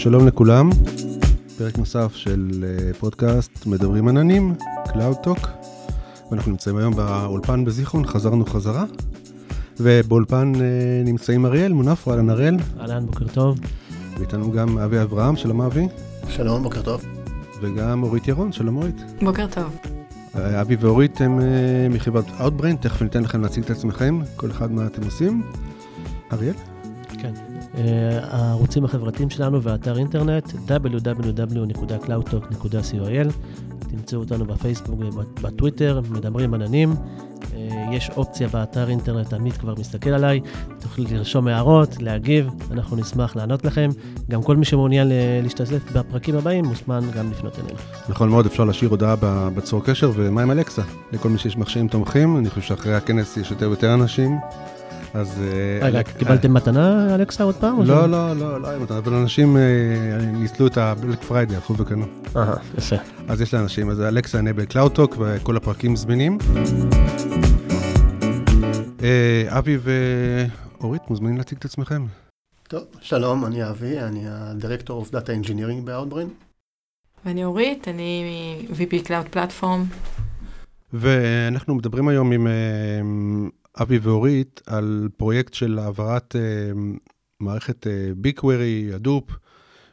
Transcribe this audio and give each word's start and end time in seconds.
שלום 0.00 0.26
לכולם, 0.26 0.70
פרק 1.58 1.78
נוסף 1.78 2.14
של 2.14 2.64
אה, 2.64 2.94
פודקאסט 2.94 3.66
מדברים 3.66 4.08
עננים, 4.08 4.54
Cloud 4.86 5.26
Talk, 5.26 5.46
ואנחנו 6.30 6.50
נמצאים 6.50 6.76
היום 6.76 6.96
באולפן 6.96 7.64
בזיכרון, 7.64 8.06
חזרנו 8.06 8.46
חזרה, 8.46 8.84
ובאולפן 9.80 10.52
אה, 10.54 10.60
נמצאים 11.04 11.46
אריאל 11.46 11.72
מונפו, 11.72 12.10
אהלן 12.10 12.30
אריאל. 12.30 12.56
אהלן, 12.80 13.06
בוקר 13.06 13.26
טוב. 13.28 13.58
ואיתנו 14.18 14.52
גם 14.52 14.78
אבי 14.78 15.02
אברהם, 15.02 15.36
שלום 15.36 15.60
אבי. 15.60 15.88
שלום, 16.28 16.62
בוקר 16.62 16.82
טוב. 16.82 17.04
וגם 17.60 18.02
אורית 18.02 18.28
ירון, 18.28 18.52
שלום 18.52 18.76
אורית. 18.76 19.02
בוקר 19.22 19.46
טוב. 19.46 19.76
אה, 20.36 20.60
אבי 20.60 20.76
ואורית 20.80 21.20
הם 21.20 21.40
מחברת 21.90 22.26
Outbrain, 22.26 22.76
תכף 22.80 23.02
ניתן 23.02 23.22
לכם 23.22 23.42
להציג 23.42 23.64
את 23.64 23.70
עצמכם, 23.70 24.20
כל 24.36 24.50
אחד 24.50 24.72
מה 24.72 24.86
אתם 24.86 25.04
עושים. 25.04 25.42
אריאל? 26.32 26.54
כן. 27.72 27.82
הערוצים 28.22 28.84
החברתיים 28.84 29.30
שלנו 29.30 29.62
ואתר 29.62 29.98
אינטרנט 29.98 30.52
www.cloudtalk.coil 30.68 33.28
תמצאו 33.90 34.18
אותנו 34.18 34.44
בפייסבוק 34.44 35.00
ובטוויטר, 35.00 36.00
מדברים 36.10 36.54
עננים. 36.54 36.94
יש 37.92 38.10
אופציה 38.16 38.48
באתר 38.48 38.88
אינטרנט, 38.88 39.32
עמית 39.32 39.56
כבר 39.56 39.74
מסתכל 39.78 40.10
עליי, 40.10 40.40
תוכלו 40.80 41.04
לרשום 41.10 41.48
הערות, 41.48 42.02
להגיב, 42.02 42.48
אנחנו 42.70 42.96
נשמח 42.96 43.36
לענות 43.36 43.64
לכם. 43.64 43.90
גם 44.30 44.42
כל 44.42 44.56
מי 44.56 44.64
שמעוניין 44.64 45.08
להשתתף 45.42 45.92
בפרקים 45.92 46.36
הבאים 46.36 46.64
מוזמן 46.64 47.00
גם 47.16 47.30
לפנות 47.30 47.58
אלינו. 47.58 47.78
נכון 48.08 48.28
מאוד, 48.28 48.46
אפשר 48.46 48.64
להשאיר 48.64 48.90
הודעה 48.90 49.14
בצור 49.54 49.84
קשר, 49.84 50.10
ומה 50.14 50.42
עם 50.42 50.50
אלקסה? 50.50 50.82
לכל 51.12 51.28
מי 51.28 51.38
שיש 51.38 51.56
מכשירים 51.56 51.88
תומכים, 51.88 52.36
אני 52.36 52.50
חושב 52.50 52.62
שאחרי 52.62 52.94
הכנס 52.94 53.36
יש 53.36 53.50
יותר 53.50 53.68
ויותר 53.68 53.94
אנשים. 53.94 54.38
אז... 55.14 55.42
רגע, 55.82 56.02
קיבלתם 56.02 56.54
מתנה, 56.54 57.14
Alexa, 57.14 57.44
עוד 57.44 57.54
פעם? 57.54 57.82
לא, 57.82 58.08
לא, 58.08 58.36
לא, 58.36 58.60
לא 58.60 58.68
היה 58.68 58.78
מתנה, 58.78 58.98
אבל 58.98 59.14
אנשים 59.14 59.56
ניצלו 60.32 60.66
את 60.66 60.76
ה 60.76 60.84
Black 60.84 61.22
Friday, 61.22 61.54
הלכו 61.54 61.76
וקנו. 61.76 62.06
אהה, 62.36 62.56
יפה. 62.78 62.96
אז 63.28 63.40
יש 63.40 63.54
לאנשים, 63.54 63.90
אז 63.90 64.00
Alexa 64.00 64.38
enable 64.38 64.64
CloudTalk 64.64 65.16
וכל 65.18 65.56
הפרקים 65.56 65.96
זמינים. 65.96 66.38
אבי 69.48 69.78
ואורית, 70.80 71.02
מוזמנים 71.10 71.36
להציג 71.36 71.58
את 71.58 71.64
עצמכם. 71.64 72.06
טוב, 72.68 72.84
שלום, 73.00 73.46
אני 73.46 73.68
אבי, 73.70 74.00
אני 74.00 74.28
ה-Director 74.28 74.90
of 74.90 75.12
Data 75.12 75.28
Engineering 75.44 75.84
ב-Outbrain. 75.84 76.28
ואני 77.24 77.44
אורית, 77.44 77.88
אני 77.88 78.66
VP 78.70 79.06
Cloud 79.06 79.36
Platform. 79.36 79.94
ואנחנו 80.92 81.74
מדברים 81.74 82.08
היום 82.08 82.32
עם 82.32 82.46
אבי 83.82 83.98
ואורית 83.98 84.60
על 84.66 85.08
פרויקט 85.16 85.54
של 85.54 85.78
העברת 85.78 86.36
uh, 86.36 86.78
מערכת 87.40 87.86
BigQuery, 88.16 88.88
uh, 88.90 88.94
Hadoop, 88.94 89.30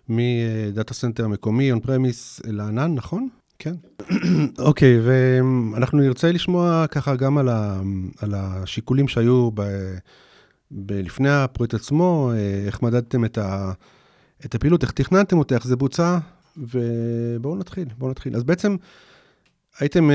מ 0.10 0.27
data 0.27 0.94
center 0.94 1.28
מקומי, 1.28 1.72
on 1.72 1.80
premise, 1.80 2.42
לענן, 2.46 2.94
נכון? 2.94 3.28
כן. 3.60 3.76
אוקיי, 4.60 4.98
okay, 4.98 5.02
ואנחנו 5.74 6.00
נרצה 6.00 6.32
לשמוע 6.32 6.88
ככה 6.88 7.16
גם 7.16 7.38
על, 7.38 7.50
ה, 7.50 7.82
על 8.22 8.34
השיקולים 8.36 9.08
שהיו 9.08 9.52
ב, 9.54 9.62
ב, 10.72 10.92
לפני 10.94 11.30
הפרויקט 11.30 11.74
עצמו, 11.74 12.32
איך 12.66 12.82
מדדתם 12.82 13.26
את, 13.26 13.38
ה, 13.38 13.72
את 14.46 14.56
הפעילות, 14.56 14.84
איך 14.84 14.92
תכננתם 14.92 15.38
אותה, 15.38 15.56
איך 15.56 15.68
זה 15.68 15.76
בוצע, 15.76 16.18
ובואו 16.58 17.56
נתחיל, 17.56 17.88
בואו 17.98 18.12
נתחיל. 18.12 18.36
אז 18.36 18.44
בעצם, 18.44 18.76
הייתם 19.80 20.10
uh, 20.10 20.14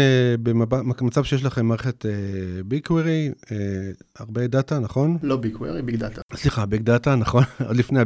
במצב 0.98 1.24
שיש 1.24 1.44
לכם 1.44 1.66
מערכת 1.66 2.04
uh, 2.04 2.74
query, 2.84 3.30
uh, 3.44 3.48
הרבה 4.18 4.46
data, 4.46 4.78
נכון? 4.78 5.18
לא 5.22 5.36
query, 5.52 5.82
big 5.82 5.96
data. 5.96 6.20
סליחה, 6.34 6.66
big 6.66 6.82
data, 6.82 7.14
נכון, 7.14 7.44
עוד 7.68 7.76
לפני 7.76 8.00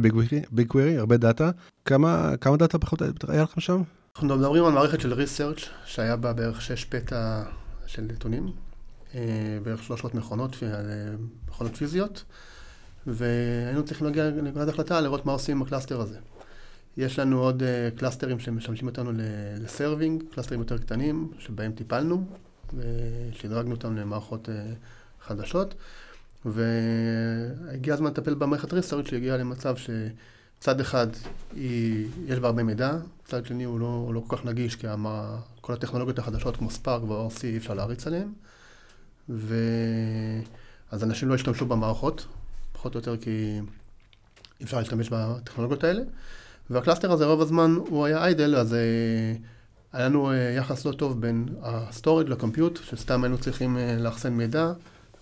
query, 0.67 0.97
הרבה 0.97 1.17
data. 1.17 1.51
כמה, 1.85 2.33
כמה 2.41 2.57
data 2.57 2.79
פחות 2.79 3.01
היה 3.27 3.43
לכם 3.43 3.61
שם? 3.61 3.81
אנחנו 4.15 4.35
מדברים 4.35 4.65
על 4.65 4.71
מערכת 4.71 5.01
של 5.01 5.13
research 5.13 5.59
שהיה 5.85 6.15
בה 6.15 6.33
בערך 6.33 6.61
6 6.61 6.85
peta 6.85 7.43
של 7.85 8.01
נתונים, 8.01 8.51
בערך 9.63 9.83
300 9.83 10.15
מכונות, 10.15 10.55
מכונות 11.47 11.75
פיזיות, 11.75 12.23
והיינו 13.07 13.83
צריכים 13.85 14.07
להגיע 14.07 14.23
לנקודת 14.25 14.67
החלטה 14.67 15.01
לראות 15.01 15.25
מה 15.25 15.31
עושים 15.31 15.57
עם 15.57 15.63
ה 15.63 15.68
cluster 15.68 16.01
הזה. 16.01 16.17
יש 16.97 17.19
לנו 17.19 17.39
עוד 17.39 17.63
uh, 17.63 17.99
cluster 17.99 18.30
ים 18.30 18.39
שמשמשים 18.39 18.87
אותנו 18.87 19.11
ל 19.59 19.66
serving, 19.66 20.23
cluster 20.33 20.53
ים 20.53 20.59
יותר 20.59 20.77
קטנים, 20.77 21.31
שבהם 21.39 21.71
טיפלנו, 21.71 22.25
ושדרגנו 22.73 23.71
אותם 23.71 23.95
למערכות 23.95 24.49
uh, 24.49 24.51
חדשות. 25.27 25.73
והגיע 26.45 27.93
הזמן 27.93 28.09
לטפל 28.09 28.33
במערכת 28.33 28.73
research 28.73 29.07
שהגיעה 29.07 29.37
למצב 29.37 29.75
שצד 29.77 30.79
אחד 30.79 31.07
היא, 31.55 32.07
יש 32.25 32.39
בה 32.39 32.47
הרבה 32.47 32.63
מידע, 32.63 32.97
צד 33.25 33.45
שני 33.45 33.63
הוא 33.63 33.79
לא, 33.79 33.85
הוא 33.85 34.13
לא 34.13 34.23
כל 34.27 34.37
כך 34.37 34.45
נגיש, 34.45 34.75
כי 34.75 34.87
המה, 34.87 35.39
כל 35.61 35.73
הטכנולוגיות 35.73 36.19
החדשות 36.19 36.57
כמו 36.57 36.71
Spark 36.71 37.03
ו-ORC 37.03 37.43
אי 37.43 37.57
אפשר 37.57 37.73
להריץ 37.73 38.07
עליהן. 38.07 38.27
ואז 39.29 41.03
אנשים 41.03 41.29
לא 41.29 41.35
השתמשו 41.35 41.65
במערכות, 41.65 42.25
פחות 42.73 42.95
או 42.95 42.99
יותר 42.99 43.17
כי 43.17 43.59
אי 44.59 44.65
אפשר 44.65 44.77
להשתמש 44.77 45.09
בטכנולוגיות 45.09 45.83
האלה. 45.83 46.01
וה 46.69 46.78
cluster 46.78 47.11
הזה 47.11 47.25
רוב 47.25 47.41
הזמן 47.41 47.77
הוא 47.89 48.05
היה 48.05 48.23
idle, 48.23 48.55
אז 48.55 48.73
אה, 48.73 48.79
היה 49.93 50.05
לנו 50.05 50.31
אה, 50.31 50.35
יחס 50.57 50.85
לא 50.85 50.91
טוב 50.91 51.21
בין 51.21 51.45
ה 51.61 51.70
storage 51.70 52.29
ל 52.29 52.35
compute, 52.35 52.79
שסתם 52.83 53.23
היינו 53.23 53.37
צריכים 53.37 53.77
אה, 53.77 53.97
לאחסן 53.99 54.33
מידע 54.33 54.71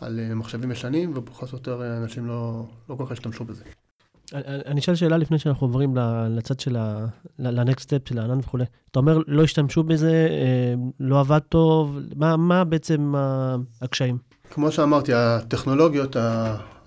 על 0.02 0.20
אה, 0.20 0.36
מחשבים 0.36 0.72
ישנים, 0.72 1.12
ופחות 1.16 1.52
או 1.52 1.58
יותר 1.58 1.98
אנשים 2.04 2.26
לא, 2.26 2.66
לא 2.90 2.96
כל 2.96 3.06
כך 3.06 3.12
השתמשו 3.12 3.46
בזה. 3.46 3.64
אני 4.66 4.80
אשאל 4.80 4.96
שאלה 4.96 5.18
לפני 5.18 5.40
שאנחנו 5.40 5.68
עוברים 5.68 5.98
לצד 6.30 6.60
של 6.60 6.76
ה... 6.76 7.06
ל 7.40 7.49
next 7.49 7.84
step 7.84 8.10
של 8.10 8.20
הענן 8.20 8.40
וכולי. 8.40 8.66
אתה 8.92 9.00
אומר, 9.00 9.20
לא 9.28 9.44
השתמשו 9.44 9.84
בזה, 9.84 10.28
אה, 10.30 10.74
לא 11.00 11.20
עבד 11.20 11.40
טוב, 11.40 12.00
מה, 12.16 12.38
מה 12.38 12.64
בעצם 12.64 13.14
הקשיים? 13.82 14.18
כמו 14.56 14.72
שאמרתי, 14.72 15.14
הטכנולוגיות, 15.14 16.16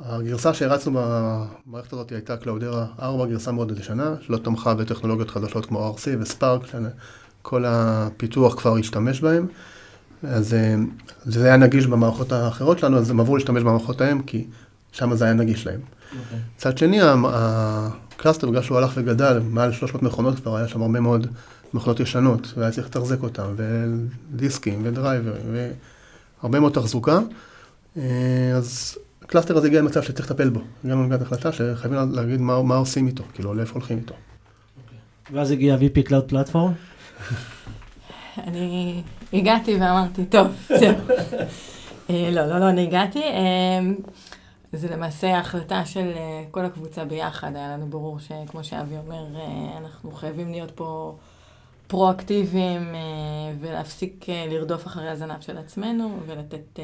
הגרסה 0.01 0.55
שהרצנו 0.55 1.01
במערכת 1.67 1.93
הזאת 1.93 2.13
הייתה 2.13 2.37
Cloudera 2.37 2.87
4, 3.03 3.27
גרסה 3.27 3.53
מאוד 3.53 3.79
ישנה, 3.79 4.15
שלא 4.21 4.37
תמכה 4.37 4.75
בטכנולוגיות 4.75 5.31
חדשות 5.31 5.67
כמו 5.67 5.95
ORC 5.97 6.09
ו 6.21 6.27
Spark, 6.27 6.63
שכל 6.67 7.65
הפיתוח 7.67 8.55
כבר 8.55 8.77
השתמש 8.77 9.21
בהם. 9.21 9.47
אז 10.23 10.57
זה 11.25 11.45
היה 11.45 11.57
נגיש 11.57 11.87
במערכות 11.87 12.33
האחרות 12.33 12.79
שלנו, 12.79 12.99
אז 12.99 13.11
הם 13.11 13.21
עברו 13.21 13.37
להשתמש 13.37 13.63
במערכות 13.63 14.01
ההם, 14.01 14.23
כי 14.23 14.47
שם 14.93 15.15
זה 15.15 15.25
היה 15.25 15.35
נגיש 15.35 15.67
להם. 15.67 15.81
Okay. 16.13 16.35
צד 16.57 16.79
שני, 16.79 16.99
ה 17.03 17.19
cluster, 17.19 18.51
בגלל 18.51 18.63
שהוא 18.63 18.79
הלך 18.79 18.93
וגדל, 18.95 19.41
מעל 19.51 19.73
300 19.73 20.03
מכונות 20.03 20.41
כבר, 20.41 20.57
היה 20.57 20.69
שם 20.69 20.83
הרבה 20.83 21.01
מאוד 21.01 21.27
מכונות 21.75 22.01
ישנות, 22.01 22.53
והיה 22.57 22.71
צריך 22.71 22.87
לתחזק 22.87 23.23
אותן, 23.23 23.55
ודיסקים, 23.57 24.81
ודרייברים, 24.85 25.57
והרבה 26.43 26.61
מאוד 26.61 26.73
תחזוקה. 26.73 27.19
אז 28.57 28.99
ה 29.23 29.27
cluster 29.27 29.57
הזה 29.57 29.67
הגיע 29.67 29.81
למצב 29.81 30.03
שצריך 30.03 30.31
לטפל 30.31 30.49
בו. 30.49 30.61
הגענו 30.85 31.03
לנקודת 31.03 31.23
החלטה 31.23 31.53
שחייבים 31.53 32.13
להגיד 32.13 32.41
מה, 32.41 32.63
מה 32.63 32.77
עושים 32.77 33.07
איתו, 33.07 33.25
כאילו, 33.35 33.55
לאיפה 33.55 33.75
הולכים 33.75 33.99
איתו. 33.99 34.15
Okay. 34.15 35.31
ואז 35.33 35.51
הגיע 35.51 35.77
VP 35.77 36.09
Cloud 36.09 36.33
Platform? 36.33 36.71
אני 38.47 39.03
הגעתי 39.33 39.75
ואמרתי, 39.75 40.25
טוב, 40.27 40.47
זהו. 40.69 40.95
לא, 42.09 42.47
לא, 42.47 42.59
לא, 42.59 42.69
אני 42.69 42.83
הגעתי. 42.83 43.23
זה 44.73 44.89
למעשה 44.91 45.39
החלטה 45.39 45.85
של 45.85 46.13
כל 46.51 46.65
הקבוצה 46.65 47.05
ביחד, 47.05 47.57
היה 47.57 47.69
לנו 47.69 47.87
ברור 47.87 48.19
שכמו 48.19 48.65
שאבי 48.65 48.97
אומר, 48.97 49.25
אנחנו 49.83 50.13
חייבים 50.13 50.51
להיות 50.51 50.71
פה 50.71 51.17
פרואקטיביים 51.87 52.95
ולהפסיק 53.61 54.27
לרדוף 54.51 54.87
אחרי 54.87 55.09
הזנב 55.09 55.41
של 55.41 55.59
עצמנו 55.59 56.19
ולתת 56.27 56.79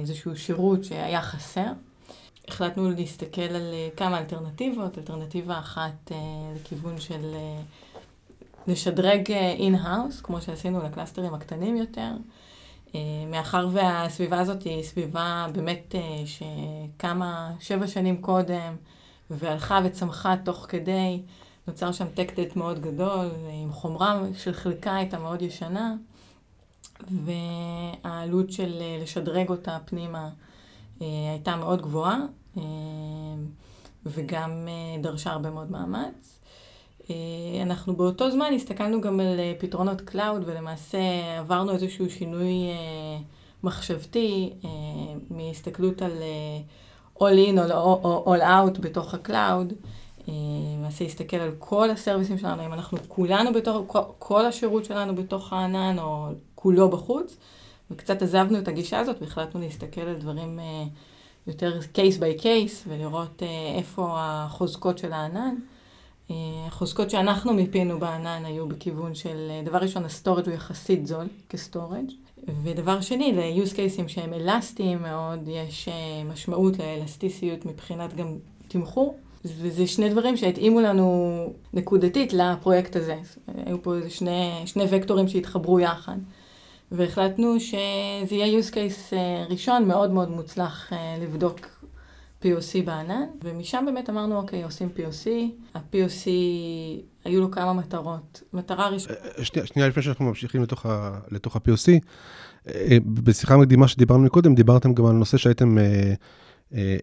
איזשהו 0.00 0.36
שירות 0.36 0.84
שהיה 0.84 1.22
חסר. 1.22 1.72
החלטנו 2.48 2.90
להסתכל 2.90 3.40
על 3.40 3.74
כמה 3.96 4.18
אלטרנטיבות, 4.18 4.98
אלטרנטיבה 4.98 5.58
אחת 5.58 6.12
לכיוון 6.56 7.00
של 7.00 7.34
לשדרג 8.66 9.32
in-house, 9.32 10.20
כמו 10.20 10.40
שעשינו 10.42 10.82
ל 10.82 10.87
clusterים 10.87 11.34
הקטנים 11.34 11.76
יותר. 11.76 12.10
מאחר 13.30 13.68
והסביבה 13.72 14.40
הזאת 14.40 14.62
היא 14.62 14.82
סביבה 14.82 15.46
באמת 15.52 15.94
שקמה 16.24 17.52
שבע 17.60 17.86
שנים 17.86 18.22
קודם, 18.22 18.76
והלכה 19.30 19.80
וצמחה 19.84 20.34
תוך 20.44 20.66
כדי, 20.68 21.22
נוצר 21.68 21.92
שם 21.92 22.06
tech 22.14 22.35
debt 22.35 22.56
מאוד 22.56 22.80
גדול, 22.80 23.30
עם 23.62 23.72
חומרה 23.72 24.20
של 24.36 24.52
חלקה 24.52 24.96
הייתה 24.96 25.18
מאוד 25.18 25.42
ישנה, 25.42 25.94
והעלות 27.10 28.52
של 28.52 28.82
לשדרג 29.02 29.48
אותה 29.48 29.78
פנימה 29.84 30.28
הייתה 31.00 31.56
מאוד 31.56 31.82
גבוהה, 31.82 32.18
וגם 34.06 34.68
דרשה 35.02 35.30
הרבה 35.30 35.50
מאוד 35.50 35.70
מאמץ. 35.70 36.40
אנחנו 37.62 37.96
באותו 37.96 38.30
זמן 38.30 38.52
הסתכלנו 38.54 39.00
גם 39.00 39.20
על 39.20 39.40
פתרונות 39.58 40.00
cloud, 40.00 40.42
ולמעשה 40.46 40.98
עברנו 41.38 41.72
איזשהו 41.72 42.10
שינוי 42.10 42.54
מחשבתי 43.62 44.52
מהסתכלות 45.30 46.02
על 46.02 46.12
all 47.18 47.48
in 47.48 47.72
או 47.72 48.34
all 48.34 48.40
out 48.40 48.80
בתוך 48.80 49.14
ה 49.14 49.22
cloud. 49.22 49.72
למעשה 50.28 51.04
יסתכל 51.04 51.36
על 51.36 51.50
כל 51.58 51.90
ה 51.90 51.95
serviceים 51.95 52.38
שלנו, 52.38 52.66
אם 52.66 52.72
אנחנו 52.72 52.98
כולנו 53.08 53.52
בתוך, 53.52 53.96
כל 54.18 54.46
השירות 54.46 54.84
שלנו 54.84 55.14
בתוך 55.14 55.52
הענן, 55.52 55.98
או 55.98 56.28
כולו 56.62 56.88
בחוץ, 56.88 57.36
וקצת 57.90 58.22
עזבנו 58.22 58.58
את 58.58 58.68
הגישה 58.68 58.98
הזאת 58.98 59.16
והחלטנו 59.20 59.60
להסתכל 59.60 60.00
על 60.00 60.14
דברים 60.14 60.60
אה, 60.60 60.84
יותר 61.46 61.78
case 61.94 62.18
by 62.18 62.42
case, 62.42 62.88
ולראות 62.88 63.42
אה, 63.42 63.74
איפה 63.78 64.08
החוזקות 64.16 64.98
של 64.98 65.12
הענן. 65.12 65.54
החוזקות 66.66 67.10
שאנחנו 67.10 67.52
מיפינו 67.52 67.98
בענן 67.98 68.44
היו 68.44 68.68
בכיוון 68.68 69.14
של, 69.14 69.50
דבר 69.64 69.78
ראשון, 69.78 70.04
ה 70.04 70.09
storage 70.09 70.46
הוא 70.46 70.54
יחסית 70.54 71.06
זול 71.06 71.26
כ 71.48 71.60
storage, 71.60 72.10
ודבר 72.62 73.00
שני, 73.00 73.32
ל-use 73.32 73.72
cases 73.72 74.08
שהם 74.08 74.32
אלסטיים 74.32 75.02
מאוד, 75.02 75.48
יש 75.48 75.88
משמעות 76.24 76.78
לאלסטיסיות 76.78 77.66
מבחינת 77.66 78.14
גם 78.16 78.36
תמחור. 78.68 79.16
וזה 79.44 79.86
שני 79.86 80.08
דברים 80.08 80.36
שהתאימו 80.36 80.80
לנו 80.80 81.46
נקודתית 81.72 82.32
לפרויקט 82.32 82.96
הזה. 82.96 83.16
היו 83.66 83.82
פה 83.82 83.94
איזה 83.94 84.10
שני, 84.10 84.62
שני 84.66 84.84
וקטורים 84.90 85.28
שהתחברו 85.28 85.80
יחד. 85.80 86.16
והחלטנו 86.92 87.60
שזה 87.60 88.34
יהיה 88.34 88.60
use 88.60 88.70
case 88.70 89.12
אה, 89.12 89.44
ראשון 89.50 89.88
מאוד 89.88 90.10
מאוד 90.10 90.30
מוצלח 90.30 90.92
אה, 90.92 91.16
לבדוק 91.22 91.60
POC 92.42 92.84
בענן, 92.84 93.24
ומשם 93.44 93.84
באמת 93.86 94.10
אמרנו, 94.10 94.36
אוקיי, 94.36 94.62
עושים 94.62 94.88
POC. 94.96 95.28
ה-POC, 95.74 96.28
היו 97.24 97.40
לו 97.40 97.50
כמה 97.50 97.72
מטרות. 97.72 98.42
מטרה 98.52 98.88
ראשונה... 98.88 99.14
אה, 99.38 99.44
שנייה, 99.44 99.66
שנייה 99.66 99.88
לפני 99.88 100.02
שאנחנו 100.02 100.24
ממשיכים 100.24 100.62
לתוך, 100.62 100.86
ה, 100.86 101.18
לתוך 101.30 101.56
ה-POC, 101.56 102.04
בשיחה 103.04 103.56
מקדימה 103.56 103.88
שדיברנו 103.88 104.30
קודם, 104.30 104.54
דיברתם 104.54 104.94
גם 104.94 105.06
על 105.06 105.12
נושא 105.12 105.36
שהייתם... 105.36 105.76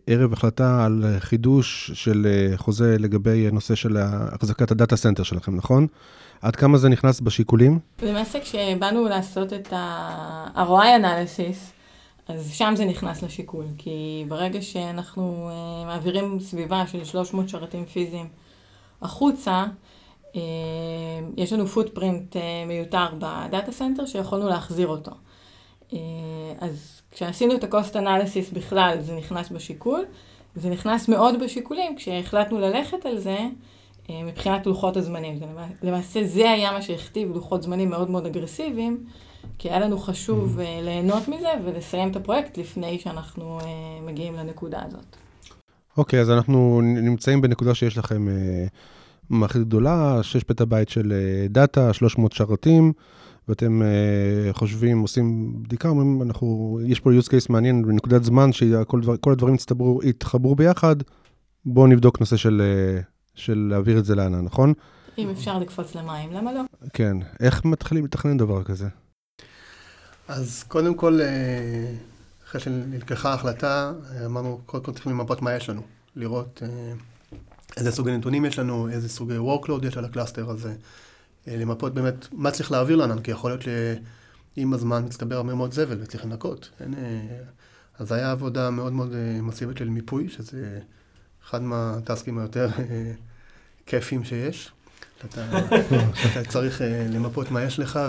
ערב 0.08 0.34
החלטה 0.34 0.86
על 0.86 1.06
חידוש 1.20 1.92
של 1.94 2.28
חוזה 2.56 2.96
לגבי 3.00 3.52
נושא 3.52 3.76
של 3.76 3.98
החזקת 3.98 4.72
ה 4.72 4.77
data 4.77 4.96
center 4.96 5.24
שלכם, 5.24 5.56
נכון? 5.56 5.88
עד 6.42 6.56
כמה 6.56 6.78
זה 6.78 6.90
נכנס 6.90 7.22
בשיקולים? 7.22 7.80
למעשה 8.02 8.40
כשבאנו 8.40 9.06
לעשות 9.06 9.54
את 9.54 9.74
ה-ROI 9.74 11.02
analysis, 11.02 11.58
אז 12.28 12.52
שם 12.54 12.74
זה 12.78 12.86
נכנס 12.86 13.24
לשיקול, 13.24 13.66
כי 13.78 14.26
ברגע 14.28 14.62
שאנחנו 14.62 15.50
uh, 15.50 15.86
מעבירים 15.86 16.40
סביבה 16.40 16.88
של 16.88 17.04
300 17.04 17.50
שרתים 17.50 17.86
פיזיים 17.86 18.28
החוצה, 19.02 19.66
uh, 20.34 20.36
יש 21.38 21.54
לנו 21.54 21.68
footprint 21.68 22.36
uh, 22.36 22.40
מיותר 22.68 23.08
ב 23.18 23.29
data 23.29 23.72
center 23.72 24.06
שיכולנו 24.06 24.50
להחזיר 24.50 24.88
אותו. 24.88 25.12
אז 26.60 27.02
כשעשינו 27.12 27.56
את 27.56 27.64
ה-cost 27.64 27.94
analysis 27.94 28.54
בכלל, 28.54 28.98
זה 29.02 29.16
נכנס 29.16 29.50
בשיקול. 29.50 30.06
זה 30.56 30.70
נכנס 30.70 31.08
מאוד 31.08 31.44
בשיקולים 31.44 31.96
כשהחלטנו 31.96 32.60
ללכת 32.60 33.06
על 33.06 33.18
זה 33.18 33.30
אה, 33.30 33.48
מבחינת 34.26 34.66
לוחות 34.66 34.98
הזמנים. 34.98 35.40
למעשה 35.84 36.24
זה 36.24 36.52
היה 36.52 36.72
מה 36.72 36.82
שהכתיב 36.82 37.32
לוחות 37.36 37.64
זמנים 37.64 37.90
מאוד 37.90 38.10
מאוד 38.10 38.26
אגרסיביים, 38.26 39.04
כי 39.58 39.70
היה 39.70 39.80
לנו 39.80 39.98
חשוב 39.98 40.58
mm-hmm. 40.58 40.62
אה, 40.62 40.80
ליהנות 40.82 41.28
מזה 41.28 41.50
ולסיים 41.66 42.12
את 42.12 42.16
הפרויקט 42.16 42.58
לפני 42.58 43.00
שאנחנו 43.00 43.60
אה, 43.60 43.66
מגיעים 44.06 44.36
לנקודה 44.36 44.82
הזאת. 44.88 45.16
אוקיי, 45.98 46.20
okay, 46.20 46.22
אז 46.22 46.32
אנחנו 46.32 46.82
נמצאים 46.84 47.42
בנקודה 47.42 47.76
שיש 47.76 47.98
לכם 47.98 48.28
מערכת 49.30 49.60
גדולה, 49.60 50.20
6 50.24 50.44
פטאבייט 50.44 50.90
של 50.90 51.14
data, 51.50 51.94
300 51.94 52.32
שרתים. 52.32 52.94
ואתם 53.50 53.82
uh, 53.82 54.54
חושבים, 54.58 55.00
עושים 55.00 55.54
בדיקה, 55.64 55.90
אומרים, 55.90 56.22
אנחנו, 56.22 56.80
יש 56.86 57.00
פה 57.00 57.10
use 57.12 57.28
case 57.28 57.46
מעניין 57.50 57.86
בנקודת 57.86 58.24
זמן 58.24 58.52
שכל 58.52 59.02
דבר, 59.02 59.16
הדברים 59.32 59.56
יצטברו, 59.56 60.00
יתחברו 60.04 60.56
ביחד, 60.56 60.96
בואו 61.66 61.88
נבדוק 61.88 62.20
נושא 62.20 62.38
של, 62.38 62.62
uh, 62.62 63.19
של 63.40 63.68
להעביר 63.72 64.00
את 64.00 64.06
זה 64.06 64.16
לענן, 64.16 64.42
נכון? 64.42 64.74
אם 65.18 65.30
אפשר 65.30 65.60
לקפוץ 65.60 65.96
למים, 65.96 66.34
למה 66.34 66.54
לא? 66.54 66.62
כן. 66.94 67.18
איך 67.40 67.66
מתחילים 67.66 68.06
לתכנן 68.06 68.38
דבר 68.38 68.64
כזה? 68.64 68.88
אז 70.28 70.64
קודם 70.68 70.94
כל, 70.94 71.22
אה, 71.22 71.94
אחרי 72.46 72.62
שנלקחה 72.62 73.32
ההחלטה, 73.32 73.94
אמרנו, 74.26 74.60
קודם 74.66 74.84
כל 74.84 74.92
צריכים 74.92 75.12
למפות 75.12 75.42
מה 75.42 75.54
יש 75.54 75.70
לנו. 75.70 75.82
לראות 76.16 76.62
איזה 77.78 77.92
סוגי 77.92 78.12
נתונים 78.12 78.46
יש 78.46 78.60
לנו, 78.60 78.90
איזה 78.90 79.10
סוגי 79.10 79.38
workload 79.38 79.86
יש 79.86 79.98
על 79.98 80.06
ה 80.06 80.11
cluster 80.11 80.50
הזה. 80.50 80.76
אה, 81.48 81.58
למפות 81.58 81.94
באמת 81.94 82.28
מה 82.32 82.52
צריך 82.52 82.72
להעביר 82.72 82.96
לענן, 82.96 83.22
כי 83.22 83.32
יכול 83.32 83.52
להיות 83.52 83.62
שעם 83.62 84.74
הזמן 84.74 85.06
מצטבר 85.06 85.36
הרבה 85.36 85.56
מאוד 85.56 85.74
זבל 85.74 85.98
וצריך 86.02 86.26
לנקות. 86.26 86.70
אין, 86.80 86.94
אה, 86.94 87.40
אז 88.00 88.12
היה 88.12 88.32
עבודה 88.32 88.70
מאוד 88.70 88.94
מאוד 88.94 89.14
אה, 89.14 89.42
מסיבית 89.42 89.78
של 89.78 89.90
מיפוי, 89.90 90.30
שזה 90.30 90.80
אחד 91.44 91.62
מה 91.62 91.81
taskים 91.81 92.38
היותר 92.38 92.68
כיפים 93.90 94.24
שיש. 94.24 94.72
אתה, 95.26 95.60
אתה 96.32 96.50
צריך 96.50 96.82
למפות 97.10 97.52
מה 97.52 97.64
יש 97.64 97.80
לך 97.80 98.00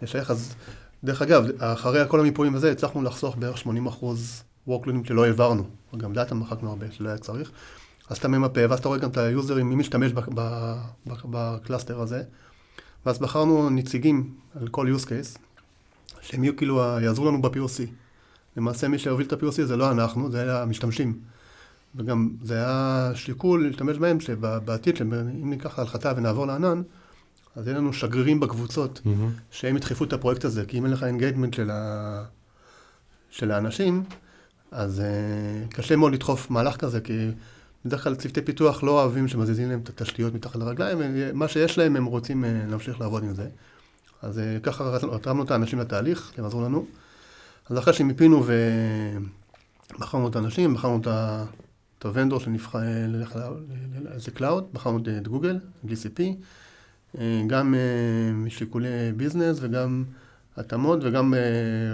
ולשייך. 0.00 0.30
אז 0.30 0.54
דרך 1.04 1.22
אגב, 1.22 1.46
אחרי 1.58 2.02
כל 2.08 2.20
המיפויים 2.20 2.54
הזה, 2.54 2.72
הצלחנו 2.72 3.02
לחסוך 3.02 3.36
בערך 3.36 3.58
80 3.58 3.86
אחוז 3.86 4.42
workloadים 4.66 5.04
שלא 5.04 5.24
העברנו. 5.24 5.64
גם 5.96 6.12
data 6.12 6.34
מחקנו 6.34 6.70
הרבה 6.70 6.86
שלא 6.92 7.08
היה 7.08 7.18
צריך. 7.18 7.50
אז 8.08 8.16
אתה 8.16 8.28
ממפה, 8.28 8.60
ואז 8.70 8.78
אתה 8.78 8.88
רואה 8.88 8.98
גם 8.98 9.10
את 9.10 9.16
ה 9.16 9.23
userים, 9.23 9.68
מי 9.68 9.74
משתמש 9.74 10.12
ב 11.24 11.34
cluster 11.34 12.00
הזה. 12.00 12.22
ואז 13.06 13.18
בחרנו 13.18 13.70
נציגים 13.70 14.34
על 14.60 14.68
כל 14.68 14.86
use 14.96 15.04
case, 15.04 15.38
שהם 16.22 16.44
יהיו 16.44 16.56
כאילו, 16.56 16.82
יעזרו 17.02 17.28
לנו 17.28 17.42
ב-POC. 17.42 17.80
למעשה 18.56 18.88
מי 18.88 18.98
שהוביל 18.98 19.26
את 19.26 19.32
ה-POC 19.32 19.62
זה 19.62 19.76
לא 19.76 19.90
אנחנו, 19.90 20.30
זה 20.30 20.62
המשתמשים. 20.62 21.18
וגם 21.94 22.30
זה 22.42 22.54
היה 22.54 23.10
שיקול 23.14 23.66
להשתמש 23.66 23.98
בהם, 23.98 24.20
שבעתיד, 24.20 25.02
אם 25.02 25.50
ניקח 25.50 25.78
החלטה 25.78 26.12
ונעבור 26.16 26.46
לענן, 26.46 26.82
אז 27.56 27.66
יהיה 27.66 27.78
לנו 27.78 27.92
שגרירים 27.92 28.40
בקבוצות, 28.40 29.00
mm-hmm. 29.04 29.08
שהם 29.50 29.76
ידחפו 29.76 30.04
את 30.04 30.12
הפרויקט 30.12 30.44
הזה, 30.44 30.64
כי 30.66 30.78
אם 30.78 30.84
אין 30.84 30.92
לך 30.92 31.02
engagement 31.02 31.54
של, 31.54 31.70
ה... 31.70 32.24
של 33.30 33.50
האנשים, 33.50 34.04
אז 34.70 35.02
uh, 35.02 35.74
קשה 35.74 35.96
מאוד 35.96 36.12
לדחוף 36.12 36.50
מהלך 36.50 36.76
כזה, 36.76 37.00
כי 37.00 37.30
בדרך 37.84 38.04
כלל 38.04 38.14
צוותי 38.14 38.42
פיתוח 38.42 38.82
לא 38.82 38.90
אוהבים 38.90 39.28
שמזיזים 39.28 39.68
להם 39.68 39.80
את 39.82 39.88
התשתיות 39.88 40.34
מתחת 40.34 40.56
לרגליים, 40.56 40.98
ומה 41.00 41.48
שיש 41.48 41.78
להם 41.78 41.96
הם 41.96 42.04
רוצים 42.04 42.44
אה, 42.44 42.62
להמשיך 42.68 43.00
לעבוד 43.00 43.22
עם 43.22 43.34
זה. 43.34 43.48
אז 44.22 44.38
אה, 44.38 44.58
ככה 44.62 44.84
רתמנו 44.84 45.42
את 45.42 45.50
האנשים 45.50 45.78
לתהליך, 45.78 46.32
הם 46.38 46.44
עזרו 46.44 46.62
לנו. 46.62 46.86
אז 47.70 47.78
אחרי 47.78 47.94
שמיפינו 47.94 48.44
ובחרנו 49.96 50.28
את 50.28 50.36
האנשים, 50.36 50.74
בחרנו 50.74 51.00
את 51.00 51.06
ה 52.04 52.09
vendor 52.09 52.40
שנבחר 52.40 53.56
לאיזה 54.04 54.30
cloud, 54.30 54.68
בחרנו 54.72 54.98
את 55.18 55.28
גוגל, 55.28 55.58
GCP, 55.84 56.20
אה, 57.18 57.42
גם 57.46 57.74
משיקולי 58.34 59.12
business 59.16 59.58
וגם 59.60 60.04
התאמות 60.56 60.98
וגם 61.02 61.34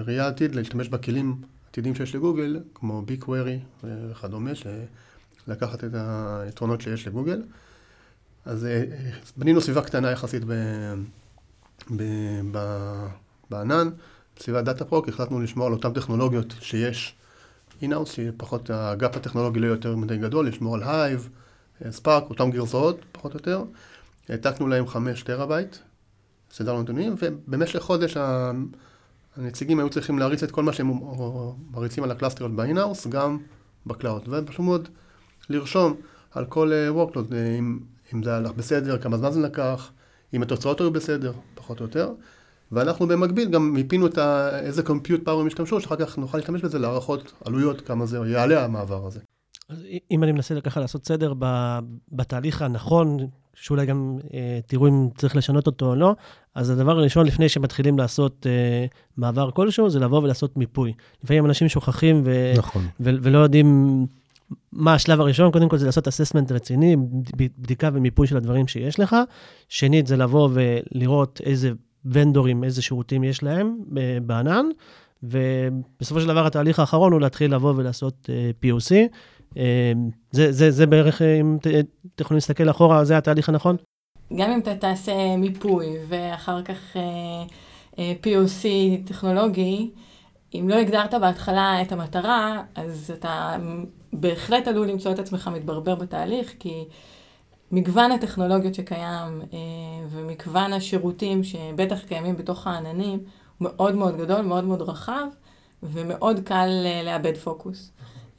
ראייה 0.04 0.26
עתיד 0.26 0.54
להשתמש 0.54 0.88
בכלים 0.88 1.36
עתידים 1.70 1.94
שיש 1.94 2.14
לגוגל, 2.14 2.60
כמו 2.74 3.02
BigQuery 3.02 3.58
וכדומה, 3.84 4.50
לקחת 5.48 5.84
את 5.84 5.90
היתרונות 5.94 6.80
שיש 6.80 7.06
לגוגל. 7.06 7.42
אז 8.44 8.64
אה, 8.64 8.84
בנינו 9.36 9.60
סביבה 9.60 9.82
קטנה 9.82 10.10
יחסית 10.10 10.42
ב, 10.46 10.52
ב, 11.96 12.02
ב, 12.52 12.58
בענן, 13.50 13.88
סביבת 14.38 14.64
Dataproc, 14.64 15.08
החלטנו 15.08 15.40
לשמור 15.40 15.66
על 15.66 15.72
אותן 15.72 15.92
טכנולוגיות 15.92 16.54
שיש 16.60 17.14
in-house, 17.82 18.12
שפחות, 18.12 18.70
ה 18.74 18.85
gap 18.85 19.16
הטכנולוגי 19.16 19.60
לא 19.60 19.66
יותר 19.66 19.96
מדי 19.96 20.18
גדול, 20.18 20.48
לשמור 20.48 20.74
על 20.74 20.82
Hive, 20.82 21.28
Spark, 21.90 22.30
אותן 22.30 22.50
גרסאות, 22.50 23.00
פחות 23.12 23.34
או 23.34 23.38
יותר. 23.38 23.64
העתקנו 24.28 24.68
להם 24.68 24.86
חמש 24.86 25.22
terabyte, 25.22 25.76
סידרנו 26.52 26.82
נתונים, 26.82 27.14
ובמשך 27.18 27.78
חודש 27.78 28.16
הנציגים 29.36 29.78
היו 29.78 29.90
צריכים 29.90 30.18
להריץ 30.18 30.42
את 30.42 30.50
כל 30.50 30.62
מה 30.62 30.72
שהם 30.72 30.90
מריצים 31.70 32.04
על 32.04 32.10
ה 32.10 32.14
cluster 32.14 32.41
היות 32.41 32.56
ב 32.56 32.61
in-house, 32.61 33.06
גם 33.06 33.38
ב 33.86 33.92
cloud. 33.92 34.28
ופשוט 34.28 34.60
מאוד 34.60 34.88
לרשום 35.48 35.94
על 36.30 36.44
כל 36.44 36.72
uh, 36.72 36.96
workload, 36.96 37.34
אה, 37.34 37.56
אם, 37.58 37.78
אם 38.14 38.22
זה 38.22 38.36
הלך 38.36 38.52
בסדר, 38.52 38.98
כמה 38.98 39.18
זמן 39.18 39.32
זה 39.32 39.40
לקח, 39.40 39.90
אם 40.34 40.42
התוצאות 40.42 40.80
היו 40.80 40.90
בסדר, 40.90 41.32
פחות 41.54 41.80
או 41.80 41.84
יותר. 41.84 42.12
ואנחנו 42.72 43.06
במקביל 43.06 43.48
גם 43.48 43.72
מיפינו 43.72 44.06
את 44.06 44.18
ה, 44.18 44.58
איזה 44.58 44.82
compute 44.82 45.26
power 45.26 45.40
הם 45.40 45.46
השתמשו, 45.46 45.80
שאחר 45.80 45.96
כך 45.96 46.18
נוכל 46.18 46.38
להשתמש 46.38 46.62
בזה 46.62 46.78
להערכות 46.78 47.32
עלויות, 47.44 47.80
כמה 47.80 48.06
זה 48.06 48.18
יעלה 48.26 48.64
המעבר 48.64 49.06
הזה. 49.06 49.20
אז 49.68 49.84
אם 50.10 50.22
אני 50.22 50.32
מנסה 50.32 50.60
ככה 50.60 50.80
לעשות 50.80 51.06
סדר 51.06 51.34
בתהליך 52.12 52.62
הנכון, 52.62 53.18
שאולי 53.54 53.86
גם 53.86 54.18
אה, 54.34 54.58
תראו 54.66 54.88
אם 54.88 55.08
צריך 55.16 55.36
לשנות 55.36 55.66
אותו 55.66 55.86
או 55.86 55.94
לא, 55.94 56.14
אז 56.54 56.70
הדבר 56.70 56.98
הראשון 56.98 57.26
לפני 57.26 57.48
שמתחילים 57.48 57.98
לעשות 57.98 58.46
אה, 58.46 58.86
מעבר 59.16 59.50
כלשהו, 59.50 59.90
זה 59.90 60.00
לבוא 60.00 60.22
ולעשות 60.22 60.56
מיפוי. 60.56 60.92
לפעמים 61.24 61.46
אנשים 61.46 61.68
שוכחים 61.68 62.22
ו- 62.24 62.52
נכון. 62.56 62.82
ו- 63.00 63.10
ולא 63.22 63.38
יודעים 63.38 64.06
מה 64.72 64.94
השלב 64.94 65.20
הראשון? 65.20 65.52
קודם 65.52 65.68
כל 65.68 65.78
זה 65.78 65.86
לעשות 65.86 66.08
אססמנט 66.08 66.52
רציני, 66.52 66.96
בדיקה 67.36 67.90
ומיפוי 67.92 68.26
של 68.26 68.36
הדברים 68.36 68.68
שיש 68.68 69.00
לך. 69.00 69.16
שנית, 69.68 70.06
זה 70.06 70.16
לבוא 70.16 70.48
ולראות 70.52 71.40
איזה 71.44 71.70
ונדורים, 72.12 72.64
איזה 72.64 72.82
שירותים 72.82 73.24
יש 73.24 73.42
להם 73.42 73.76
בענן. 74.22 74.66
ובסופו 75.22 76.20
של 76.20 76.26
דבר 76.26 76.46
התהליך 76.46 76.78
האחרון 76.78 77.12
הוא 77.12 77.20
להתחיל 77.20 77.54
לבוא 77.54 77.72
ולעשות 77.76 78.28
uh, 78.28 78.64
POC. 78.64 78.94
זה, 80.30 80.52
זה, 80.52 80.70
זה 80.70 80.86
בערך, 80.86 81.22
אם 81.22 81.56
אתם 81.60 81.70
יכולים 82.20 82.36
להסתכל 82.36 82.70
אחורה, 82.70 83.04
זה 83.04 83.18
התהליך 83.18 83.48
הנכון? 83.48 83.76
גם 84.36 84.50
אם 84.50 84.58
אתה 84.58 84.74
תעשה 84.74 85.36
מיפוי 85.36 85.86
ואחר 86.08 86.62
כך 86.62 86.96
POC 87.94 88.66
טכנולוגי, 89.04 89.90
אם 90.54 90.68
לא 90.68 90.74
הגדרת 90.74 91.14
בהתחלה 91.14 91.82
את 91.82 91.92
המטרה, 91.92 92.62
אז 92.74 93.12
אתה 93.18 93.56
בהחלט 94.12 94.68
עלול 94.68 94.88
למצוא 94.88 95.12
את 95.12 95.18
עצמך 95.18 95.50
מתברבר 95.54 95.94
בתהליך, 95.94 96.54
כי 96.58 96.84
מגוון 97.72 98.12
הטכנולוגיות 98.12 98.74
שקיים 98.74 99.42
אה, 99.52 99.58
ומגוון 100.10 100.72
השירותים 100.72 101.44
שבטח 101.44 102.02
קיימים 102.08 102.36
בתוך 102.36 102.66
העננים, 102.66 103.18
הוא 103.58 103.68
מאוד 103.70 103.94
מאוד 103.94 104.16
גדול, 104.16 104.40
מאוד 104.40 104.64
מאוד 104.64 104.82
רחב, 104.82 105.26
ומאוד 105.82 106.40
קל 106.44 106.68
אה, 106.84 107.02
לאבד 107.02 107.36
פוקוס. 107.36 107.90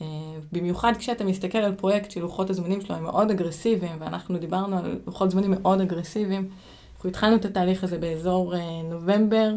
אה, 0.02 0.08
במיוחד 0.52 0.94
כשאתה 1.00 1.24
מסתכל 1.24 1.58
על 1.58 1.76
פרויקט 1.76 2.12
שלוחות 2.12 2.50
הזמנים 2.50 2.82
שלו 2.82 2.96
הם 2.96 3.04
מאוד 3.04 3.32
אגרסיביים, 3.32 3.96
ואנחנו 4.00 4.38
דיברנו 4.38 4.78
על 4.78 5.00
לוחות 5.08 5.32
זמנים 5.32 5.52
מאוד 5.52 5.82
אגרסיביים. 5.82 6.50
אנחנו 6.96 7.10
התחלנו 7.10 7.36
את 7.36 7.46
התהליך 7.46 7.84
הזה 7.84 7.98
באזור 7.98 8.54
נובמבר, 8.90 9.56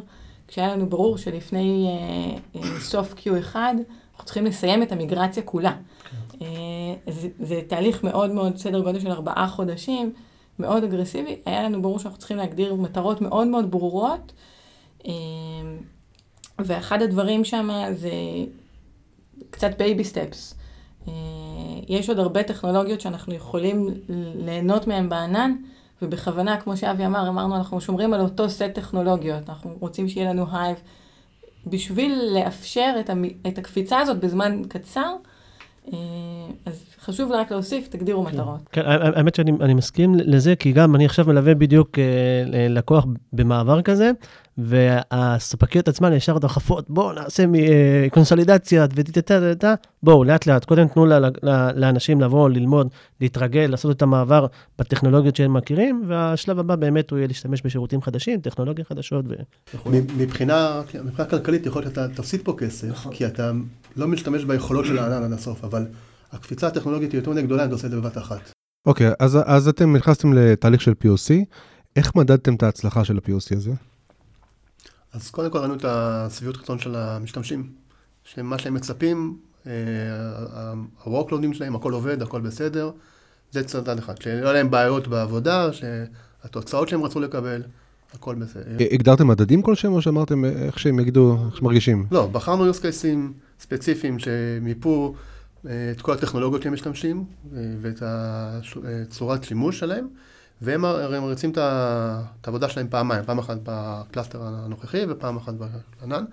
כשהיה 0.48 0.74
לנו 0.76 0.86
ברור 0.86 1.18
שלפני 1.18 1.88
סוף 2.78 3.14
Q1, 3.14 3.56
אנחנו 3.56 4.24
צריכים 4.24 4.44
לסיים 4.44 4.82
את 4.82 4.92
המיגרציה 4.92 5.42
כולה. 5.42 5.72
כן. 6.40 7.12
זה, 7.12 7.28
זה 7.40 7.60
תהליך 7.68 8.04
מאוד 8.04 8.30
מאוד, 8.30 8.56
סדר 8.56 8.80
גודל 8.80 9.00
של 9.00 9.10
ארבעה 9.10 9.48
חודשים, 9.48 10.12
מאוד 10.58 10.84
אגרסיבי. 10.84 11.36
היה 11.46 11.62
לנו 11.62 11.82
ברור 11.82 11.98
שאנחנו 11.98 12.18
צריכים 12.18 12.36
להגדיר 12.36 12.74
מטרות 12.74 13.20
מאוד 13.20 13.46
מאוד 13.46 13.70
ברורות. 13.70 14.32
ואחד 16.58 17.02
הדברים 17.02 17.44
שם 17.44 17.68
זה 17.92 18.10
קצת 19.50 19.70
baby 19.78 20.04
steps. 20.04 20.54
יש 21.88 22.08
עוד 22.08 22.18
הרבה 22.18 22.42
טכנולוגיות 22.42 23.00
שאנחנו 23.00 23.34
יכולים 23.34 23.88
ליהנות 24.34 24.86
מהן 24.86 25.08
בענן, 25.08 25.56
ובכוונה, 26.02 26.60
כמו 26.60 26.76
שאבי 26.76 27.06
אמר, 27.06 27.28
אמרנו, 27.28 27.56
אנחנו 27.56 27.80
שומרים 27.80 28.14
על 28.14 28.20
אותו 28.20 28.50
סט 28.50 28.62
טכנולוגיות. 28.74 29.48
אנחנו 29.50 29.76
רוצים 29.80 30.08
שיהיה 30.08 30.30
לנו 30.30 30.46
Hive. 30.52 30.76
בשביל 31.66 32.20
לאפשר 32.34 32.94
את, 33.00 33.10
המ... 33.10 33.24
את 33.48 33.58
הקפיצה 33.58 33.98
הזאת 33.98 34.20
בזמן 34.20 34.62
קצר, 34.68 35.00
אה, 35.00 35.29
אז 36.66 36.84
חשוב 37.00 37.32
רק 37.32 37.50
להוסיף, 37.50 37.88
תגדירו 37.88 38.24
כן. 38.24 38.32
מטרות. 38.34 38.60
כן, 38.72 38.82
האמת 38.86 39.34
שאני 39.34 39.74
מסכים 39.74 40.14
לזה, 40.14 40.56
כי 40.56 40.72
גם 40.72 40.94
אני 40.94 41.04
עכשיו 41.04 41.26
מלווה 41.26 41.54
בדיוק 41.54 41.98
אה, 41.98 42.04
לקוח 42.68 43.06
במעבר 43.32 43.82
כזה, 43.82 44.10
והספקיות 44.62 45.88
עצמן 45.88 46.12
ישר 46.12 46.38
דחפות, 46.38 46.90
בואו 46.90 47.12
נעשה 47.12 47.44
קונסולידציה, 48.10 48.86
וטטטטטה, 48.94 49.74
בואו, 50.02 50.24
לאט 50.24 50.46
לאט, 50.46 50.64
קודם 50.64 50.88
תנו 50.88 51.06
לאנשים 51.74 52.20
לבוא, 52.20 52.50
ללמוד, 52.50 52.88
להתרגל, 53.20 53.66
לעשות 53.70 53.96
את 53.96 54.02
המעבר 54.02 54.46
בטכנולוגיות 54.78 55.36
שהם 55.36 55.54
מכירים, 55.54 56.04
והשלב 56.08 56.58
הבא 56.58 56.76
באמת 56.76 57.10
הוא 57.10 57.18
יהיה 57.18 57.28
להשתמש 57.28 57.62
בשירותים 57.62 58.02
חדשים, 58.02 58.40
טכנולוגיה 58.40 58.84
חדשות 58.84 59.24
וכו'. 59.74 59.90
מבחינה 60.16 60.82
כלכלית 61.30 61.66
יכול 61.66 61.82
להיות 61.82 61.94
שאתה 61.94 62.08
תפסיד 62.14 62.40
פה 62.44 62.54
כסף, 62.58 62.88
נכון. 62.88 63.12
כי 63.12 63.26
אתה 63.26 63.52
לא 63.96 64.08
משתמש 64.08 64.44
ביכולות 64.44 64.84
של 64.84 64.98
הענן 64.98 65.22
עד 65.24 65.32
הסוף, 65.32 65.64
אבל 65.64 65.86
הקפיצה 66.32 66.66
הטכנולוגית 66.66 67.12
היא 67.12 67.18
יותר 67.18 67.30
מדי 67.30 67.42
גדולה 67.42 67.62
אם 67.62 67.66
אתה 67.66 67.74
עושה 67.74 67.86
את 67.86 67.90
זה 67.92 68.00
בבת 68.00 68.18
אחת. 68.18 68.52
אוקיי, 68.86 69.10
אז, 69.20 69.38
אז 69.46 69.68
אתם 69.68 69.96
נכנסתם 69.96 70.32
לתהליך 70.32 70.80
של 70.80 70.92
POC, 71.04 71.44
איך 71.96 72.16
מדדתם 72.16 72.54
את 72.54 72.62
ההצלחה 72.62 73.04
של 73.04 73.16
ה-POC 73.16 73.56
הזה? 73.56 73.72
אז 75.12 75.30
קודם 75.30 75.50
כל 75.50 75.58
ראינו 75.58 75.74
את 75.74 75.84
השביעות 75.84 76.56
רצון 76.56 76.78
של 76.78 76.96
המשתמשים, 76.96 77.68
שמה 78.24 78.58
שהם 78.58 78.74
מצפים, 78.74 79.36
אה, 79.66 79.72
ה-workloadים 81.04 81.54
שלהם, 81.54 81.76
הכל 81.76 81.92
עובד, 81.92 82.22
הכל 82.22 82.40
בסדר, 82.40 82.90
זה 83.50 83.64
צדד 83.64 83.98
אחד, 83.98 84.22
שלא 84.22 84.44
היה 84.44 84.52
להם 84.52 84.70
בעיות 84.70 85.08
בעבודה, 85.08 85.68
שהתוצאות 85.72 86.88
שהם 86.88 87.02
רצו 87.02 87.20
לקבל, 87.20 87.62
הכל 88.14 88.34
בסדר. 88.34 88.76
הגדרתם 88.92 89.26
מדדים 89.26 89.62
כלשהם, 89.62 89.92
או 89.92 90.02
שאמרתם 90.02 90.44
איך 90.44 90.78
שהם 90.78 91.00
יגידו, 91.00 91.38
איך 91.46 91.56
שמרגישים? 91.56 92.06
לא, 92.10 92.26
בחרנו 92.26 92.70
use 92.70 92.76
cases 92.76 93.06
ספציפיים 93.60 94.18
שמיפו 94.18 95.14
אה, 95.66 95.90
את 95.90 96.00
כל 96.00 96.12
הטכנולוגיות 96.12 96.62
שהם 96.62 96.72
משתמשים, 96.72 97.24
אה, 97.56 97.60
ואת 97.80 98.02
הצורת 98.02 99.44
שימוש 99.44 99.78
שלהם. 99.78 100.08
והם 100.62 100.84
הרי 100.84 101.20
מריצים 101.20 101.50
את 101.50 101.58
העבודה 102.44 102.68
שלהם 102.68 102.88
פעמיים, 102.88 103.24
פעם 103.24 103.38
אחת 103.38 103.56
ב 103.62 103.72
cluster 103.72 104.42
הנוכחי 104.42 105.04
ופעם 105.08 105.36
אחת 105.36 105.54
בענן. 105.54 106.24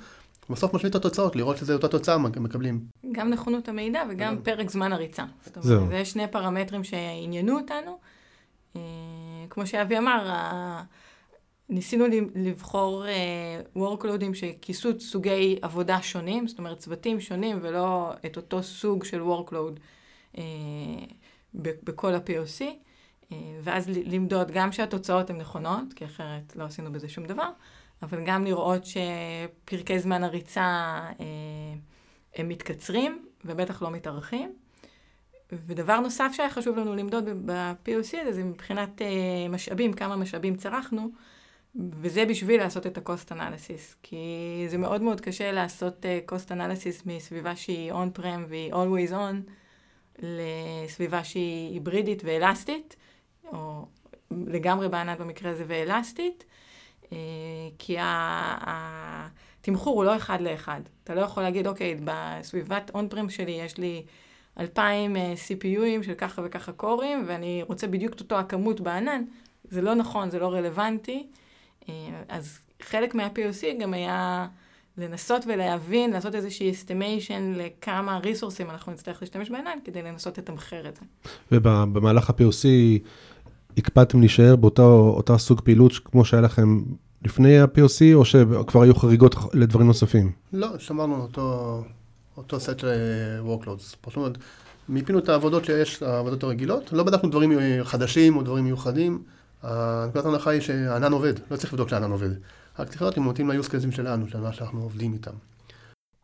בסוף 0.49 0.73
משווים 0.73 0.89
את 0.89 0.95
התוצאות, 0.95 1.35
לראות 1.35 1.57
שזה 1.57 1.73
אותה 1.73 1.87
תוצאה 1.87 2.17
מקבלים. 2.17 2.79
גם 3.11 3.29
נכונות 3.29 3.69
המידע 3.69 4.03
וגם 4.09 4.35
גם. 4.35 4.41
פרק 4.43 4.69
זמן 4.69 4.93
הריצה. 4.93 5.25
זהו. 5.55 5.87
זה 5.87 6.05
שני 6.05 6.27
פרמטרים 6.27 6.83
שעניינו 6.83 7.59
אותנו. 7.59 7.97
אה, 8.75 8.81
כמו 9.49 9.67
שאבי 9.67 9.97
אמר, 9.97 10.29
ניסינו 11.69 12.05
לבחור 12.35 13.05
uh, 13.05 13.77
workload 13.77 14.22
ים 14.22 14.33
שכיסו 14.33 14.89
סוגי 14.99 15.59
עבודה 15.61 16.01
שונים, 16.01 16.47
זאת 16.47 16.59
אומרת 16.59 16.77
צוותים 16.79 17.19
שונים 17.19 17.59
ולא 17.61 18.13
את 18.25 18.37
אותו 18.37 18.63
סוג 18.63 19.03
של 19.03 19.21
workload 19.21 19.79
uh, 20.35 20.39
בכל 21.55 22.15
ה-POC. 22.15 22.63
אה, 23.31 23.37
ואז 23.63 23.89
למדוד 23.89 24.51
גם 24.51 24.71
שהתוצאות 24.71 25.29
הן 25.29 25.37
נכונות, 25.37 25.93
כי 25.95 26.05
אחרת 26.05 26.55
לא 26.55 26.63
עשינו 26.63 26.91
בזה 26.91 27.09
שום 27.09 27.25
דבר, 27.25 27.49
אבל 28.01 28.25
גם 28.25 28.45
לראות 28.45 28.83
שפרקי 28.85 29.99
זמן 29.99 30.23
הריצה 30.23 30.61
אה, 31.19 31.25
הם 32.35 32.49
מתקצרים, 32.49 33.25
ובטח 33.45 33.81
לא 33.81 33.91
מתארכים. 33.91 34.53
ודבר 35.51 35.99
נוסף 35.99 36.31
שהיה 36.33 36.49
חשוב 36.49 36.77
לנו 36.77 36.95
למדוד 36.95 37.29
ב-POC 37.45 38.17
הזה, 38.21 38.33
זה 38.33 38.43
מבחינת 38.43 39.01
אה, 39.01 39.49
משאבים, 39.49 39.93
כמה 39.93 40.15
משאבים 40.15 40.55
צרכנו, 40.55 41.11
וזה 41.75 42.25
בשביל 42.25 42.61
לעשות 42.61 42.87
את 42.87 42.97
ה-cost 42.97 43.31
analysis, 43.31 43.95
כי 44.03 44.65
זה 44.69 44.77
מאוד 44.77 45.01
מאוד 45.01 45.21
קשה 45.21 45.51
לעשות 45.51 46.05
cost 46.27 46.49
analysis 46.49 47.01
מסביבה 47.05 47.55
שהיא 47.55 47.93
on-prem 47.93 48.39
והיא 48.49 48.73
always 48.73 49.11
on, 49.11 49.51
לסביבה 50.19 51.23
שהיא 51.23 51.73
היברידית 51.73 52.21
ואלסטית. 52.25 52.95
או 53.53 53.85
לגמרי 54.31 54.89
בענן 54.89 55.19
במקרה 55.19 55.51
הזה 55.51 55.63
ואלסטית, 55.67 56.43
אה, 57.11 57.17
כי 57.79 57.95
התמחור 59.61 59.95
הוא 59.95 60.03
לא 60.03 60.15
אחד 60.15 60.41
לאחד. 60.41 60.81
אתה 61.03 61.15
לא 61.15 61.21
יכול 61.21 61.43
להגיד, 61.43 61.67
אוקיי, 61.67 61.97
בסביבת 62.03 62.91
on-prem 62.93 63.29
שלי 63.29 63.51
יש 63.51 63.77
לי 63.77 64.05
2,000 64.59 65.15
אה, 65.15 65.33
CPU 65.47 65.82
ים 65.82 66.05
של 66.05 66.13
ככה 66.13 66.41
וככה 66.45 66.71
core 66.71 67.01
ים, 67.01 67.23
ואני 67.27 67.63
רוצה 67.67 67.87
בדיוק 67.87 68.13
את 68.13 68.19
אותו 68.19 68.39
הכמות 68.39 68.81
בענן. 68.81 69.23
זה 69.63 69.81
לא 69.81 69.95
נכון, 69.95 70.29
זה 70.29 70.39
לא 70.39 70.53
רלוונטי. 70.53 71.27
אה, 71.89 71.93
אז 72.29 72.59
חלק 72.81 73.15
מה-POC 73.15 73.81
גם 73.81 73.93
היה 73.93 74.47
לנסות 74.97 75.43
ולהבין, 75.47 76.11
לעשות 76.11 76.35
איזושהי 76.35 76.71
estimation 76.71 77.53
לכמה 77.55 78.17
resource 78.17 78.59
ים 78.59 78.69
אנחנו 78.69 78.91
נצטרך 78.91 79.21
להשתמש 79.21 79.49
בענן, 79.49 79.77
כדי 79.83 80.01
לנסות 80.01 80.37
לתמחר 80.37 80.89
את 80.89 80.95
זה. 80.95 81.01
ובמהלך 81.51 82.29
ה-POC, 82.29 82.65
הקפדתם 83.77 84.19
להישאר 84.19 84.55
באותה 84.55 85.37
סוג 85.37 85.61
פעילות 85.61 85.91
כמו 86.05 86.25
שהיה 86.25 86.41
לכם 86.41 86.83
לפני 87.25 87.59
ה-POC, 87.59 88.13
או 88.13 88.25
שכבר 88.25 88.81
היו 88.81 88.95
חריגות 88.95 89.35
לדברים 89.53 89.87
נוספים? 89.87 90.31
לא, 90.53 90.67
שמרנו 90.79 91.21
אותו, 91.21 91.83
אותו 92.37 92.59
סט 92.59 92.79
של 92.79 92.87
workloads. 93.45 93.95
פשוט 94.01 94.37
מיפינו 94.89 95.19
את 95.19 95.29
העבודות 95.29 95.65
שיש, 95.65 96.03
העבודות 96.03 96.43
הרגילות, 96.43 96.93
לא 96.93 97.03
בדקנו 97.03 97.29
דברים 97.29 97.59
חדשים 97.83 98.37
או 98.37 98.41
דברים 98.41 98.65
מיוחדים. 98.65 99.23
הנקודת 99.63 100.25
ההנחה 100.25 100.49
היא 100.49 100.61
שהענן 100.61 101.11
עובד, 101.11 101.33
לא 101.51 101.57
צריך 101.57 101.73
לבדוק 101.73 101.89
שהענן 101.89 102.11
עובד. 102.11 102.29
רק 102.79 102.89
צריך 102.89 103.01
לראות 103.01 103.17
אם 103.17 103.29
מתאים 103.29 103.49
ל-use 103.49 103.67
cases 103.69 103.95
שלנו, 103.95 104.27
של 104.27 104.39
מה 104.39 104.53
שאנחנו 104.53 104.81
עובדים 104.81 105.13
איתם. 105.13 105.31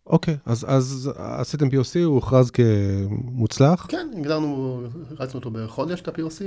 אוקיי, 0.07 0.33
okay, 0.33 0.38
אז, 0.45 0.65
אז 0.69 1.12
עשיתם 1.15 1.67
POC, 1.67 2.00
הוא 2.05 2.15
הוכרז 2.15 2.51
כמוצלח? 2.51 3.86
כן, 3.89 4.07
הגדרנו, 4.17 4.81
רצנו 5.19 5.39
אותו 5.39 5.51
בחודש, 5.51 6.01
את 6.01 6.07
ה-POC. 6.07 6.41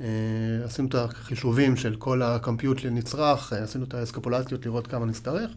אה, 0.00 0.06
עשינו 0.64 0.88
את 0.88 0.94
החישובים 0.94 1.76
של 1.76 1.96
כל 1.96 2.22
הקמפיוט 2.22 2.78
שנצרך, 2.78 3.52
אה, 3.52 3.62
עשינו 3.62 3.84
את 3.84 3.94
האסקפולציות 3.94 4.66
לראות 4.66 4.86
כמה 4.86 5.06
נצטרך, 5.06 5.50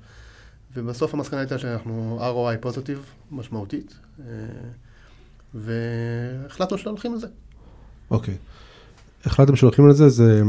ובסוף 0.76 1.14
המסקנה 1.14 1.40
הייתה 1.40 1.58
שאנחנו 1.58 2.20
ROI 2.22 2.58
פוזיטיב 2.62 3.06
משמעותית, 3.32 3.94
אה, 4.20 4.26
והחלטנו 5.54 6.78
שהולכים 6.78 7.16
לזה. 7.16 7.28
אוקיי. 8.12 8.36
החלטתם 9.26 9.56
שהולכים 9.56 9.90
לזה, 9.90 10.10
זה 10.10 10.44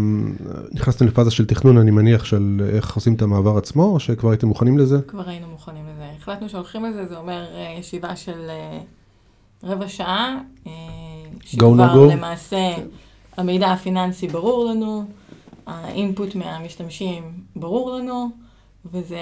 נכנסתם 0.73 1.07
לפאזה 1.07 1.31
של 1.31 1.47
תכנון, 1.47 1.79
אני 1.79 1.91
מניח, 1.91 2.25
של 2.25 2.71
איך 2.73 2.95
עושים 2.95 3.15
את 3.15 3.23
המעבר 3.23 3.59
עצמו, 3.59 3.85
או 3.85 4.01
שכבר 4.01 4.31
הייתם 4.31 4.49
מוכנים 4.49 4.79
לזה? 4.79 4.99
כבר 5.07 5.29
היינו 5.29 5.49
מוכנים 5.49 5.85
לזה. 5.89 6.05
החלטנו 6.19 6.49
שהולכים 6.49 6.85
לזה, 6.85 7.07
זה 7.07 7.17
אומר 7.17 7.47
ישיבה 7.79 8.17
של 8.17 8.51
רבע 9.63 9.89
שעה, 9.89 10.39
שכבר 11.45 12.07
למעשה... 12.11 12.73
כן. 12.77 12.87
המידע 13.37 13.73
הפיננסי 13.73 14.29
ברור 14.29 14.71
לנו, 14.71 15.05
האינפוט 15.67 16.35
מהמשתמשים 16.35 17.23
ברור 17.57 17.93
לנו, 17.93 18.31
וזה 18.93 19.17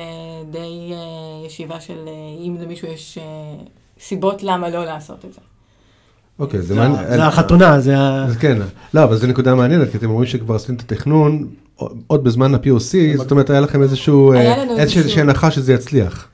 די 0.50 0.92
uh, 0.92 1.46
ישיבה 1.46 1.80
של 1.80 1.98
uh, 2.04 2.46
אם 2.46 2.56
למישהו 2.60 2.88
יש 2.88 3.18
uh, 3.18 3.68
סיבות 4.00 4.42
למה 4.42 4.70
לא 4.70 4.84
לעשות 4.84 5.24
את 5.24 5.32
זה. 5.32 5.40
אוקיי, 6.38 6.60
זה 6.60 6.66
זה 6.66 6.74
מעניין. 6.74 7.06
זה 7.08 7.24
החתונה, 7.24 7.80
זה 7.80 7.98
ה... 7.98 8.24
אז 8.24 8.36
כן, 8.36 8.58
לא, 8.94 9.04
אבל 9.04 9.16
זו 9.16 9.26
נקודה 9.26 9.54
מעניינת, 9.54 9.90
כי 9.90 9.96
אתם 9.96 10.10
אומרים 10.10 10.26
שכבר 10.26 10.54
עשיתם 10.54 10.74
את 10.74 10.80
התכנון 10.80 11.48
עוד 12.06 12.24
בזמן 12.24 12.54
ה-POC, 12.54 13.16
זאת 13.16 13.30
אומרת, 13.30 13.50
היה 13.50 13.60
לכם 13.60 13.82
איזשהו, 13.82 14.32
אה, 14.32 14.64
איזושהי 14.78 15.20
הנחה 15.20 15.50
שזה 15.50 15.72
יצליח. 15.72 16.28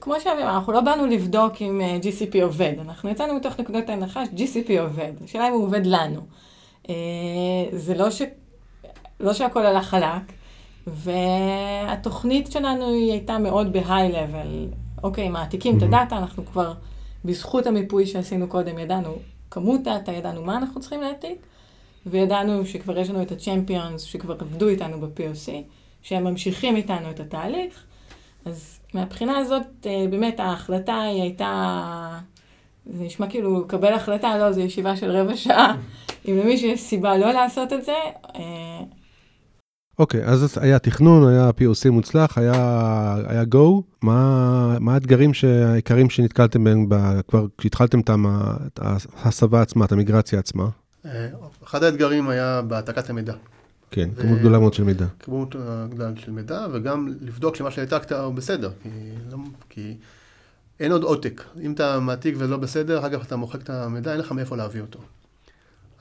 כמו 0.00 0.14
אמר, 0.26 0.54
אנחנו 0.54 0.72
לא 0.72 0.80
באנו 0.80 1.06
לבדוק 1.06 1.52
אם 1.60 1.80
אה, 1.80 1.98
GCP 2.02 2.42
עובד, 2.42 2.72
אנחנו 2.84 3.10
יצאנו 3.10 3.34
מתוך 3.34 3.60
נקודת 3.60 3.88
ההנחה 3.88 4.26
ש-GCP 4.26 4.80
עובד, 4.80 5.12
השאלה 5.24 5.48
אם 5.48 5.52
הוא 5.52 5.64
עובד 5.64 5.86
לנו. 5.86 6.20
אה, 6.88 6.94
זה 7.72 7.94
לא, 7.94 8.10
ש... 8.10 8.22
לא 9.20 9.32
שהכל 9.32 9.66
הלך 9.66 9.86
חלק, 9.86 10.32
והתוכנית 10.86 12.52
שלנו 12.52 12.88
היא 12.88 13.12
הייתה 13.12 13.38
מאוד 13.38 13.76
level. 13.76 14.74
אוקיי, 15.02 15.28
מעתיקים 15.28 15.78
את 15.78 15.82
הדאטה, 15.82 16.18
אנחנו 16.18 16.46
כבר, 16.46 16.74
בזכות 17.24 17.66
המיפוי 17.66 18.06
שעשינו 18.06 18.48
קודם, 18.48 18.78
ידענו 18.78 19.16
כמות 19.50 19.82
דאטה, 19.82 20.12
ידענו 20.12 20.44
מה 20.44 20.56
אנחנו 20.56 20.80
צריכים 20.80 21.00
להעתיק, 21.00 21.46
וידענו 22.06 22.66
שכבר 22.66 22.98
יש 22.98 23.10
לנו 23.10 23.22
את 23.22 23.32
ה-champions 23.32 23.98
שכבר 23.98 24.34
עבדו 24.38 24.68
איתנו 24.68 25.00
ב-POC, 25.00 25.50
שהם 26.02 26.24
ממשיכים 26.24 26.76
איתנו 26.76 27.10
את 27.10 27.20
התהליך. 27.20 27.84
אז 28.44 28.80
מהבחינה 28.94 29.38
הזאת, 29.38 29.86
אה, 29.86 30.04
באמת 30.10 30.40
ההחלטה 30.40 31.00
היא 31.00 31.22
הייתה, 31.22 32.18
זה 32.86 33.04
נשמע 33.04 33.26
כאילו 33.26 33.60
לקבל 33.60 33.92
החלטה, 33.92 34.38
לא, 34.38 34.52
זו 34.52 34.60
ישיבה 34.60 34.96
של 34.96 35.10
רבע 35.10 35.36
שעה. 35.36 35.76
אם 36.28 36.36
למישהו 36.36 36.68
יש 36.68 36.80
סיבה 36.80 37.16
לא 37.16 37.32
לעשות 37.32 37.72
את 37.72 37.84
זה, 37.84 37.92
אה, 38.36 38.80
אוקיי, 39.98 40.24
אז 40.24 40.58
היה 40.60 40.78
תכנון, 40.78 41.28
היה 41.28 41.50
POC 41.50 41.90
מוצלח, 41.90 42.38
היה, 42.38 42.52
היה 43.26 43.42
Go. 43.42 43.82
מה, 44.02 44.78
מה 44.80 44.94
האתגרים 44.94 45.30
העיקריים 45.64 46.10
שנתקלתם 46.10 46.64
בהם 46.64 46.88
כבר 47.28 47.46
כשהתחלתם 47.58 48.00
את 48.00 48.80
ההסבה 49.16 49.62
עצמה, 49.62 49.84
את 49.84 49.92
המיגרציה 49.92 50.38
עצמה? 50.38 50.68
אה, 51.06 51.28
אחד 51.64 51.82
האתגרים 51.82 52.28
היה 52.28 52.62
בהעתקת 52.62 53.10
המידע. 53.10 53.34
כן, 53.90 54.08
ו- 54.14 54.22
כמות 54.22 54.38
גדולה 54.38 54.58
מאוד 54.58 54.74
של 54.74 54.84
מידע. 54.84 55.06
כמות 55.18 55.56
אה, 55.56 55.86
גדולה 55.90 56.10
של 56.16 56.30
מידע, 56.30 56.66
וגם 56.72 57.08
לבדוק 57.20 57.56
שמה 57.56 57.70
שהעתקת 57.70 58.12
הוא 58.12 58.34
בסדר, 58.34 58.70
כי, 58.82 58.88
לא, 59.30 59.38
כי 59.68 59.96
אין 60.80 60.92
עוד 60.92 61.02
עותק. 61.02 61.42
אם 61.60 61.72
אתה 61.72 62.00
מעתיק 62.00 62.34
ולא 62.38 62.56
בסדר, 62.56 62.98
אחר 62.98 63.18
כך 63.18 63.26
אתה 63.26 63.36
מוחק 63.36 63.62
את 63.62 63.70
המידע, 63.70 64.12
אין 64.12 64.20
לך 64.20 64.32
מאיפה 64.32 64.56
להביא 64.56 64.80
אותו. 64.80 64.98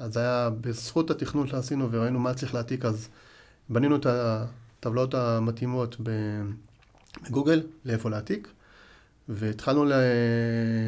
אז 0.03 0.17
היה 0.17 0.49
בזכות 0.61 1.11
התכנון 1.11 1.47
שעשינו 1.47 1.91
וראינו 1.91 2.19
מה 2.19 2.33
צריך 2.33 2.53
להעתיק, 2.53 2.85
אז 2.85 3.09
בנינו 3.69 3.95
את 3.95 4.05
הטבלאות 4.09 5.13
המתאימות 5.13 5.97
בגוגל, 7.29 7.61
לאיפה 7.85 8.09
להעתיק, 8.09 8.47
והתחלנו 9.29 9.85
ל- 9.85 9.93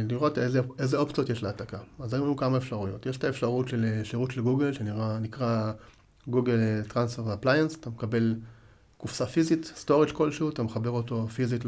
לראות 0.10 0.38
איזה, 0.38 0.62
איזה 0.80 0.98
אופציות 0.98 1.30
יש 1.30 1.44
להעתקה. 1.44 1.78
אז 2.00 2.14
היו 2.14 2.24
לנו 2.24 2.36
כמה 2.36 2.58
אפשרויות. 2.58 3.06
יש 3.06 3.18
את 3.18 3.24
האפשרות 3.24 3.68
של 3.68 4.02
שירות 4.04 4.32
של 4.32 4.42
גוגל, 4.42 4.74
שנקרא 4.74 5.72
Google 6.28 6.82
Transfer 6.88 7.34
Appliance, 7.34 7.76
אתה 7.76 7.90
מקבל 7.90 8.36
קופסה 8.98 9.26
פיזית, 9.26 9.72
storage 9.76 10.12
כלשהו, 10.12 10.50
אתה 10.50 10.64
מחבר 10.64 10.90
אותו 10.90 11.28
פיזית 11.28 11.66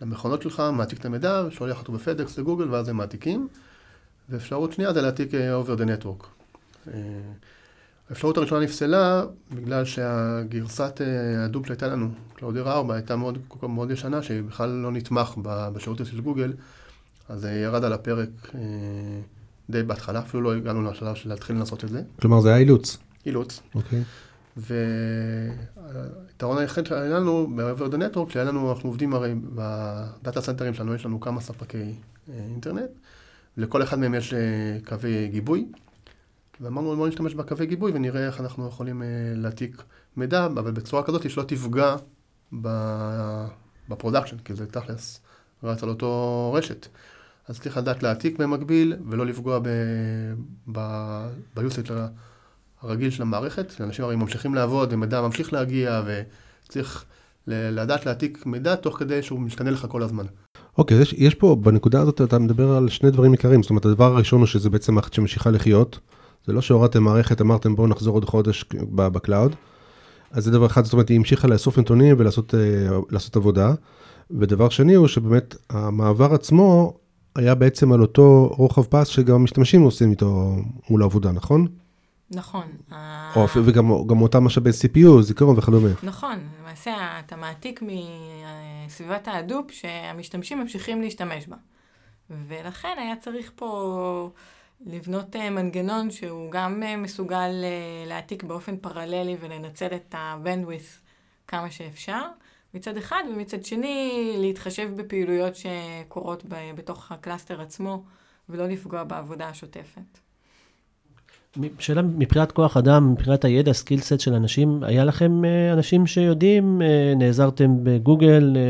למכונות 0.00 0.42
שלך, 0.42 0.62
מעתיק 0.72 1.00
את 1.00 1.04
המידע, 1.04 1.44
שולח 1.50 1.78
אותו 1.78 1.92
ב 1.92 2.00
FedEx 2.00 2.38
לגוגל, 2.38 2.70
ואז 2.70 2.88
הם 2.88 2.96
מעתיקים. 2.96 3.48
ואפשרות 4.30 4.72
שנייה 4.72 4.92
זה 4.92 5.02
להעתיק 5.02 5.34
אה, 5.34 5.60
over 5.60 5.78
the 5.78 5.82
network. 5.82 6.26
אה, 6.88 7.00
האפשרות 8.10 8.36
הראשונה 8.36 8.64
נפסלה 8.64 9.24
בגלל 9.52 9.84
שהגרסת 9.84 11.00
אה, 11.00 11.44
Hadoop 11.44 11.66
שהייתה 11.66 11.86
לנו, 11.86 12.08
Cloudera 12.34 12.72
4, 12.72 12.94
הייתה 12.94 13.16
מאוד, 13.16 13.38
מאוד 13.62 13.90
ישנה, 13.90 14.22
שבכלל 14.22 14.70
לא 14.70 14.92
נתמך 14.92 15.34
בשירות 15.42 16.00
של 16.04 16.20
גוגל, 16.20 16.52
אז 17.28 17.40
זה 17.40 17.52
ירד 17.52 17.84
על 17.84 17.92
הפרק 17.92 18.28
די 19.70 19.82
בהתחלה, 19.82 20.18
אפילו 20.18 20.42
לא 20.42 20.56
הגענו 20.56 20.82
לשלב 20.82 21.14
של 21.14 21.28
להתחיל 21.28 21.56
לנסות 21.56 21.84
את 21.84 21.88
זה. 21.88 22.02
כלומר, 22.20 22.40
זה 22.40 22.48
היה 22.48 22.58
אילוץ. 22.58 22.98
אילוץ. 23.26 23.60
אוקיי. 23.74 24.02
והיתרון 24.56 26.58
היחיד 26.58 26.86
שהיה 26.86 27.18
לנו 27.18 27.48
ב-over 27.56 27.92
the 27.92 27.96
network, 27.96 28.32
שהיה 28.32 28.44
לנו, 28.44 28.72
אנחנו 28.72 28.88
עובדים 28.88 29.14
הרי 29.14 29.34
ב 29.54 29.71
data 29.71 30.40
center 30.40 30.65
ים 30.65 30.74
שלנו, 30.74 30.94
יש 30.94 31.06
לנו 31.06 31.20
כמה 31.20 31.40
ספקי 31.40 31.94
אינטרנט, 32.28 32.90
ולכל 33.56 33.82
אחד 33.82 33.98
מהם 33.98 34.14
יש 34.14 34.34
אה, 34.34 34.78
קווי 34.84 35.28
גיבוי, 35.28 35.66
ואמרנו 36.60 36.96
בואו 36.96 37.08
נשתמש 37.08 37.34
בקווי 37.34 37.66
גיבוי 37.66 37.92
ונראה 37.92 38.26
איך 38.26 38.40
אנחנו 38.40 38.68
יכולים 38.68 39.02
אה, 39.02 39.08
להעתיק 39.36 39.82
מידע, 40.16 40.46
אבל 40.46 40.70
בצורה 40.70 41.02
כזאת 41.02 41.30
שלא 41.30 41.42
תפגע 41.42 41.96
ב 43.88 43.92
production, 43.92 44.36
כי 44.44 44.54
זה 44.54 44.66
תכלס 44.66 45.20
רץ 45.62 45.82
על 45.82 45.88
אותו 45.88 46.52
רשת. 46.56 46.86
אז 47.48 47.60
צריך 47.60 47.76
לדעת 47.76 48.02
להעתיק 48.02 48.38
במקביל, 48.38 48.96
ולא 49.10 49.26
לפגוע 49.26 49.60
ביוסט 51.54 51.78
הרגיל 52.80 53.10
של 53.10 53.22
המערכת. 53.22 53.80
אנשים 53.80 54.04
הרי 54.04 54.16
ממשיכים 54.16 54.54
לעבוד, 54.54 54.92
ומידע 54.92 55.20
ממשיך 55.20 55.52
להגיע, 55.52 56.02
וצריך 56.06 57.04
לדעת 57.46 58.06
להעתיק 58.06 58.46
מידע 58.46 58.74
תוך 58.74 58.98
כדי 58.98 59.22
שהוא 59.22 59.40
משתנה 59.40 59.70
לך 59.70 59.86
כל 59.88 60.02
הזמן. 60.02 60.24
אוקיי, 60.78 61.00
יש, 61.00 61.12
יש 61.12 61.34
פה, 61.34 61.56
בנקודה 61.62 62.00
הזאת 62.00 62.20
אתה 62.20 62.38
מדבר 62.38 62.72
על 62.72 62.88
שני 62.88 63.10
דברים 63.10 63.32
עיקריים. 63.32 63.62
זאת 63.62 63.70
אומרת, 63.70 63.84
הדבר 63.84 64.04
הראשון 64.04 64.40
הוא 64.40 64.46
שזה 64.46 64.70
בעצם 64.70 64.94
מערכת 64.94 65.12
שממשיכה 65.12 65.50
לחיות. 65.50 65.98
זה 66.46 66.52
לא 66.52 66.60
שהורדתם 66.60 67.02
מערכת, 67.02 67.40
אמרתם 67.40 67.76
בואו 67.76 67.86
נחזור 67.86 68.14
עוד 68.14 68.24
חודש 68.24 68.64
ב 68.94 69.03
cloud. 69.03 69.54
אז 70.30 70.44
זה 70.44 70.50
דבר 70.50 70.66
אחד, 70.66 70.84
זאת 70.84 70.92
אומרת, 70.92 71.08
היא 71.08 71.16
המשיכה 71.16 71.48
לאסוף 71.48 71.78
נתונים 71.78 72.16
ולעשות 72.18 72.54
אה, 72.54 72.98
לעשות 73.10 73.36
עבודה. 73.36 73.74
ודבר 74.30 74.68
שני 74.68 74.94
הוא 74.94 75.08
שבאמת 75.08 75.56
המעבר 75.70 76.34
עצמו 76.34 76.94
היה 77.36 77.54
בעצם 77.54 77.92
על 77.92 78.02
אותו 78.02 78.54
רוחב 78.56 78.82
פס 78.82 79.06
שגם 79.08 79.34
המשתמשים 79.34 79.82
עושים 79.82 80.10
איתו 80.10 80.56
מול 80.90 81.02
העבודה, 81.02 81.32
נכון? 81.32 81.66
נכון. 82.30 82.72
או 83.36 83.44
אפילו 83.44 83.66
וגם 83.66 84.06
גם 84.06 84.22
אותם 84.22 84.44
משאבי 84.44 84.70
CPU, 84.70 85.22
זיכרון 85.22 85.58
וכדומה. 85.58 85.88
נכון, 86.02 86.38
למעשה 86.60 87.18
אתה 87.18 87.36
מעתיק 87.36 87.82
מסביבת 88.86 89.28
ה 89.28 89.34
Hadoop 89.34 89.70
שהמשתמשים 89.70 90.58
ממשיכים 90.58 91.02
להשתמש 91.02 91.46
בה. 91.46 91.56
ולכן 92.30 92.96
היה 92.98 93.16
צריך 93.16 93.52
פה 93.54 94.30
לבנות 94.86 95.36
אה, 95.36 95.50
מנגנון 95.50 96.10
שהוא 96.10 96.50
גם 96.50 96.82
אה, 96.82 96.96
מסוגל 96.96 97.50
אה, 97.64 98.04
להעתיק 98.06 98.42
באופן 98.42 98.76
פרללי 98.76 99.36
ולנצל 99.40 99.94
את 99.94 100.14
ה-bandwidth 100.14 101.06
כמה 101.48 101.70
שאפשר, 101.70 102.22
מצד 102.74 102.96
אחד, 102.96 103.22
ומצד 103.32 103.64
שני 103.64 104.34
להתחשב 104.38 104.90
בפעילויות 104.96 105.52
שקורות 105.56 106.44
ב- 106.48 106.70
בתוך 106.74 107.12
ה 107.12 107.18
cluster 107.18 107.60
עצמו, 107.60 108.04
ולא 108.48 108.66
לפגוע 108.66 109.04
בעבודה 109.04 109.48
השוטפת. 109.48 110.18
שאלה 111.78 112.02
מבחינת 112.02 112.52
כוח 112.52 112.76
אדם, 112.76 113.12
מבחינת 113.12 113.44
הידע, 113.44 113.72
skill 113.72 114.00
set 114.00 114.20
של 114.20 114.34
אנשים, 114.34 114.82
היה 114.82 115.04
לכם 115.04 115.44
אה, 115.44 115.72
אנשים 115.72 116.06
שיודעים, 116.06 116.82
אה, 116.82 117.12
נעזרתם 117.16 117.84
בגוגל, 117.84 118.56
אה, 118.56 118.60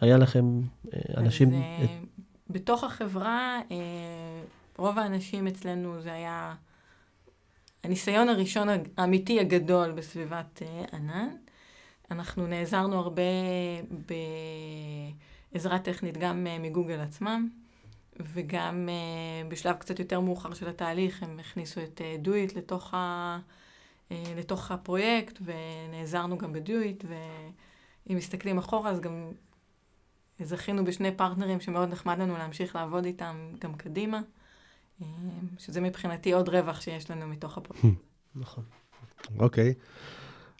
היה 0.00 0.18
לכם 0.18 0.60
אנשים... 1.16 1.48
אז, 1.48 1.54
אה, 1.54 1.86
בתוך 2.50 2.84
החברה, 2.84 3.60
רוב 4.78 4.98
האנשים 4.98 5.46
אצלנו 5.46 6.00
זה 6.00 6.12
היה 6.12 6.54
הניסיון 7.84 8.28
הראשון 8.28 8.68
האמיתי 8.96 9.40
הגדול 9.40 9.92
בסביבת 9.92 10.62
ענן. 10.92 11.28
אנחנו 12.10 12.46
נעזרנו 12.46 12.98
הרבה 12.98 13.22
בעזרה 15.52 15.78
טכנית 15.78 16.18
גם 16.18 16.46
מגוגל 16.60 17.00
עצמם, 17.00 17.48
וגם 18.20 18.88
אה, 18.88 19.48
בשלב 19.48 19.76
קצת 19.76 19.98
יותר 19.98 20.20
מאוחר 20.20 20.54
של 20.54 20.68
התהליך 20.68 21.22
הם 21.22 21.38
הכניסו 21.40 21.80
את 21.82 22.00
אה, 22.04 22.16
דויט 22.18 22.56
לתוך, 22.56 22.94
ה, 22.94 23.38
אה, 24.12 24.34
לתוך 24.36 24.70
הפרויקט, 24.70 25.38
ונעזרנו 25.44 26.38
גם 26.38 26.52
בדויט, 26.52 27.04
ואם 27.08 28.16
מסתכלים 28.16 28.58
אחורה 28.58 28.90
אז 28.90 29.00
גם 29.00 29.30
זכינו 30.40 30.84
בשני 30.84 31.16
פרטנרים 31.16 31.60
שמאוד 31.60 31.88
נחמד 31.88 32.18
לנו 32.18 32.36
להמשיך 32.36 32.76
לעבוד 32.76 33.04
איתם 33.04 33.36
גם 33.60 33.74
קדימה, 33.74 34.20
אה, 35.02 35.06
שזה 35.58 35.80
מבחינתי 35.80 36.32
עוד 36.32 36.48
רווח 36.48 36.80
שיש 36.80 37.10
לנו 37.10 37.26
מתוך 37.26 37.58
הפרויקט. 37.58 37.86
נכון. 38.36 38.64
אוקיי. 39.38 39.74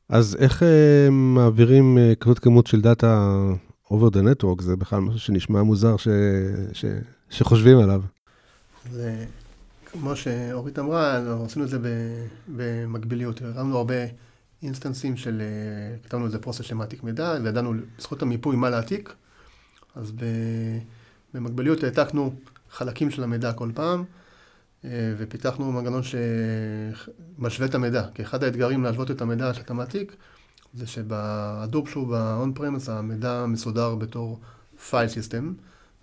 אז 0.08 0.36
איך 0.40 0.62
אה, 0.62 1.08
מעבירים 1.10 1.98
אה, 1.98 2.14
כזאת 2.20 2.38
כמות 2.38 2.66
של 2.66 2.80
data 2.80 3.32
over 3.86 4.10
the 4.12 4.18
network? 4.18 4.62
זה 4.62 4.76
בכלל 4.76 5.00
משהו 5.00 5.20
שנשמע 5.20 5.62
מוזר 5.62 5.96
ש, 5.96 6.08
ש, 6.72 6.84
שחושבים 7.30 7.78
עליו. 7.78 8.02
זה, 8.92 9.24
כמו 9.86 10.16
שאורית 10.16 10.78
אמרה, 10.78 11.18
אנחנו 11.18 11.44
עשינו 11.44 11.64
את 11.64 11.70
זה 11.70 11.78
במקביליות. 12.48 13.42
הרמנו 13.42 13.76
הרבה 13.76 13.94
instance 14.62 15.06
ים 15.06 15.16
של, 15.16 15.40
אה, 15.40 15.96
כתבנו 16.04 16.26
איזה 16.26 16.38
process 16.38 16.64
של 16.64 16.74
מעתיק 16.74 17.02
מידע, 17.02 17.34
וידענו 17.44 17.74
בזכות 17.98 18.22
המיפוי 18.22 18.56
מה 18.56 18.70
להעתיק. 18.70 19.14
אז 19.94 20.12
במקביליות 21.34 21.82
העתקנו 21.82 22.34
חלקים 22.70 23.10
של 23.10 23.22
המידע 23.22 23.52
כל 23.52 23.70
פעם, 23.74 24.04
אה, 24.84 25.14
ופיתחנו 25.18 25.72
מנגנון 25.72 26.02
שמשווה 26.02 27.68
את 27.68 27.74
המידע. 27.74 28.06
כי 28.14 28.22
אחד 28.22 28.44
האתגרים 28.44 28.82
להשוות 28.82 29.10
את 29.10 29.20
המידע 29.20 29.54
שאתה 29.54 29.74
מעתיק, 29.74 30.16
זה 30.74 30.86
שב 30.86 31.20
Hadoop 31.20 31.88
שהוא 31.88 32.08
ב-on 32.08 32.58
premise 32.58 32.90
המידע 32.90 33.46
מסודר 33.46 33.94
בתור 33.94 34.40
file 34.90 35.08
system, 35.08 35.52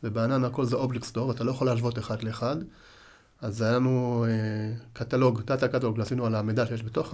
ובענן 0.04 0.44
הכל 0.46 0.66
זה 0.66 0.76
object 0.76 1.06
store, 1.06 1.28
ואתה 1.28 1.44
לא 1.44 1.52
יכול 1.52 1.68
להשוות 1.68 2.00
אחד 2.00 2.24
לאחד. 2.24 2.56
אז 3.42 3.62
היה 3.62 3.72
לנו 3.72 4.26
אה, 4.28 4.74
קטלוג, 4.94 5.42
data 5.42 5.68
catalog, 5.68 6.00
עשינו 6.00 6.26
על 6.26 6.36
המידע 6.36 6.66
שיש 6.66 6.84
בתוך 6.84 7.14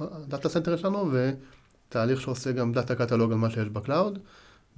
ה 0.00 0.10
data 0.10 0.48
center 0.48 0.76
שלנו, 0.76 1.10
ותהליך 1.12 2.20
שעושה 2.20 2.52
גם 2.52 2.72
data 2.72 2.94
catalog 2.94 3.32
על 3.32 3.38
מה 3.38 3.50
שיש 3.50 3.68
ב 3.68 3.75
cloud, 3.75 4.18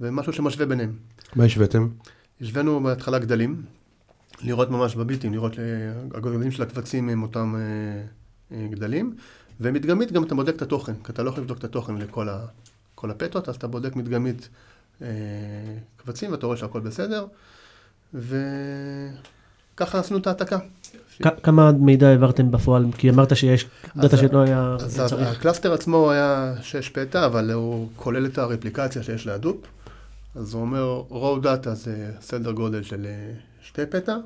ומשהו 0.01 0.33
שמשווה 0.33 0.65
ביניהם. 0.65 0.93
מה 1.35 1.43
השוויתם? 1.43 1.87
השווינו 2.41 2.83
בהתחלה 2.83 3.19
גדלים, 3.19 3.61
לראות 4.41 4.69
ממש 4.69 4.95
בביטים, 4.95 5.33
לראות 5.33 5.53
הגודלים 6.13 6.51
של 6.51 6.63
הקבצים 6.63 7.09
עם 7.09 7.23
אותם 7.23 7.55
גדלים, 8.51 9.15
ומדגמית 9.59 10.11
גם 10.11 10.23
אתה 10.23 10.35
בודק 10.35 10.55
את 10.55 10.61
התוכן, 10.61 10.93
כי 11.03 11.11
אתה 11.11 11.23
לא 11.23 11.29
יכול 11.29 11.43
לבדוק 11.43 11.57
את 11.57 11.63
התוכן 11.63 11.95
לכל 11.95 12.29
ה, 12.29 12.45
כל 12.95 13.11
הפטות, 13.11 13.49
אז 13.49 13.55
אתה 13.55 13.67
בודק 13.67 13.95
מדגמית 13.95 14.41
אה, 14.41 14.47
קבצים 15.97 16.31
ואתה 16.31 16.45
רואה 16.45 16.57
שהכל 16.57 16.79
בסדר, 16.79 17.25
וככה 18.13 19.99
עשינו 19.99 20.19
את 20.19 20.27
ההעתקה. 20.27 20.57
כמה 21.43 21.71
מידע 21.71 22.07
העברתם 22.07 22.51
בפועל? 22.51 22.85
כי 22.97 23.09
אמרת 23.09 23.35
שיש 23.35 23.67
דאטה 23.95 24.17
שלא 24.17 24.41
היה 24.41 24.75
אז 24.79 25.01
צריך. 25.07 25.27
ה 25.27 25.33
cluster 25.33 25.73
עצמו 25.73 26.11
היה 26.11 26.53
6 26.61 26.89
peta, 26.89 27.25
אבל 27.25 27.51
הוא 27.51 27.89
כולל 27.95 28.25
את 28.25 28.37
הרפליקציה 28.37 29.03
שיש 29.03 29.27
ל 29.27 29.31
Hadoop. 29.31 29.57
אז 30.35 30.53
הוא 30.53 30.61
אומר, 30.61 31.03
raw 31.09 31.43
data 31.43 31.69
זה 31.69 32.11
סדר 32.21 32.51
גודל 32.51 32.83
של 32.83 33.07
2 33.61 33.87
אה, 33.87 33.91
peta, 33.91 34.17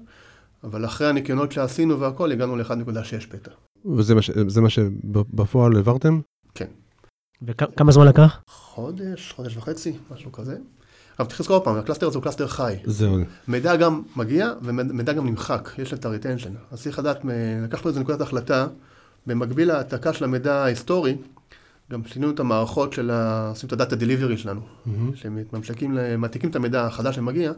אבל 0.63 0.85
אחרי 0.85 1.07
הניקיונות 1.07 1.51
שעשינו 1.51 1.99
והכל, 1.99 2.31
הגענו 2.31 2.55
ל-1.6 2.55 3.27
peta. 3.29 3.51
וזה 3.95 4.61
מה 4.61 4.69
שבפועל 4.69 5.75
העברתם? 5.75 6.19
וכמה 7.41 7.91
זמן 7.91 8.07
לקח? 8.07 8.39
חודש, 8.47 9.33
חודש 9.35 9.57
וחצי, 9.57 9.97
משהו 10.11 10.31
כזה. 10.31 10.57
אבל 11.19 11.27
צריך 11.27 11.39
לזכור 11.39 11.55
עוד 11.55 11.63
פעם, 11.63 11.75
ה 11.75 11.79
cluster 11.79 12.07
הזה 12.07 12.17
הוא 12.17 12.23
cluster 12.23 12.47
חי. 12.47 12.75
זהו. 12.85 13.17
מידע 13.47 13.75
גם 13.75 14.01
מגיע 14.15 14.53
ומידע 14.61 15.13
גם 15.13 15.25
נמחק, 15.25 15.69
יש 15.77 15.93
את 15.93 16.05
ה- 16.05 16.13
retention. 16.13 16.51
אז 16.71 16.81
צריך 16.81 16.99
לדעת, 16.99 17.19
לקחנו 17.63 17.89
איזה 17.89 17.99
נקודת 17.99 18.21
החלטה, 18.21 18.67
במקביל 19.27 19.67
להעתקה 19.67 20.13
של 20.13 20.23
המידע 20.23 20.55
ההיסטורי, 20.55 21.17
גם 21.91 22.01
שינינו 22.05 22.31
את 22.31 22.39
המערכות 22.39 22.93
של 22.93 23.11
ה... 23.11 23.49
עושים 23.49 23.67
את 23.67 23.73
ה 23.73 23.78
data 23.78 23.95
delivery 23.95 24.37
שלנו, 24.37 24.61
mm-hmm. 24.61 24.89
שממשיכים, 25.15 25.97
מעתיקים 26.17 26.49
את 26.49 26.55
המידע 26.55 26.85
החדש 26.85 27.15
שמגיע, 27.15 27.51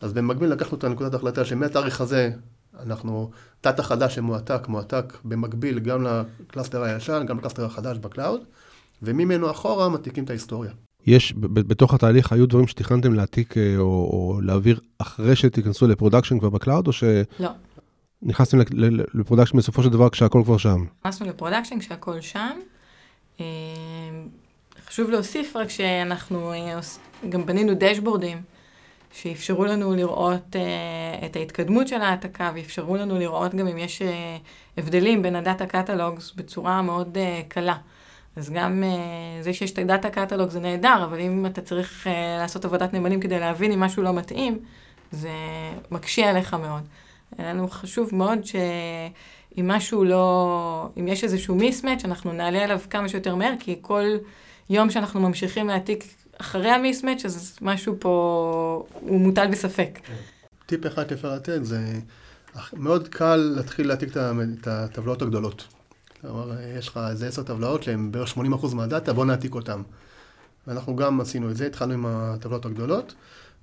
אז 0.00 0.12
במקביל 0.12 0.50
לקחנו 0.50 0.78
את 0.78 0.84
הנקודת 0.84 1.14
ההחלטה 1.14 1.44
שמהתאריך 1.44 2.00
הזה 2.00 2.30
אנחנו, 2.82 3.30
data 3.64 3.82
חדש 3.82 4.14
שמועתק, 4.14 4.68
מועתק 4.68 5.12
במקביל 5.24 5.78
גם 5.78 6.06
ל 6.06 6.15
cluster 6.15 6.82
הישן, 6.82 7.24
גם 7.26 7.38
ל 7.38 7.41
cluster 7.41 7.64
החדש 7.64 7.98
ב 7.98 8.04
cloud, 8.04 8.40
וממנו 9.04 9.50
אחורה 9.50 9.88
מעתיקים 9.88 10.24
את 10.24 10.30
ההיסטוריה. 10.30 10.70
יש, 11.06 11.34
בתוך 11.40 11.94
התהליך 11.94 12.32
היו 12.32 12.46
דברים 12.46 12.66
שתכננתם 12.66 13.14
להעתיק 13.14 13.58
אה, 13.58 13.74
או, 13.78 13.84
או 13.84 14.40
להעביר 14.42 14.80
אחרי 14.98 15.36
שתיכנסו 15.36 15.86
ל 15.86 15.91
production 15.91 16.38
כבר 16.38 16.50
ב 16.50 16.55
cloud, 16.55 16.86
או 16.86 16.92
ש... 16.92 17.04
לא. 17.40 17.50
נכנסתם 18.22 18.58
ל 19.14 19.18
production 19.18 19.58
בסופו 19.58 19.82
של 19.82 19.88
דבר 19.88 20.10
כשהכל 20.10 20.42
כבר 20.44 20.56
שם? 20.56 20.84
נכנסנו 21.00 21.26
ל 21.26 21.31
production 21.31 21.78
כשהכל 21.78 22.20
שם. 22.20 22.50
אה, 23.40 23.44
חשוב 24.86 25.10
להוסיף 25.10 25.56
רק 25.56 25.70
שאנחנו 25.70 26.52
אה, 26.52 26.80
גם 27.28 27.46
בנינו 27.46 27.72
דשבורדים. 27.78 28.38
שאפשרו 29.14 29.64
לנו 29.64 29.94
לראות 29.94 30.56
אה, 30.56 31.24
את 31.24 31.36
ההתקדמות 31.36 31.88
של 31.88 32.02
ההעתקה, 32.02 32.52
ואפשרו 32.54 32.96
לנו 32.96 33.18
לראות 33.18 33.54
גם 33.54 33.66
אם 33.66 33.78
יש 33.78 34.02
אה, 34.02 34.04
הבדלים 34.78 35.22
בין 35.22 35.36
ה 35.36 35.42
data 35.42 35.66
catalogs 35.66 36.32
בצורה 36.36 36.82
מאוד 36.82 37.16
אה, 37.16 37.48
קלה. 37.48 37.76
אז 38.36 38.50
גם 38.50 38.82
אה, 38.82 39.44
זה 39.44 39.52
שיש 39.52 39.72
את 39.72 39.78
ה 39.78 39.84
data 39.84 40.10
catalog 40.10 40.50
זה 40.50 40.60
נהדר, 40.60 41.04
אבל 41.04 41.20
אם 41.20 41.46
אתה 41.46 41.60
צריך 41.60 42.06
אה, 42.06 42.10
לעשות 42.40 42.64
עבודת 42.64 42.92
נמלים 42.92 43.20
כדי 43.20 43.40
להבין 43.40 43.72
אם 43.72 43.80
משהו 43.80 44.02
לא 44.02 44.14
מתאים, 44.14 44.58
זה 45.12 45.30
מקשה 45.90 46.30
עליך 46.30 46.54
מאוד. 46.54 46.82
לנו 47.38 47.68
חשוב 47.68 48.14
מאוד 48.14 48.38
שאם 48.44 49.68
משהו 49.68 50.04
לא, 50.04 50.88
אם 50.98 51.08
יש 51.08 51.24
איזשהו 51.24 51.54
מיסמץ', 51.54 52.04
אנחנו 52.04 52.32
נעלה 52.32 52.64
עליו 52.64 52.80
כמה 52.90 53.08
שיותר 53.08 53.34
מהר, 53.34 53.52
כי 53.60 53.78
כל 53.82 54.04
יום 54.70 54.90
שאנחנו 54.90 55.20
ממשיכים 55.20 55.68
להעתיק 55.68 56.04
אחרי 56.40 56.70
המיסמץ', 56.70 57.24
אז 57.24 57.58
משהו 57.62 57.96
פה 57.98 58.86
הוא 59.00 59.20
מוטל 59.20 59.46
בספק. 59.46 59.98
טיפ 60.66 60.86
אחד 60.86 61.08
שאפשר 61.08 61.34
לתת 61.34 61.64
זה, 61.64 61.78
מאוד 62.72 63.08
קל 63.08 63.36
להתחיל 63.36 63.88
להעתיק 63.88 64.08
את 64.10 64.66
הטבלאות 64.66 65.22
הגדולות. 65.22 65.73
כלומר, 66.24 66.52
יש 66.78 66.88
לך 66.88 67.00
איזה 67.10 67.28
עשר 67.28 67.42
טבלאות 67.42 67.82
שהן 67.82 68.12
בערך 68.12 68.36
80% 68.36 68.74
מהדאטה, 68.74 69.12
בוא 69.12 69.24
נעתיק 69.24 69.54
אותן. 69.54 69.82
ואנחנו 70.66 70.96
גם 70.96 71.20
עשינו 71.20 71.50
את 71.50 71.56
זה, 71.56 71.66
התחלנו 71.66 71.92
עם 71.92 72.06
הטבלאות 72.06 72.66
הגדולות, 72.66 73.14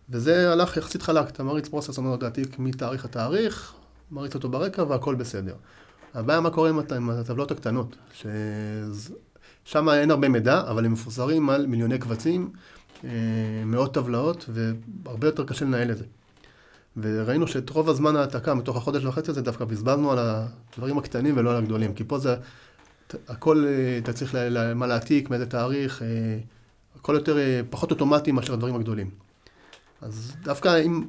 וזה 0.10 0.52
הלך 0.52 0.78
יחסית 0.78 1.02
חלק. 1.02 1.30
אתה 1.30 1.43
מריץ 1.43 1.67
פרוסס, 1.67 1.97
אומר 1.97 2.15
להעתיק 2.21 2.60
מתאריך 2.60 3.06
לתאריך, 3.06 3.74
מריץ 4.12 4.36
אותו 4.36 4.50
ברקע 4.50 4.84
והכל 4.84 5.15
בסדר. 5.15 5.56
הבעיה 6.13 6.41
מה 6.41 6.50
קורה 6.50 6.69
עם 6.69 7.10
הטבלאות 7.10 7.52
הקטנות, 7.52 7.95
שם 9.65 9.89
אין 9.89 10.12
הרבה 10.12 10.30
מידע, 10.30 10.62
אבל 10.62 10.86
הם 10.86 10.91
מפוזרים 10.93 11.50
על 11.50 11.67
מיליוני 11.67 12.00
קבצים, 12.00 12.50
אה, 13.04 13.10
מאות 13.65 13.93
טבלאות, 13.93 14.45
והרבה 14.50 15.28
יותר 15.28 15.45
קשה 15.45 15.65
לנהל 15.65 15.91
את 15.91 15.97
זה. 15.97 16.06
וראינו 16.97 17.47
שאת 17.47 17.69
רוב 17.69 17.89
הזמן 17.89 18.15
ההעתקה, 18.15 18.54
מתוך 18.54 18.77
החודש 18.77 19.06
וחצי 19.06 19.32
הזה, 19.32 19.41
דווקא 19.41 19.65
בזבזנו 19.65 20.12
על 20.12 20.17
הדברים 20.19 20.97
הקטנים 20.97 21.38
ולא 21.38 21.51
על 21.51 21.58
הגדולים. 21.58 21.93
כי 21.93 22.04
פה 22.04 22.17
זה, 22.17 22.36
הכל, 23.27 23.65
אה, 23.67 23.97
אתה 23.97 24.13
צריך 24.13 24.36
מה 24.75 24.88
להעתיק, 24.88 25.30
מאיזה 25.30 25.45
תאריך, 25.45 26.01
אה, 26.01 26.08
הכל 26.99 27.13
יותר, 27.13 27.38
פחות 27.69 27.91
אוטומטי 27.91 28.32
מאשר 28.32 28.54
הדברים 28.54 28.75
הגדולים. 28.75 29.10
אז 30.01 30.36
דווקא 30.43 30.82
אם 30.86 31.04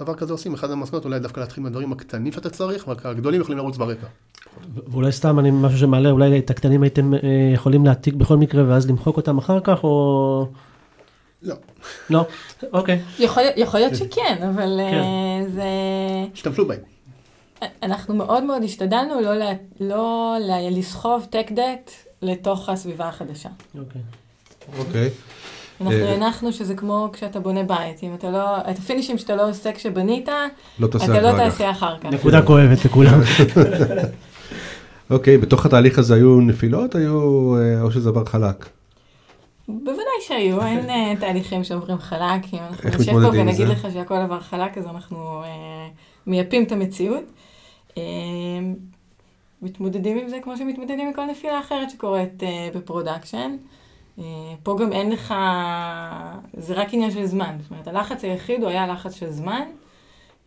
דבר 0.00 0.14
כזה 0.14 0.32
עושים, 0.32 0.54
אחד 0.54 0.70
המסקנות 0.70 1.04
אולי 1.04 1.18
דווקא 1.20 1.40
להתחיל 1.40 1.62
מהדברים 1.62 1.92
הקטנים 1.92 2.32
שאתה 2.32 2.50
צריך, 2.50 2.88
רק 2.88 3.06
הגדולים 3.06 3.40
יכולים 3.40 3.58
לרוץ 3.58 3.76
ברקע. 3.76 4.06
ואולי 4.86 5.12
סתם 5.12 5.38
אני 5.38 5.50
משהו 5.50 5.78
שמעלה, 5.78 6.10
אולי 6.10 6.38
את 6.38 6.50
הקטנים 6.50 6.82
הייתם 6.82 7.14
אה, 7.14 7.18
יכולים 7.54 7.84
להעתיק 7.84 8.14
בכל 8.14 8.36
מקרה 8.36 8.64
ואז 8.68 8.90
למחוק 8.90 9.16
אותם 9.16 9.38
אחר 9.38 9.60
כך, 9.60 9.84
או... 9.84 10.48
לא. 11.44 11.54
לא? 12.10 12.24
אוקיי. 12.72 13.00
יכול, 13.18 13.42
יכול 13.56 13.80
להיות 13.80 13.96
שכן, 13.96 14.48
אבל 14.54 14.80
אה, 14.80 14.90
כן. 14.90 15.50
זה... 15.50 15.64
השתמשו 16.34 16.66
בהם. 16.66 16.80
אנחנו 17.82 18.14
מאוד 18.14 18.44
מאוד 18.44 18.62
השתדלנו 18.62 19.20
לא, 19.20 19.34
לה, 19.34 19.52
לא 19.80 20.36
לה, 20.40 20.70
לסחוב 20.70 21.26
tech 21.32 21.50
debt 21.50 21.90
לתוך 22.22 22.68
הסביבה 22.68 23.08
החדשה. 23.08 23.48
אוקיי. 23.78 24.02
אוקיי. 24.78 25.10
אנחנו 25.80 25.98
אה, 25.98 26.14
הנחנו 26.14 26.52
שזה 26.52 26.74
כמו 26.74 27.08
כשאתה 27.12 27.40
בונה 27.40 27.62
בית, 27.62 28.02
אם 28.02 28.14
אתה 28.14 28.30
לא, 28.30 28.58
את 28.58 28.78
הפינישים 28.78 29.18
שאתה 29.18 29.36
לא 29.36 29.50
עושה 29.50 29.72
כשבנית, 29.72 30.28
לא 30.78 30.86
אתה 30.86 31.20
לא 31.20 31.32
תעשה 31.36 31.70
אחר 31.70 31.98
כך. 31.98 32.06
נקודה 32.06 32.42
כואבת 32.42 32.84
לכולם. 32.84 33.20
אוקיי, 35.10 35.38
בתוך 35.38 35.66
התהליך 35.66 35.98
הזה 35.98 36.14
היו 36.14 36.40
נפילות, 36.40 36.94
היו, 36.94 37.54
אה, 37.56 37.82
או 37.82 37.90
שזה 37.90 38.08
עבר 38.08 38.24
חלק? 38.24 38.68
בוודאי 39.68 40.20
שהיו, 40.20 40.62
אין 40.62 40.90
אה, 40.90 41.12
תהליכים 41.20 41.64
שעוברים 41.64 41.98
חלק, 41.98 42.54
אם 42.54 42.58
אנחנו 42.58 42.90
נשב 42.90 43.12
פה 43.12 43.28
ונגיד 43.32 43.68
לך 43.68 43.86
שהכל 43.92 44.14
עבר 44.14 44.40
חלק, 44.40 44.78
אז 44.78 44.86
אנחנו 44.86 45.42
מייפים 46.26 46.64
את 46.64 46.72
המציאות. 46.72 47.24
מתמודדים 49.62 50.18
עם 50.18 50.28
זה 50.28 50.38
כמו 50.42 50.56
שמתמודדים 50.56 51.06
עם 51.06 51.12
כל 51.12 51.24
נפילה 51.24 51.60
אחרת 51.60 51.90
שקורית 51.90 52.42
ב 52.74 52.81
production. 52.81 53.56
אה, 54.18 54.24
פה 54.62 54.76
גם 54.80 54.92
אין 54.92 55.12
לך, 55.12 55.34
זה 56.56 56.74
רק 56.74 56.94
עניין 56.94 57.10
של 57.10 57.26
זמן. 57.26 57.56
זאת 57.62 57.70
אומרת, 57.70 57.88
הלחץ 57.88 58.24
היחיד 58.24 58.62
הוא 58.62 58.70
היה 58.70 58.86
לחץ 58.86 59.14
של 59.14 59.30
זמן. 59.30 59.62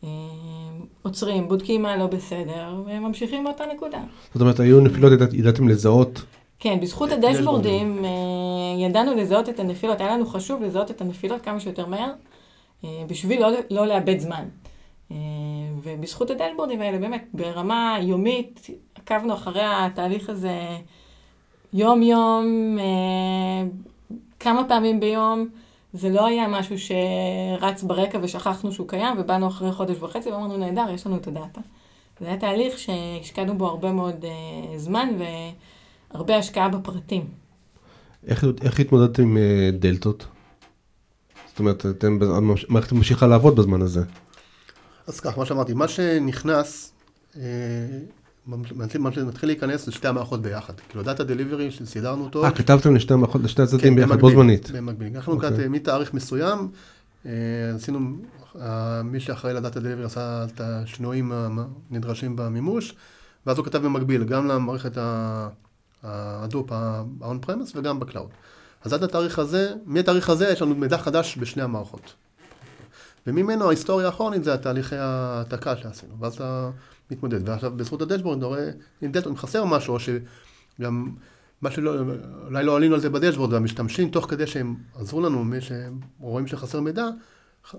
אה, 0.03 0.09
עוצרים, 1.01 1.47
בודקים 1.47 1.81
מה 1.81 1.97
לא 1.97 2.07
בסדר, 2.07 2.83
וממשיכים 2.85 3.43
באותה 3.43 3.63
נקודה. 3.75 3.99
זאת 4.33 4.41
אומרת, 4.41 4.59
היו 4.59 4.81
נפילות, 4.81 5.33
ידעתם 5.33 5.67
לזהות? 5.67 6.23
כן, 6.59 6.79
בזכות 6.81 7.11
הדשבורדים 7.11 8.05
אה, 8.05 8.09
ידענו 8.85 9.15
לזהות 9.15 9.49
את 9.49 9.59
הנפילות, 9.59 10.01
היה 10.01 10.13
לנו 10.13 10.25
חשוב 10.25 10.61
לזהות 10.61 10.91
את 10.91 11.01
הנפילות 11.01 11.41
כמה 11.41 11.59
שיותר 11.59 11.85
מהר, 11.85 12.13
בשביל 13.07 13.41
לא, 13.41 13.49
לא 13.69 13.87
לאבד 13.87 14.19
זמן. 14.19 14.45
ובזכות 15.83 16.29
הדשבורדים 16.29 16.81
האלה, 16.81 16.97
באמת, 16.97 17.25
ברמה 17.33 17.97
יומית, 18.01 18.67
עקבנו 18.95 19.33
אחרי 19.33 19.63
התהליך 19.63 20.29
הזה 20.29 20.77
יום-יום, 21.73 22.77
אה, 22.79 23.67
כמה 24.39 24.67
פעמים 24.67 24.99
ביום. 24.99 25.47
זה 25.93 26.09
לא 26.09 26.25
היה 26.25 26.47
משהו 26.47 26.75
שרץ 26.79 27.83
ברקע 27.83 28.19
ושכחנו 28.21 28.71
שהוא 28.71 28.87
קיים, 28.87 29.15
ובאנו 29.17 29.47
אחרי 29.47 29.71
חודש 29.71 29.97
וחצי 29.99 30.31
ואמרנו, 30.31 30.57
נהדר, 30.57 30.89
יש 30.93 31.07
לנו 31.07 31.17
את 31.17 31.27
הדאטה. 31.27 31.61
זה 32.19 32.27
היה 32.27 32.37
תהליך 32.37 32.79
שהשקענו 32.79 33.57
בו 33.57 33.67
הרבה 33.67 33.91
מאוד 33.91 34.25
uh, 34.25 34.77
זמן 34.77 35.09
והרבה 36.11 36.37
השקעה 36.37 36.69
בפרטים. 36.69 37.27
איך, 38.27 38.45
איך 38.61 38.79
התמודדתם 38.79 39.23
עם 39.23 39.37
uh, 39.37 39.75
דלתות? 39.79 40.25
זאת 41.49 41.59
אומרת, 41.59 41.85
אתם, 41.85 42.19
המערכת 42.21 42.91
ממשיכה 42.91 43.27
לעבוד 43.27 43.55
בזמן 43.55 43.81
הזה. 43.81 44.03
אז 45.07 45.19
כך, 45.19 45.37
מה 45.37 45.45
שאמרתי, 45.45 45.73
מה 45.73 45.87
שנכנס, 45.87 46.91
uh, 47.33 47.37
מתחיל 48.47 49.49
להיכנס 49.49 49.87
לשתי 49.87 50.07
המערכות 50.07 50.41
ביחד. 50.41 50.73
כאילו 50.89 51.03
דאטה 51.03 51.23
דליברי 51.23 51.71
שסידרנו 51.71 52.23
אותו. 52.23 52.45
אה, 52.45 52.51
כתבתם 52.51 52.95
לשתי 52.95 53.13
המערכות, 53.13 53.41
לשתי 53.41 53.61
הצדדים 53.61 53.95
כן, 53.95 54.01
ביחד 54.01 54.19
בו 54.19 54.31
זמנית. 54.31 54.71
במקביל. 54.71 55.15
אנחנו 55.15 55.33
okay. 55.33 55.45
אוקיי. 55.45 55.67
מתאריך 55.67 56.13
מסוים, 56.13 56.67
אה, 57.25 57.31
עשינו 57.75 57.99
מי 59.03 59.19
שאחראי 59.19 59.53
לדאטה 59.53 59.79
דליברי 59.79 60.05
עשה 60.05 60.45
את 60.45 60.61
השינויים 60.61 61.31
הנדרשים 61.91 62.35
במימוש, 62.35 62.95
ואז 63.45 63.57
הוא 63.57 63.65
כתב 63.65 63.77
במקביל 63.77 64.23
גם 64.23 64.47
למערכת 64.47 64.97
ה 66.07 66.15
Hadoop, 66.15 66.71
ה-on 66.71 67.45
premise 67.45 67.71
וגם 67.75 67.99
ב 67.99 68.04
cloud. 68.04 68.29
אז 68.83 68.93
עד 68.93 69.03
התאריך 69.03 69.39
הזה, 69.39 69.73
מהתאריך 69.85 70.29
הזה 70.29 70.49
יש 70.49 70.61
לנו 70.61 70.75
מידע 70.75 70.97
חדש 70.97 71.37
בשני 71.37 71.63
המערכות. 71.63 72.13
וממנו 73.27 73.67
ההיסטוריה 73.67 74.05
האחרונית 74.05 74.43
זה 74.43 74.53
התהליכי 74.53 74.95
ההעתקה 74.95 75.77
שעשינו, 75.77 76.13
ואז 76.19 76.33
אתה 76.33 76.69
מתמודד. 77.11 77.49
ועכשיו 77.49 77.71
בזכות 77.71 78.01
ה 78.01 78.05
dashboard 78.05 78.37
אתה 78.37 78.45
רואה 78.45 78.69
אם 79.03 79.11
דלתא, 79.11 79.29
אם 79.29 79.37
חסר 79.37 79.65
משהו, 79.65 79.93
או 79.93 79.99
שגם 79.99 81.11
מה 81.61 81.71
שלא, 81.71 81.95
אולי 82.45 82.63
לא 82.63 82.75
עלינו 82.75 82.95
על 82.95 83.01
זה 83.01 83.09
ב 83.09 83.13
dashboard, 83.13 83.53
והמשתמשים 83.53 84.09
תוך 84.09 84.25
כדי 84.29 84.47
שהם 84.47 84.75
עזרו 84.95 85.21
לנו, 85.21 85.43
מי 85.43 85.61
שהם 85.61 85.99
רואים 86.19 86.47
שחסר 86.47 86.81
מידע, 86.81 87.07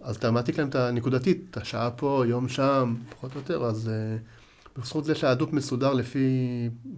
אז 0.02 0.16
אתה 0.16 0.30
מעתיק 0.30 0.58
להם 0.58 0.68
את 0.68 0.74
הנקודתית, 0.74 1.46
את 1.50 1.56
השעה 1.56 1.90
פה, 1.90 2.24
יום 2.26 2.48
שם, 2.48 2.94
פחות 3.10 3.34
או 3.34 3.40
יותר, 3.40 3.64
אז 3.64 3.90
אה, 3.90 4.37
בזכות 4.78 5.04
זה 5.04 5.14
שההדוק 5.14 5.52
מסודר 5.52 5.92
לפי 5.92 6.28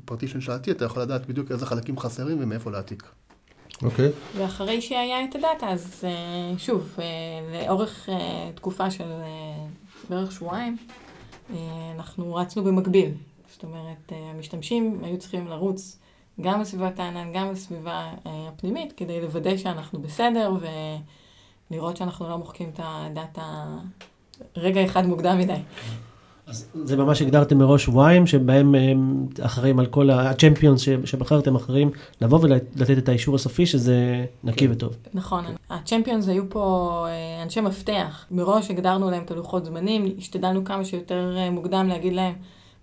פרטישן 0.05 0.41
שעתי, 0.41 0.71
אתה 0.71 0.85
יכול 0.85 1.03
לדעת 1.03 1.27
בדיוק 1.27 1.51
איזה 1.51 1.67
חלקים 1.67 1.99
חסרים 1.99 2.37
ומאיפה 2.41 2.71
להעתיק. 2.71 3.03
אוקיי. 3.83 4.09
Okay. 4.09 4.39
ואחרי 4.39 4.81
שהיה 4.81 5.25
את 5.25 5.35
הדאטה, 5.35 5.69
אז 5.69 6.05
uh, 6.05 6.59
שוב, 6.59 6.97
uh, 6.97 7.01
לאורך 7.67 8.09
uh, 8.09 8.13
תקופה 8.55 8.91
של 8.91 9.09
בערך 10.11 10.33
שבועיים, 10.33 10.77
אנחנו 11.97 12.35
רצנו 12.35 12.65
במקביל. 12.65 13.11
זאת 13.53 13.63
אומרת, 13.63 14.13
המשתמשים 14.13 15.01
היו 15.03 15.19
צריכים 15.19 15.49
לרוץ 15.49 15.99
גם 16.41 16.61
בסביבת 16.61 16.99
הענן, 16.99 17.33
גם 17.33 17.53
בסביבה 17.53 18.13
uh, 18.13 18.29
הפנימית, 18.29 18.93
כדי 18.97 19.21
לוודא 19.21 19.57
שאנחנו 19.57 20.03
בסדר 20.03 20.53
ולראות 21.71 21.97
שאנחנו 21.97 22.29
לא 22.29 22.39
מוחקים 22.39 22.71
את 22.75 22.81
הדאטה 22.83 23.67
רגע 24.57 24.85
אחד 24.85 25.07
מוקדם 25.07 25.39
מדי. 25.39 25.61
אז 26.47 26.69
זה 26.85 26.97
ממש 26.97 27.23
הגדרתם 27.23 27.59
מראש 27.59 27.85
שבועיים, 27.85 28.27
שבהם 28.27 28.75
הם 28.75 29.27
אחראים 29.41 29.79
על 29.79 29.87
כל 29.87 30.11
הצ'מפיונס 30.11 30.81
שבחרתם 31.05 31.57
אחרים, 31.57 31.91
לבוא 32.21 32.39
ולתת 32.43 32.99
את 32.99 33.09
האישור 33.09 33.35
הסופי, 33.35 33.67
שזה 33.67 34.25
נקי 34.45 34.67
כן. 34.67 34.73
וטוב. 34.73 34.97
נכון, 35.15 35.45
הצ'מפיונס 35.71 36.29
היו 36.29 36.51
פה 36.51 37.07
אה, 37.09 37.43
אנשי 37.43 37.61
מפתח. 37.61 38.27
מראש 38.31 38.71
הגדרנו 38.71 39.11
להם 39.11 39.23
את 39.23 39.31
הלוחות 39.31 39.65
זמנים, 39.65 40.15
השתדלנו 40.19 40.65
כמה 40.65 40.85
שיותר 40.85 41.37
אה, 41.37 41.51
מוקדם 41.51 41.87
להגיד 41.89 42.13
להם, 42.13 42.35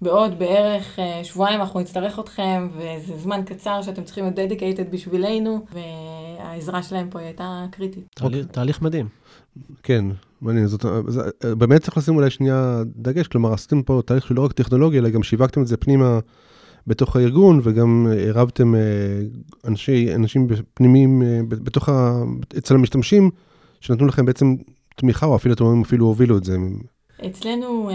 בעוד 0.01 0.39
בערך 0.39 0.99
אה, 0.99 1.23
שבועיים 1.23 1.59
אנחנו 1.61 1.79
נצטרך 1.79 2.19
אתכם, 2.19 2.69
וזה 2.77 3.17
זמן 3.17 3.41
קצר 3.45 3.81
שאתם 3.81 4.03
צריכים 4.03 4.23
להיות 4.23 4.35
דדיקייטד 4.35 4.91
בשבילנו, 4.91 5.65
והעזרה 5.73 6.83
שלהם 6.83 7.09
פה 7.09 7.19
הייתה 7.19 7.65
קריטית. 7.71 8.19
תהליך 8.51 8.81
מדהים. 8.81 9.07
כן, 9.83 10.05
מעניין, 10.41 10.67
זאת, 10.67 10.85
זה, 11.07 11.55
באמת 11.55 11.81
צריך 11.81 11.97
לשים 11.97 12.15
אולי 12.15 12.29
שנייה 12.29 12.83
דגש, 12.95 13.27
כלומר 13.27 13.53
עשיתם 13.53 13.81
פה 13.81 14.01
תהליך 14.05 14.27
של 14.27 14.35
לא 14.35 14.45
רק 14.45 14.51
טכנולוגיה, 14.51 14.99
אלא 14.99 15.09
גם 15.09 15.23
שיווקתם 15.23 15.61
את 15.61 15.67
זה 15.67 15.77
פנימה 15.77 16.19
בתוך 16.87 17.15
הארגון, 17.15 17.59
וגם 17.63 18.07
עירבתם 18.17 18.75
אה, 18.75 18.79
אנשי, 19.65 20.15
אנשים 20.15 20.47
פנימיים 20.73 21.21
אה, 21.21 21.39
בתוך. 21.49 21.89
אצל 22.57 22.75
המשתמשים, 22.75 23.31
שנתנו 23.81 24.07
לכם 24.07 24.25
בעצם 24.25 24.55
תמיכה, 24.95 25.25
או 25.25 25.35
אפילו 25.35 25.53
אתם 25.53 25.63
אומרים, 25.63 25.81
אפילו 25.81 26.05
הובילו 26.05 26.37
את 26.37 26.43
זה. 26.43 26.57
אצלנו 27.25 27.89
uh, 27.89 27.93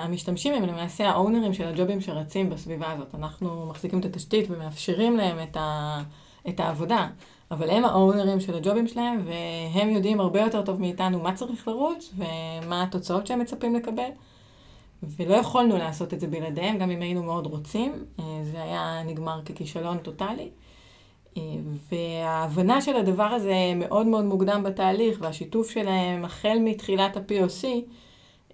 המשתמשים 0.00 0.54
הם 0.54 0.62
למעשה 0.62 1.08
האונרים 1.08 1.54
של 1.54 1.64
הג'ובים 1.64 2.00
שרצים 2.00 2.50
בסביבה 2.50 2.92
הזאת. 2.92 3.14
אנחנו 3.14 3.66
מחזיקים 3.66 3.98
את 4.00 4.04
התשתית 4.04 4.50
ומאפשרים 4.50 5.16
להם 5.16 5.36
את, 5.42 5.56
ה, 5.56 6.02
את 6.48 6.60
העבודה. 6.60 7.08
אבל 7.50 7.70
הם 7.70 7.84
האונרים 7.84 8.40
של 8.40 8.54
הג'ובים 8.54 8.88
שלהם, 8.88 9.24
והם 9.24 9.90
יודעים 9.90 10.20
הרבה 10.20 10.40
יותר 10.40 10.62
טוב 10.62 10.80
מאיתנו 10.80 11.20
מה 11.20 11.34
צריך 11.34 11.68
לרוץ, 11.68 12.14
ומה 12.16 12.82
התוצאות 12.82 13.26
שהם 13.26 13.38
מצפים 13.38 13.74
לקבל. 13.74 14.10
ולא 15.02 15.34
יכולנו 15.34 15.78
לעשות 15.78 16.14
את 16.14 16.20
זה 16.20 16.26
בלעדיהם, 16.26 16.78
גם 16.78 16.90
אם 16.90 17.02
היינו 17.02 17.22
מאוד 17.22 17.46
רוצים. 17.46 18.04
אה, 18.18 18.24
זה 18.42 18.62
היה 18.62 19.02
נגמר 19.06 19.42
ככישלון 19.44 19.98
טוטאלי. 19.98 20.50
אה, 21.36 21.42
וההבנה 21.90 22.80
של 22.80 22.96
הדבר 22.96 23.24
הזה 23.24 23.54
מאוד 23.76 24.06
מאוד 24.06 24.24
מוקדם 24.24 24.62
בתהליך, 24.62 25.18
והשיתוף 25.20 25.70
שלהם 25.70 26.24
החל 26.24 26.58
מתחילת 26.60 27.16
ה-POC, 27.16 27.66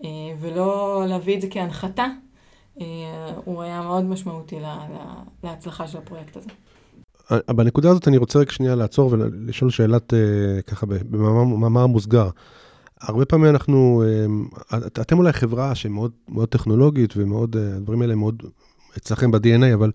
אה, 0.04 0.08
ולא 0.40 1.02
להביא 1.06 1.36
את 1.36 1.40
זה 1.40 1.48
כהנחתה, 1.50 2.06
הוא 3.44 3.62
היה 3.62 3.82
מאוד 3.82 4.04
משמעותי 4.04 4.56
להצלחה 5.44 5.88
של 5.88 5.98
הפרויקט 5.98 6.36
הזה. 6.36 6.50
בנקודה 7.32 7.90
הזאת 7.90 8.08
אני 8.08 8.16
רוצה 8.16 8.38
רק 8.38 8.50
שנייה 8.50 8.74
לעצור 8.74 9.12
ולשאול 9.12 9.70
שאלת 9.70 10.14
אה, 10.14 10.62
ככה 10.62 10.86
במאמר 10.86 11.86
מוסגר. 11.86 12.28
הרבה 13.00 13.24
פעמים 13.24 13.50
אנחנו, 13.50 14.02
אה, 14.72 14.78
אתם 14.86 15.18
אולי 15.18 15.32
חברה 15.32 15.74
שמאוד 15.74 16.12
מאוד 16.28 16.48
טכנולוגית 16.48 17.14
ומאוד, 17.16 17.56
אה, 17.56 17.76
הדברים 17.76 18.02
האלה 18.02 18.14
מאוד 18.14 18.42
אצלכם 18.96 19.30
ב-DNA, 19.30 19.74
אבל 19.74 19.90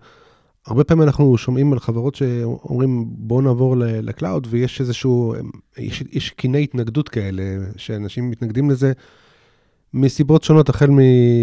הרבה 0.66 0.84
פעמים 0.84 1.02
אנחנו 1.02 1.38
שומעים 1.38 1.72
על 1.72 1.78
חברות 1.78 2.14
שאומרים 2.14 3.04
בואו 3.08 3.40
נעבור 3.40 3.76
לקלאוד 3.78 4.46
ויש 4.50 4.80
איזשהו, 4.80 5.34
יש, 5.78 6.02
יש 6.10 6.30
קיני 6.30 6.62
התנגדות 6.62 7.08
כאלה, 7.08 7.42
שאנשים 7.76 8.30
מתנגדים 8.30 8.70
לזה 8.70 8.92
מסיבות 9.94 10.44
שונות, 10.44 10.68
החל 10.68 10.90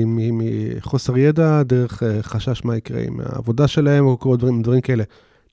מחוסר 0.06 1.18
ידע, 1.18 1.64
דרך 1.64 2.04
חשש 2.22 2.62
מה 2.66 2.78
יקרה 2.78 3.02
עם 3.02 3.20
העבודה 3.20 3.68
שלהם 3.68 4.06
או 4.06 4.20
כל 4.20 4.38
דברים, 4.38 4.62
דברים 4.62 4.82
כאלה. 4.82 5.04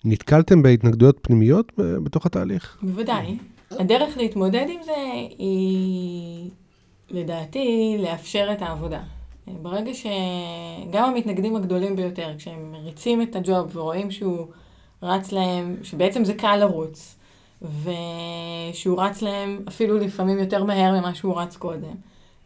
נתקלתם 0.05 0.63
בהתנגדויות 0.63 1.19
פנימיות 1.23 1.73
בתוך 1.77 2.27
התהליך? 2.27 2.79
בוודאי. 2.83 3.37
הדרך 3.71 4.17
להתמודד 4.17 4.67
עם 4.69 4.83
זה 4.85 4.97
היא, 5.39 6.51
לדעתי, 7.11 7.97
לאפשר 7.99 8.49
את 8.53 8.63
העבודה. 8.63 9.01
ברגע 9.63 9.91
שגם 9.95 11.05
המתנגדים 11.05 11.57
הגדולים 11.57 11.97
ביותר, 11.97 12.35
כשהם 12.39 12.73
מריצים 12.73 13.23
את 13.23 13.37
הג'וב 13.37 13.77
ורואים 13.77 14.11
שהוא 14.11 14.47
רץ 15.03 15.33
להם, 15.33 15.77
שבעצם 15.83 16.25
זה 16.25 16.35
קל 16.35 16.57
לרוץ, 16.57 17.17
ושהוא 17.63 19.03
רץ 19.03 19.23
להם 19.23 19.61
אפילו 19.69 19.99
לפעמים 19.99 20.39
יותר 20.39 20.65
מהר 20.65 21.01
ממה 21.01 21.15
שהוא 21.15 21.41
רץ 21.41 21.57
קודם, 21.57 21.95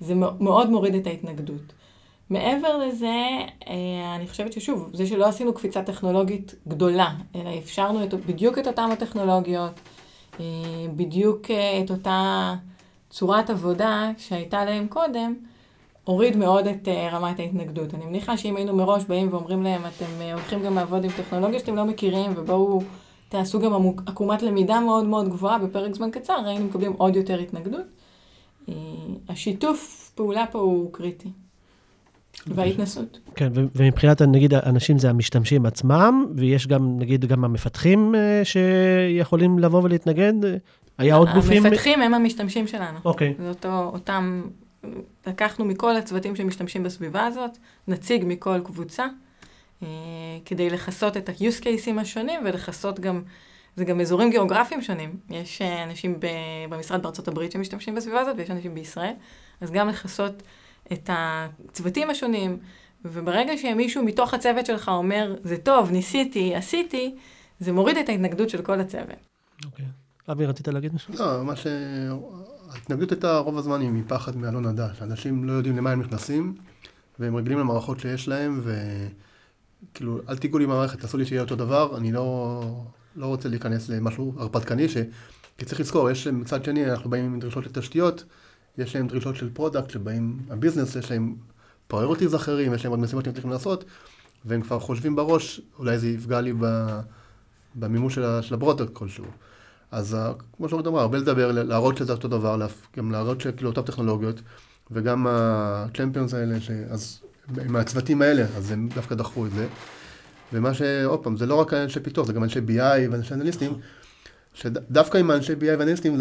זה 0.01 0.15
מאוד 0.15 0.71
מוריד 0.71 0.95
את 0.95 1.07
ההתנגדות. 1.07 1.73
מעבר 2.31 2.79
לזה, 2.79 3.16
אה, 3.69 4.16
אני 4.16 4.29
חושבת 4.29 4.53
ששוב, 4.53 4.90
זה 4.93 5.07
שלא 5.07 5.27
עשינו 5.27 5.55
קפיצה 5.55 5.83
טכנולוגית 5.83 6.55
גדולה, 6.69 7.14
אלא 7.35 7.51
אפשרנו 7.59 8.05
את, 8.05 8.14
בדיוק 8.14 8.59
את 8.59 8.66
אותן 8.66 8.90
הטכנולוגיות, 8.93 9.73
אה, 10.40 10.45
בדיוק 10.97 11.51
אה, 11.51 11.81
את 11.85 11.90
אותה 11.90 12.55
צורת 13.11 13.51
עבודה 13.51 14.11
שהייתה 14.19 14.64
להם 14.64 14.88
קודם, 14.88 15.35
הוריד 16.05 16.37
מאוד 16.37 16.66
את 16.66 16.88
רמת 17.12 17.38
ההתנגדות. 17.38 17.95
אני 17.95 18.05
מניחה 18.07 18.37
שאם 18.37 18.57
היינו 18.57 18.77
מראש 18.77 19.05
באים 19.05 19.33
ואומרים 19.33 19.62
להם, 19.62 19.83
אתם 19.87 20.23
הולכים 20.33 20.62
גם 20.62 20.75
לעבוד 20.75 21.05
עם 21.05 21.11
טכנולוגיה 21.11 21.59
שאתם 21.59 21.77
לא 21.77 21.85
מכירים, 21.85 22.33
ובואו 22.37 22.83
תעשו 23.29 23.61
גם 23.61 23.73
עקומת 24.07 24.43
למידה 24.43 24.81
מאוד 24.81 25.05
מאוד 25.05 25.29
גבוהה 25.29 25.59
בפרק 25.59 25.95
זמן 25.95 26.11
קצר, 26.11 26.37
היינו 26.47 26.64
מקבלים 26.64 26.93
עוד 26.93 27.16
יותר 27.16 27.38
התנגדות. 27.38 27.87
השיתוף 29.29 30.11
פעולה 30.14 30.45
פה 30.47 30.59
הוא 30.59 30.93
קריטי. 30.93 31.31
וההתנסות. 32.47 33.19
כן, 33.35 33.53
ומבחינת, 33.55 34.23
נגיד, 34.23 34.55
אנשים 34.55 34.99
זה 34.99 35.11
המשתמשים 35.11 35.66
עצמם, 35.66 36.27
ויש 36.37 36.66
גם, 36.66 36.99
נגיד, 36.99 37.25
גם 37.25 37.45
המפתחים 37.45 38.14
אה, 38.14 38.43
שיכולים 38.45 39.59
לבוא 39.59 39.83
ולהתנגד? 39.83 40.33
היה 40.99 41.14
עוד 41.14 41.29
גופים? 41.35 41.66
המפתחים 41.66 42.03
הם 42.03 42.14
המשתמשים 42.14 42.66
שלנו. 42.66 42.99
אוקיי. 43.05 43.35
זה 43.38 43.49
אותו, 43.49 43.90
אותם, 43.93 44.43
לקחנו 45.27 45.64
מכל 45.64 45.97
הצוותים 45.97 46.37
שמשתמשים 46.37 46.83
בסביבה 46.83 47.27
הזאת, 47.27 47.51
נציג 47.88 48.25
מכל 48.27 48.61
קבוצה, 48.64 49.07
אה, 49.83 49.88
כדי 50.45 50.71
לכסות 50.71 51.16
את 51.16 51.29
ה-use 51.29 51.62
cases 51.62 52.01
השונים 52.01 52.40
ולכסות 52.45 53.01
גם... 53.01 53.23
זה 53.77 53.85
גם 53.85 54.01
אזורים 54.01 54.31
גיאוגרפיים 54.31 54.83
שונים. 54.83 55.16
יש 55.31 55.62
אה, 55.62 55.85
אנשים 55.85 56.19
במשרד 56.69 57.03
בארצות 57.03 57.29
הברית 57.29 57.53
שמשתמשים 57.53 57.95
בסביבה 57.95 58.21
הזאת, 58.21 58.35
ויש 58.38 58.51
אנשים 58.51 58.75
בישראל. 58.75 59.12
אז 59.61 59.71
גם 59.71 59.88
לכסות 59.88 60.43
את 60.92 61.11
הצוותים 61.12 62.11
השונים, 62.11 62.59
וברגע 63.05 63.57
שמישהו 63.57 64.05
מתוך 64.05 64.35
הצוות 64.35 64.66
שלך 64.66 64.88
אומר, 64.88 65.37
זה 65.44 65.57
טוב, 65.57 65.90
ניסיתי, 65.90 66.55
עשיתי, 66.55 67.14
זה 67.61 67.72
מוריד 67.72 67.96
את 67.96 68.09
ההתנגדות 68.09 68.50
של 68.50 68.62
כל 68.62 68.81
הצוות. 68.81 69.16
אוקיי. 69.64 69.85
אבי, 70.31 70.46
רצית 70.46 70.68
להגיד 70.68 70.94
משהו? 70.94 71.14
לא, 71.18 71.44
מה 71.44 71.57
ש... 71.57 71.66
ההתנגדות 72.70 73.11
הייתה 73.11 73.38
רוב 73.38 73.59
הזמן 73.59 73.81
היא 73.81 73.90
מפחד 73.90 74.37
מאלון 74.37 74.66
נדע, 74.66 74.88
שאנשים 74.98 75.44
לא 75.44 75.53
יודעים 75.53 75.76
למה 75.76 75.90
הם 75.90 76.00
נכנסים, 76.00 76.55
והם 77.18 77.37
רגילים 77.37 77.59
למערכות 77.59 78.00
שיש 78.00 78.29
להם, 78.29 78.61
וכאילו, 78.64 80.20
אל 80.29 80.37
תיגעו 80.37 80.59
לי 80.59 80.66
במערכת, 80.66 81.00
תעשו 81.00 81.18
לי 81.18 81.26
שיהיה 81.26 81.42
אותו 81.42 81.57
דבר, 81.57 81.96
אני 81.96 82.12
לא, 82.12 82.62
לא 83.16 83.26
רוצה 83.26 83.48
להיכנס 83.48 83.88
למשהו 83.88 84.35
הרפתקני, 84.38 84.88
ש... 84.88 84.96
כי 85.59 85.66
צריך 85.66 85.81
לזכור, 85.81 86.11
יש 86.11 86.26
מצד 86.26 86.64
שני, 86.64 86.90
אנחנו 86.90 87.11
באים 87.11 87.24
עם 87.24 87.40
דרישות 87.40 87.66
לתשתיות, 87.66 88.24
יש 88.81 88.97
להם 88.97 89.07
דרישות 89.07 89.37
של 89.37 89.51
product 89.53 89.90
שבאים, 89.90 90.38
ה 90.51 90.55
business, 90.55 90.97
יש 90.97 91.11
להם 91.11 91.35
priorities 91.87 92.35
אחרים, 92.35 92.75
יש 92.75 92.85
להם 92.85 92.90
עוד 92.90 93.01
משימות 93.01 93.25
שהם 93.25 93.35
צריכים 93.35 93.51
לעשות, 93.51 93.85
והם 94.45 94.62
כבר 94.62 94.79
חושבים 94.79 95.16
בראש, 95.16 95.61
אולי 95.79 95.99
זה 95.99 96.09
יפגע 96.09 96.40
לי 96.40 96.53
במימוש 97.75 98.14
של, 98.14 98.55
ה 98.55 98.59
product 98.59 98.93
כלשהו. 98.93 99.25
אז 99.90 100.16
כמו 100.57 100.69
שאומרת 100.69 100.87
אמרה, 100.87 101.03
הרבה 101.03 101.19
לדבר, 101.19 101.53
להראות 101.53 101.97
שזה 101.97 102.12
אותו 102.12 102.29
דבר, 102.29 102.66
גם 102.97 103.11
להראות 103.11 103.40
שכאילו 103.40 103.71
אותן 103.71 103.83
טכנולוגיות, 103.83 104.40
וגם 104.90 105.27
ה 105.29 105.39
champions 105.39 106.35
האלה, 106.35 106.61
ש... 106.61 106.71
אז 106.71 107.21
מהצוותים 107.49 108.23
האלה, 108.23 108.43
אז 108.57 108.71
הם 108.71 108.88
דווקא 108.95 109.14
דחו 109.14 109.47
את 109.47 109.51
זה. 109.51 109.69
ומה 110.53 110.75
ש... 110.75 110.83
עוד 110.83 111.23
פעם, 111.23 111.37
זה 111.37 111.47
לא 111.47 111.55
רק 111.55 111.75
אנשי 111.75 112.01
פיתוח, 112.01 112.27
זה 112.27 112.33
גם 112.33 112.45
אנשי 112.45 112.59
BI 112.59 113.11
ואנשי 113.11 113.35
אנליסטים, 113.35 113.73
שדווקא 114.55 115.19
עם 115.19 115.31
אנשי 115.31 115.53
BI 115.53 115.79
ואנליסטים, 115.79 116.21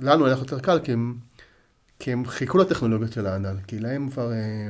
לנו 0.00 0.26
היה 0.26 0.36
יותר 0.38 0.58
קל, 0.58 0.78
כי 0.78 0.92
הם, 0.92 1.14
כי 1.98 2.12
הם 2.12 2.26
חיכו 2.26 2.58
לטכנולוגיות 2.58 3.12
של 3.12 3.26
הענן, 3.26 3.56
כי 3.66 3.78
להם 3.78 4.10
כבר, 4.10 4.32
אה, 4.32 4.68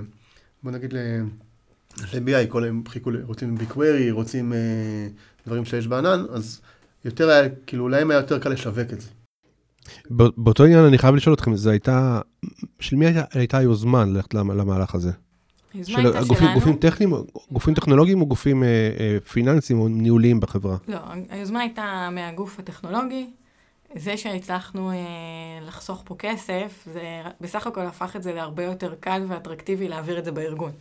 בוא 0.63 0.73
נגיד 0.73 0.93
לאנשי 0.93 2.17
BI, 2.17 2.49
כל 2.49 2.65
הם 2.65 2.83
חיכו, 2.89 3.11
רוצים 3.23 3.57
BigQuery, 3.61 4.13
רוצים 4.13 4.53
אה, 4.53 5.09
דברים 5.47 5.65
שיש 5.65 5.87
בענן, 5.87 6.25
אז 6.31 6.61
יותר 7.05 7.29
היה, 7.29 7.49
כאילו, 7.67 7.89
להם 7.89 8.11
היה 8.11 8.21
יותר 8.21 8.39
קל 8.39 8.49
לשווק 8.49 8.93
את 8.93 9.01
זה. 9.01 9.09
באותו 10.11 10.65
עניין 10.65 10.85
אני 10.85 10.99
חייב 10.99 11.15
לשאול 11.15 11.35
אתכם, 11.35 11.57
זה 11.57 11.71
הייתה, 11.71 12.21
של 12.81 12.97
מי 12.97 13.07
הייתה, 13.07 13.25
הייתה 13.33 13.59
היוזמה 13.59 14.05
ללכת 14.05 14.35
למהלך 14.35 14.95
הזה? 14.95 15.11
היוזמה 15.75 15.99
הייתה 15.99 16.19
הגופים, 16.19 16.37
שלנו. 16.37 16.55
גופים 16.55 16.77
טכניים, 16.77 17.13
גופים 17.51 17.75
טכנולוגיים 17.75 18.21
או 18.21 18.27
גופים 18.27 18.63
אה, 18.63 18.69
אה, 19.01 19.19
פיננסיים 19.21 19.81
או 19.81 19.89
ניהוליים 19.89 20.41
בחברה? 20.41 20.77
לא, 20.89 20.99
היוזמה 21.29 21.61
הייתה 21.61 22.09
מהגוף 22.13 22.59
הטכנולוגי. 22.59 23.27
זה 23.95 24.17
שהצלחנו 24.17 24.91
אה, 24.91 24.97
לחסוך 25.67 26.03
פה 26.05 26.15
כסף, 26.19 26.85
זה 26.93 27.23
בסך 27.41 27.67
הכל 27.67 27.81
הפך 27.81 28.17
את 28.17 28.23
זה 28.23 28.33
להרבה 28.33 28.63
יותר 28.63 28.95
קל 29.01 29.23
ואטרקטיבי 29.29 29.89
להעביר 29.89 30.19
את 30.19 30.25
זה 30.25 30.33
בארגון. 30.33 30.73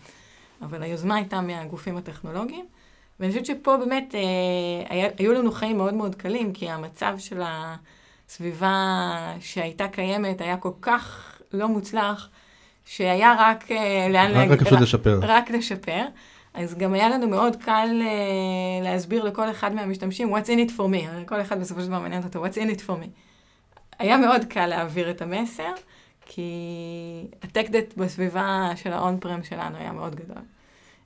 אבל 0.62 0.84
היוזמה 0.84 1.16
הייתה 1.16 1.42
מהגופים 1.42 1.98
הטכנולוגיים, 1.98 2.66
ואני 3.20 3.32
חושבת 3.32 3.46
שפה 3.46 3.78
באמת 3.78 4.16
אה, 4.16 4.96
היה, 4.96 5.10
היו 5.18 5.34
לנו 5.34 5.52
חיים 5.52 5.78
מאוד 5.78 5.94
מאוד 5.94 6.16
קלים, 6.16 6.54
כי 6.54 6.70
המצב 6.70 7.16
של 7.18 7.42
הסביבה 7.46 8.84
שהייתה 9.40 9.88
קיימת 9.88 10.42
היה 10.42 10.58
כל 10.58 10.72
כך 10.82 11.36
לא 11.54 11.68
מוצלח, 11.68 12.30
שהיה 12.86 13.36
רק 13.40 13.72
אה, 13.72 14.08
לאן 14.10 14.32
רק, 14.32 14.50
רק 14.50 14.62
אפשר 14.62 14.76
לשפר. 14.76 15.20
רק 15.22 15.52
לשפר. 15.52 16.02
אז 16.56 16.76
גם 16.76 16.94
היה 16.94 17.10
לנו 17.10 17.28
מאוד 17.28 17.56
קל 17.56 18.02
uh, 18.02 18.84
להסביר 18.84 19.24
לכל 19.24 19.52
אחד 19.52 19.74
מהמשתמשים, 19.74 20.36
what's 20.36 20.48
in 20.48 20.70
it 20.70 20.72
for 20.78 20.80
me, 20.80 21.26
כל 21.26 21.42
אחד 21.42 21.60
בסופו 21.60 21.82
של 21.82 21.88
דבר 21.88 22.00
מעניין 22.00 22.24
אותו, 22.24 22.46
what's 22.46 22.58
in 22.58 22.78
it 22.78 22.82
for 22.88 22.92
me. 22.92 23.08
היה 24.00 24.18
מאוד 24.18 24.46
קל 24.46 24.66
להעביר 24.66 25.12
את 25.12 25.22
המסר, 25.22 25.72
כי 26.26 26.52
הטק-דט 27.44 27.94
בסביבה 27.98 28.72
של 28.76 28.94
ה-on-prem 28.94 29.48
שלנו 29.50 29.78
היה 29.78 29.92
מאוד 29.92 30.16
גדול. 30.16 30.38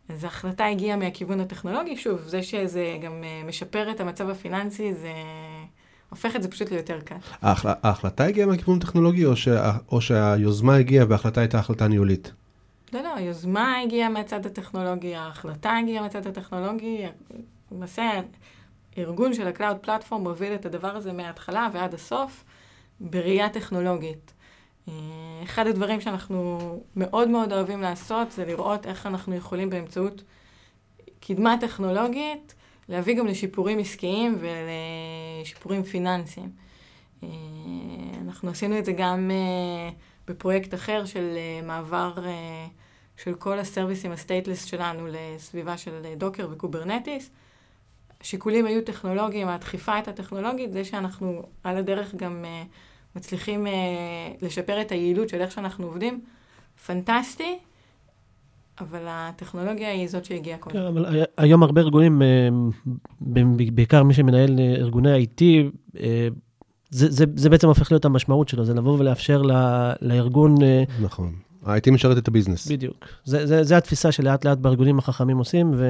אז 0.09 0.23
ההחלטה 0.23 0.65
הגיעה 0.65 0.97
מהכיוון 0.97 1.39
הטכנולוגי, 1.39 1.97
שוב, 1.97 2.19
זה 2.19 2.43
שזה 2.43 2.97
גם 3.01 3.23
uh, 3.23 3.47
משפר 3.47 3.91
את 3.91 3.99
המצב 3.99 4.29
הפיננסי, 4.29 4.93
זה 4.93 5.13
הופך 6.09 6.35
את 6.35 6.43
זה 6.43 6.51
פשוט 6.51 6.71
ליותר 6.71 6.99
קל. 6.99 7.15
ההחל... 7.41 7.69
ההחלטה 7.83 8.25
הגיעה 8.25 8.47
מהכיוון 8.47 8.77
הטכנולוגי, 8.77 9.25
או, 9.25 9.35
שה... 9.35 9.71
או 9.91 10.01
שהיוזמה 10.01 10.75
הגיעה 10.75 11.05
וההחלטה 11.09 11.41
הייתה 11.41 11.59
החלטה 11.59 11.87
ניהולית? 11.87 12.31
לא, 12.93 13.01
לא, 13.01 13.15
היוזמה 13.15 13.79
הגיעה 13.79 14.09
מהצד 14.09 14.45
הטכנולוגי, 14.45 15.15
ההחלטה 15.15 15.77
הגיעה 15.77 16.03
מהצד 16.03 16.27
הטכנולוגי, 16.27 17.05
למעשה 17.71 18.11
הארגון 18.97 19.33
של 19.33 19.47
ה-Cloud 19.47 19.85
Platform 19.85 20.15
מוביל 20.15 20.53
את 20.53 20.65
הדבר 20.65 20.95
הזה 20.95 21.13
מההתחלה 21.13 21.69
ועד 21.73 21.93
הסוף 21.93 22.43
בראייה 22.99 23.49
טכנולוגית. 23.49 24.33
אה, 24.87 24.93
אחד 25.43 25.67
הדברים 25.67 26.01
שאנחנו 26.01 26.59
מאוד 26.95 27.29
מאוד 27.29 27.53
אוהבים 27.53 27.81
לעשות 27.81 28.31
זה 28.31 28.45
לראות 28.45 28.85
איך 28.85 29.05
אנחנו 29.05 29.35
יכולים 29.35 29.69
באמצעות 29.69 30.23
קדמה 31.19 31.55
טכנולוגית 31.61 32.55
להביא 32.89 33.17
גם 33.17 33.27
לשיפורים 33.27 33.79
עסקיים 33.79 34.37
ולשיפורים 34.39 35.83
פיננסיים. 35.83 36.51
אה, 37.23 37.29
אנחנו 38.21 38.49
עשינו 38.49 38.79
את 38.79 38.85
זה 38.85 38.91
גם 38.91 39.31
אה, 39.31 39.89
בפרויקט 40.29 40.73
אחר 40.73 41.05
של 41.05 41.37
מעבר 41.63 42.13
של 43.17 43.33
כל 43.33 43.59
הסרוויסים 43.59 44.11
ה 44.11 44.17
stateless 44.17 44.65
שלנו 44.65 45.07
לסביבה 45.11 45.77
של 45.77 45.91
Docker 46.17 46.47
ו 46.51 46.58
Kubernetes. 46.58 47.31
השיקולים 48.21 48.65
היו 48.65 48.81
טכנולוגיים, 48.81 49.47
הדחיפה 49.47 49.93
הייתה 49.93 50.13
טכנולוגית, 50.13 50.73
זה 50.73 50.83
שאנחנו 50.83 51.43
על 51.63 51.77
הדרך 51.77 52.15
גם 52.15 52.45
מצליחים 53.15 53.67
לשפר 54.41 54.81
את 54.81 54.91
היעילות 54.91 55.29
של 55.29 55.41
איך 55.41 55.51
שאנחנו 55.51 55.85
עובדים, 55.85 56.21
פנטסטי, 56.85 57.57
אבל 58.79 59.05
הטכנולוגיה 59.07 59.91
היא 59.91 60.07
זאת 60.07 60.25
שהגיעה 60.25 60.57
קודם. 60.57 60.75
כן, 60.75 60.85
אבל 60.85 61.23
היום 61.37 61.63
הרבה 61.63 61.81
ארגונים, 61.81 62.21
בעיקר 63.73 64.03
מי 64.03 64.13
שמנהל 64.13 64.59
ארגוני 64.59 65.25
IT, 65.25 65.41
זה, 66.89 67.11
זה, 67.11 67.25
זה 67.35 67.49
בעצם 67.49 67.67
הופך 67.67 67.91
להיות 67.91 68.05
המשמעות 68.05 68.49
שלו, 68.49 68.65
זה 68.65 68.73
לבוא 68.73 68.99
ולאפשר 68.99 69.41
לארגון... 70.01 70.55
נכון. 71.01 71.33
ה-IT 71.65 71.91
משרת 71.91 72.17
את 72.17 72.27
הביזנס. 72.27 72.71
בדיוק. 72.71 73.07
זה, 73.25 73.45
זה, 73.45 73.63
זה 73.63 73.77
התפיסה 73.77 74.11
שלאט 74.11 74.45
לאט 74.45 74.57
בארגונים 74.57 74.99
החכמים 74.99 75.37
עושים, 75.37 75.71
ו... 75.75 75.85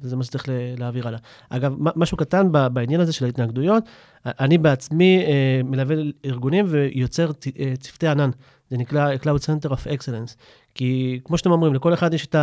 וזה 0.00 0.16
מה 0.16 0.24
שצריך 0.24 0.44
להעביר 0.78 1.08
הלאה. 1.08 1.18
אגב, 1.48 1.74
משהו 1.78 2.16
קטן 2.16 2.52
בעניין 2.72 3.00
הזה 3.00 3.12
של 3.12 3.24
ההתנגדויות, 3.24 3.84
אני 4.26 4.58
בעצמי 4.58 5.24
אה, 5.26 5.60
מלווה 5.64 5.96
ארגונים 6.24 6.66
ויוצר 6.68 7.30
אה, 7.58 7.72
צוותי 7.80 8.08
ענן. 8.08 8.30
זה 8.70 8.76
נקרא 8.76 9.14
Cloud 9.14 9.40
Center 9.40 9.70
of 9.70 9.86
Excellence. 9.86 10.34
כי 10.74 11.20
כמו 11.24 11.38
שאתם 11.38 11.50
אומרים, 11.50 11.74
לכל 11.74 11.94
אחד 11.94 12.14
יש 12.14 12.26
את 12.26 12.36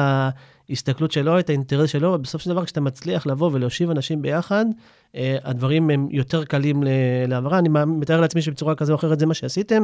ההסתכלות 0.69 1.11
שלו, 1.11 1.39
את 1.39 1.49
האינטרס 1.49 1.89
שלו, 1.89 2.13
ובסופו 2.13 2.43
של 2.43 2.49
דבר, 2.49 2.65
כשאתה 2.65 2.81
מצליח 2.81 3.27
לבוא 3.27 3.49
ולהושיב 3.53 3.89
אנשים 3.89 4.21
ביחד, 4.21 4.65
אה, 5.15 5.37
הדברים 5.43 5.89
הם 5.89 6.07
יותר 6.11 6.45
קלים 6.45 6.83
להעברה. 7.27 7.59
אני 7.59 7.69
מתאר 7.85 8.21
לעצמי 8.21 8.41
שבצורה 8.41 8.75
כזו 8.75 8.93
או 8.93 8.97
אחרת 8.97 9.19
זה 9.19 9.25
מה 9.25 9.33
שעשיתם, 9.33 9.83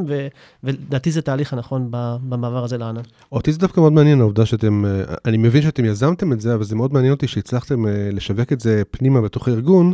ולדעתי 0.63 1.11
זה 1.11 1.21
תהליך 1.21 1.53
הנכון 1.53 1.87
במעבר 2.29 2.63
הזה 2.63 2.77
לענן. 2.77 3.01
אותי 3.31 3.51
זה 3.51 3.59
דווקא 3.59 3.79
מאוד 3.79 3.93
מעניין, 3.93 4.19
העובדה 4.19 4.45
שאתם, 4.45 4.85
אני 5.25 5.37
מבין 5.37 5.61
שאתם 5.61 5.85
יזמתם 5.85 6.33
את 6.33 6.41
זה, 6.41 6.53
אבל 6.53 6.63
זה 6.63 6.75
מאוד 6.75 6.93
מעניין 6.93 7.13
אותי 7.13 7.27
שהצלחתם 7.27 7.85
לשווק 8.11 8.53
את 8.53 8.59
זה 8.59 8.81
פנימה 8.91 9.21
בתוך 9.21 9.47
הארגון. 9.47 9.93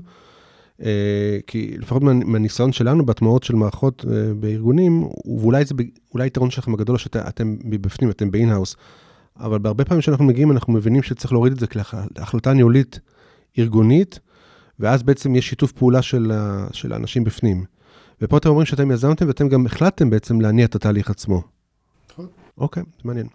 כי 1.47 1.75
לפחות 1.77 2.03
מהניסיון 2.03 2.71
שלנו 2.71 3.05
בהטמעות 3.05 3.43
של 3.43 3.55
מערכות 3.55 4.05
בארגונים, 4.39 5.03
ואולי 5.25 5.65
זה, 5.65 5.75
אולי 6.13 6.25
היתרון 6.25 6.51
שלכם 6.51 6.73
הגדול 6.73 6.97
שאתם 6.97 7.55
מבפנים, 7.63 8.09
אתם 8.09 8.31
ב 8.31 8.36
in-house, 8.36 8.75
אבל 9.39 9.59
בהרבה 9.59 9.85
פעמים 9.85 10.01
כשאנחנו 10.01 10.25
מגיעים, 10.25 10.51
אנחנו 10.51 10.73
מבינים 10.73 11.03
שצריך 11.03 11.33
להוריד 11.33 11.53
את 11.53 11.59
זה 11.59 11.67
כהחלטה 11.67 12.53
ניהולית 12.53 12.99
ארגונית, 13.59 14.19
ואז 14.79 15.03
בעצם 15.03 15.35
יש 15.35 15.49
שיתוף 15.49 15.71
פעולה 15.71 16.01
של, 16.01 16.31
של 16.71 16.93
האנשים 16.93 17.23
בפנים. 17.23 17.65
ופה 18.21 18.37
אתם 18.37 18.49
אומרים 18.49 18.65
שאתם 18.65 18.91
יזמתם 18.91 19.27
ואתם 19.27 19.49
גם 19.49 19.65
החלטתם 19.65 20.09
בעצם 20.09 20.41
להניע 20.41 20.65
את 20.65 20.75
התהליך 20.75 21.09
עצמו. 21.09 21.41
נכון. 22.11 22.27
אוקיי, 22.57 22.83
זה 22.83 23.01
מעניין. 23.03 23.27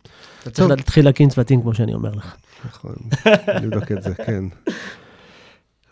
אתה 0.43 0.51
צריך 0.51 0.71
להתחיל 0.71 1.05
להקים 1.05 1.29
צוותים, 1.29 1.63
כמו 1.63 1.75
שאני 1.75 1.95
אומר 1.95 2.11
לך. 2.11 2.37
נכון, 2.65 2.95
נבדוק 3.63 3.93
את 3.93 4.03
זה, 4.03 4.15
כן. 4.15 4.45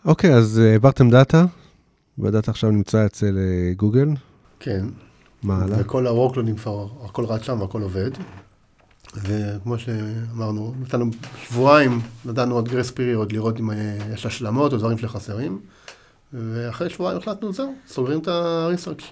אוקיי, 0.07 0.33
אז 0.33 0.57
העברתם 0.57 1.09
data, 1.09 1.45
וה 2.17 2.28
data 2.28 2.51
עכשיו 2.51 2.71
נמצא 2.71 3.05
אצל 3.05 3.37
גוגל. 3.77 4.09
כן. 4.59 4.85
מה 5.43 5.63
הלאה? 5.63 5.77
וכל 5.81 6.07
ה-workloadים 6.07 6.57
כבר, 6.57 6.87
הכל 7.05 7.25
רץ 7.25 7.41
שם 7.41 7.61
והכל 7.61 7.81
עובד. 7.81 8.11
וכמו 9.15 9.79
שאמרנו, 9.79 10.73
נתנו 10.81 11.05
שבועיים, 11.43 12.01
נתנו 12.25 12.55
עוד 12.55 12.69
grace 12.69 12.91
period 12.91 13.31
לראות 13.31 13.59
אם 13.59 13.69
יש 14.13 14.25
השלמות 14.25 14.73
או 14.73 14.77
דברים 14.77 14.97
שחסרים. 14.97 15.59
ואחרי 16.33 16.89
שבועיים 16.89 17.17
החלטנו, 17.17 17.53
זהו, 17.53 17.73
סוגרים 17.87 18.19
את 18.19 18.27
ה-research, 18.27 19.03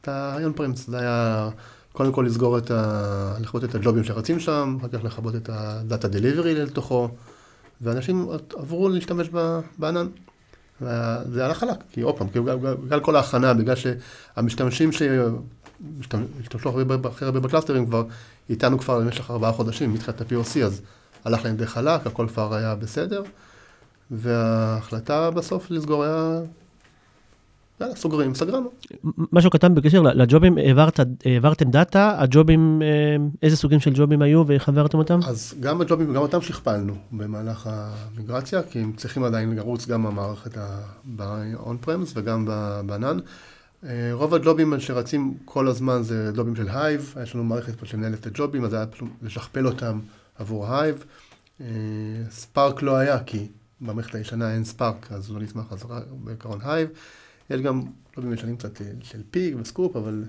את 0.00 0.08
ה-on-prem. 0.08 0.76
זה 0.76 0.98
היה 0.98 1.48
קודם 1.92 2.12
כל 2.12 2.22
לסגור 2.22 2.58
את 2.58 2.70
ה... 2.70 3.34
לכבות 3.40 3.64
את 3.64 3.74
הג'ובים 3.74 4.04
שרצים 4.04 4.40
שם, 4.40 4.76
אחר 4.80 4.88
כך 4.88 5.04
לכבות 5.04 5.34
את 5.34 5.48
ה-data 5.48 6.04
delivery 6.04 6.46
לתוכו. 6.46 7.08
ואנשים 7.80 8.28
עברו 8.56 8.88
להשתמש 8.88 9.28
בענן. 9.78 10.06
וזה 10.82 11.46
הלך 11.46 11.58
חלק, 11.58 11.76
כי 11.92 12.00
עוד 12.00 12.18
פעם, 12.18 12.26
בגלל 12.84 13.00
כל 13.00 13.16
ההכנה, 13.16 13.54
בגלל 13.54 13.74
שהמשתמשים 13.76 14.92
שהשתמשו 14.92 16.68
הכי 17.04 17.24
הרבה 17.24 17.40
בקלאסטרים 17.40 17.86
כבר 17.86 18.04
איתנו 18.50 18.78
כבר 18.78 19.00
במשך 19.00 19.30
ארבעה 19.30 19.52
חודשים, 19.52 19.94
מתחילת 19.94 20.20
ה-POC, 20.20 20.64
אז 20.64 20.82
הלך 21.24 21.44
להם 21.44 21.56
די 21.56 21.66
חלק, 21.66 22.06
הכל 22.06 22.26
כבר 22.28 22.54
היה 22.54 22.74
בסדר, 22.74 23.22
וההחלטה 24.10 25.30
בסוף 25.30 25.70
לסגור 25.70 26.04
היה 26.04 26.40
יאללה, 27.80 27.96
סוגרים, 27.96 28.34
סגרנו. 28.34 28.70
משהו 29.32 29.50
קטן 29.50 29.74
בקשר 29.74 30.02
לג'ובים, 30.02 30.58
העברת, 30.58 31.00
העברתם 31.24 31.70
data, 31.70 32.16
הג'ובים, 32.18 32.82
איזה 33.42 33.56
סוגים 33.56 33.80
של 33.80 33.90
ג'ובים 33.94 34.22
היו 34.22 34.46
ואיך 34.46 34.68
העברתם 34.68 34.98
אותם? 34.98 35.20
אז 35.26 35.54
גם 35.60 35.80
הג'ובים, 35.80 36.14
גם 36.14 36.22
אותם 36.22 36.40
שכפלנו 36.40 36.94
במהלך 37.12 37.70
המיגרציה, 37.72 38.62
כי 38.62 38.78
הם 38.78 38.92
צריכים 38.96 39.24
עדיין 39.24 39.56
לרוץ 39.56 39.86
גם 39.86 40.02
במערכת 40.02 40.58
ב-on-premise 41.16 42.12
וגם 42.14 42.48
בענן. 42.86 43.18
רוב 44.12 44.34
הג'ובים 44.34 44.80
שרצים 44.80 45.34
כל 45.44 45.68
הזמן 45.68 46.02
זה 46.02 46.30
ג'ובים 46.36 46.56
של 46.56 46.68
Hive, 46.68 47.14
יש 47.22 47.34
לנו 47.34 47.44
מערכת 47.44 47.74
פה 47.74 47.86
שמנהלת 47.86 48.20
את 48.20 48.26
הג'ובים, 48.26 48.64
אז 48.64 48.72
היה 48.72 48.84
לשכפל 49.22 49.66
אותם 49.66 49.98
עבור 50.38 50.74
Hive. 50.74 51.04
Spark 52.30 52.82
לא 52.82 52.96
היה, 52.96 53.18
כי 53.18 53.46
במערכת 53.80 54.14
הישנה 54.14 54.54
אין 54.54 54.64
Spark, 54.64 55.06
אז 55.10 55.30
לא 55.30 55.40
נשמח, 55.40 55.72
אז 55.72 55.84
בעיקרון 56.24 56.58
Hive. 56.62 56.88
יש 57.50 57.60
גם 57.60 57.82
ג'ובים 58.16 58.32
ישנים 58.32 58.56
קצת 58.56 58.80
של 59.02 59.20
Pig 59.30 59.56
ו 59.60 59.65
Sqoop, 59.65 59.96
אבל 59.96 60.24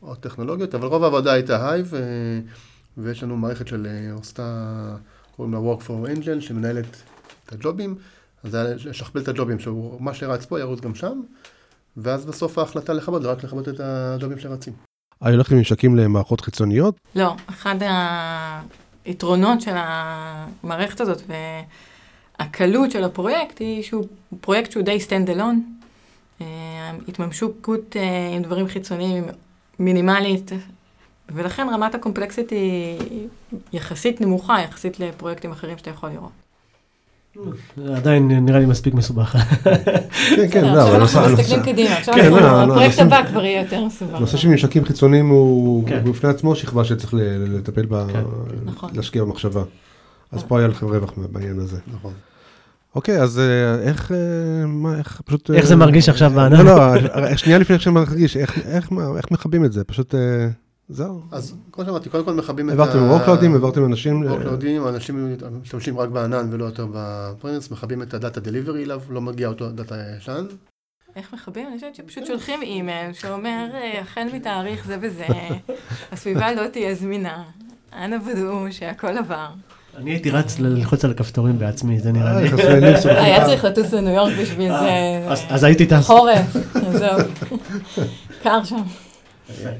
עוד 0.00 0.18
טכנולוגיות, 0.18 0.74
אבל 0.74 0.86
רוב 0.86 1.02
העבודה 1.02 1.32
הייתה 1.32 1.70
הייב, 1.70 1.92
ויש 2.98 3.22
לנו 3.22 3.36
מערכת 3.36 3.68
של 3.68 3.86
עושה, 4.12 4.42
קוראים 5.36 5.54
לה 5.54 5.60
Work 5.60 5.80
for 5.80 6.16
Engine, 6.16 6.40
שמנהלת 6.40 6.86
את 7.44 7.52
הג'ובים, 7.52 7.94
אז 8.44 8.50
זה 8.50 8.62
היה 8.62 8.74
לשכפל 8.74 9.18
את 9.18 9.28
הג'ובים, 9.28 9.58
שמה 9.58 10.14
שרץ 10.14 10.44
פה 10.44 10.60
ירוץ 10.60 10.80
גם 10.80 10.94
שם, 10.94 11.20
ואז 11.96 12.26
בסוף 12.26 12.58
ההחלטה 12.58 12.92
לכבות 12.92 13.22
זה 13.22 13.30
רק 13.30 13.44
לכבות 13.44 13.68
את 13.68 13.80
הג'ובים 13.80 14.38
שרצים. 14.38 14.72
היו 15.20 15.36
לכם 15.36 15.56
ממשקים 15.56 15.96
למערכות 15.96 16.40
חיצוניות? 16.40 16.96
לא, 17.14 17.36
אחד 17.46 17.76
היתרונות 19.04 19.60
של 19.60 19.74
המערכת 19.74 21.00
הזאת 21.00 21.22
והקלות 22.38 22.90
של 22.90 23.04
הפרויקט 23.04 23.58
היא 23.58 23.82
שהוא 23.82 24.06
פרויקט 24.40 24.72
שהוא 24.72 24.82
די 24.82 24.98
stand 25.08 25.28
alone. 25.28 25.75
התממשקות 27.08 27.96
עם 28.36 28.42
דברים 28.42 28.68
חיצוניים 28.68 29.24
היא 29.24 29.32
מינימלית, 29.78 30.50
ולכן 31.34 31.66
רמת 31.72 31.94
הקומפלקסית 31.94 32.50
היא 32.50 33.28
יחסית 33.72 34.20
נמוכה, 34.20 34.60
יחסית 34.60 35.00
לפרויקטים 35.00 35.52
אחרים 35.52 35.78
שאתה 35.78 35.90
יכול 35.90 36.10
לראות. 36.10 36.30
עדיין 37.96 38.28
נראה 38.28 38.58
לי 38.58 38.66
מספיק 38.66 38.94
מסובך. 38.94 39.36
כן, 40.36 40.48
כן, 40.50 40.64
לא, 40.64 40.82
אבל 40.82 41.00
אנחנו 41.00 41.20
מסתכלים 41.32 41.62
קדימה, 41.62 41.96
עכשיו 41.96 42.14
הפרויקט 42.64 42.98
הבא 42.98 43.26
כבר 43.26 43.44
יהיה 43.44 43.62
יותר 43.62 43.84
מסובך. 43.84 44.20
נושא 44.20 44.36
של 44.36 44.48
ממשקים 44.48 44.84
חיצוניים 44.84 45.28
הוא 45.28 45.84
בפני 46.04 46.30
עצמו 46.30 46.56
שכבה 46.56 46.84
שצריך 46.84 47.14
לטפל 47.48 47.86
בה, 47.86 48.06
להשקיע 48.92 49.24
במחשבה. 49.24 49.62
אז 50.32 50.42
פה 50.42 50.58
היה 50.58 50.68
לכם 50.68 50.86
רווח 50.86 51.12
בעניין 51.32 51.58
הזה. 51.58 51.78
נכון. 51.86 52.12
אוקיי, 52.96 53.22
אז 53.22 53.40
איך, 53.82 54.12
מה, 54.66 54.98
איך 54.98 55.20
פשוט... 55.24 55.50
איך 55.50 55.66
זה 55.66 55.76
מרגיש 55.76 56.08
עכשיו 56.08 56.30
בענן? 56.30 56.66
לא, 56.66 56.94
לא, 56.94 57.36
שנייה 57.36 57.58
לפני 57.58 57.78
שאני 57.78 57.94
מרגיש, 57.94 58.36
איך 58.36 59.30
מכבים 59.30 59.64
את 59.64 59.72
זה? 59.72 59.84
פשוט... 59.84 60.14
זהו. 60.88 61.20
אז 61.32 61.54
כמו 61.72 61.84
שאמרתי, 61.84 62.08
קודם 62.08 62.24
כל 62.24 62.34
מכבים 62.34 62.70
את 62.70 62.74
ה... 62.74 62.82
העברתם 62.82 63.02
workloadים, 63.02 63.52
העברתם 63.52 63.84
אנשים... 63.84 64.26
workloadים, 64.26 64.88
אנשים 64.88 65.36
משתמשים 65.62 65.98
רק 65.98 66.08
בענן 66.08 66.48
ולא 66.50 66.64
יותר 66.64 66.86
בפרינס, 66.92 67.70
מכבים 67.70 68.02
את 68.02 68.14
ה 68.14 68.19
data 68.19 68.40
delivery 68.40 68.84
אליו, 68.84 69.00
לא 69.10 69.20
מגיע 69.20 69.48
אותו 69.48 69.70
data 69.70 69.94
ישן. 70.18 70.46
איך 71.16 71.34
מכבים? 71.34 71.68
אני 71.68 71.74
חושבת 71.74 71.94
שפשוט 71.94 72.26
שולחים 72.26 72.62
אימייל 72.62 73.12
שאומר, 73.12 73.66
החל 74.00 74.28
מתאריך 74.32 74.86
זה 74.86 74.96
וזה, 75.00 75.26
הסביבה 76.12 76.54
לא 76.54 76.68
תהיה 76.68 76.94
זמינה, 76.94 77.44
אנא 77.92 78.16
ודאו 78.26 78.72
שהכל 78.72 79.18
עבר. 79.18 79.48
אני 79.98 80.10
הייתי 80.10 80.30
רץ 80.30 80.58
ללחוץ 80.58 81.04
על 81.04 81.10
הכפתורים 81.10 81.58
בעצמי, 81.58 82.00
זה 82.00 82.12
נראה 82.12 82.40
לי. 82.40 82.48
היה 83.08 83.44
צריך 83.44 83.64
לטוס 83.64 83.92
לניו 83.92 84.12
יורק 84.14 84.32
בשביל 84.40 84.68
זה. 84.68 85.28
אז 85.48 85.64
הייתי 85.64 85.86
טס. 85.86 86.06
חורף, 86.06 86.56
זהו. 86.92 87.18
קר 88.42 88.64
שם. 88.64 88.82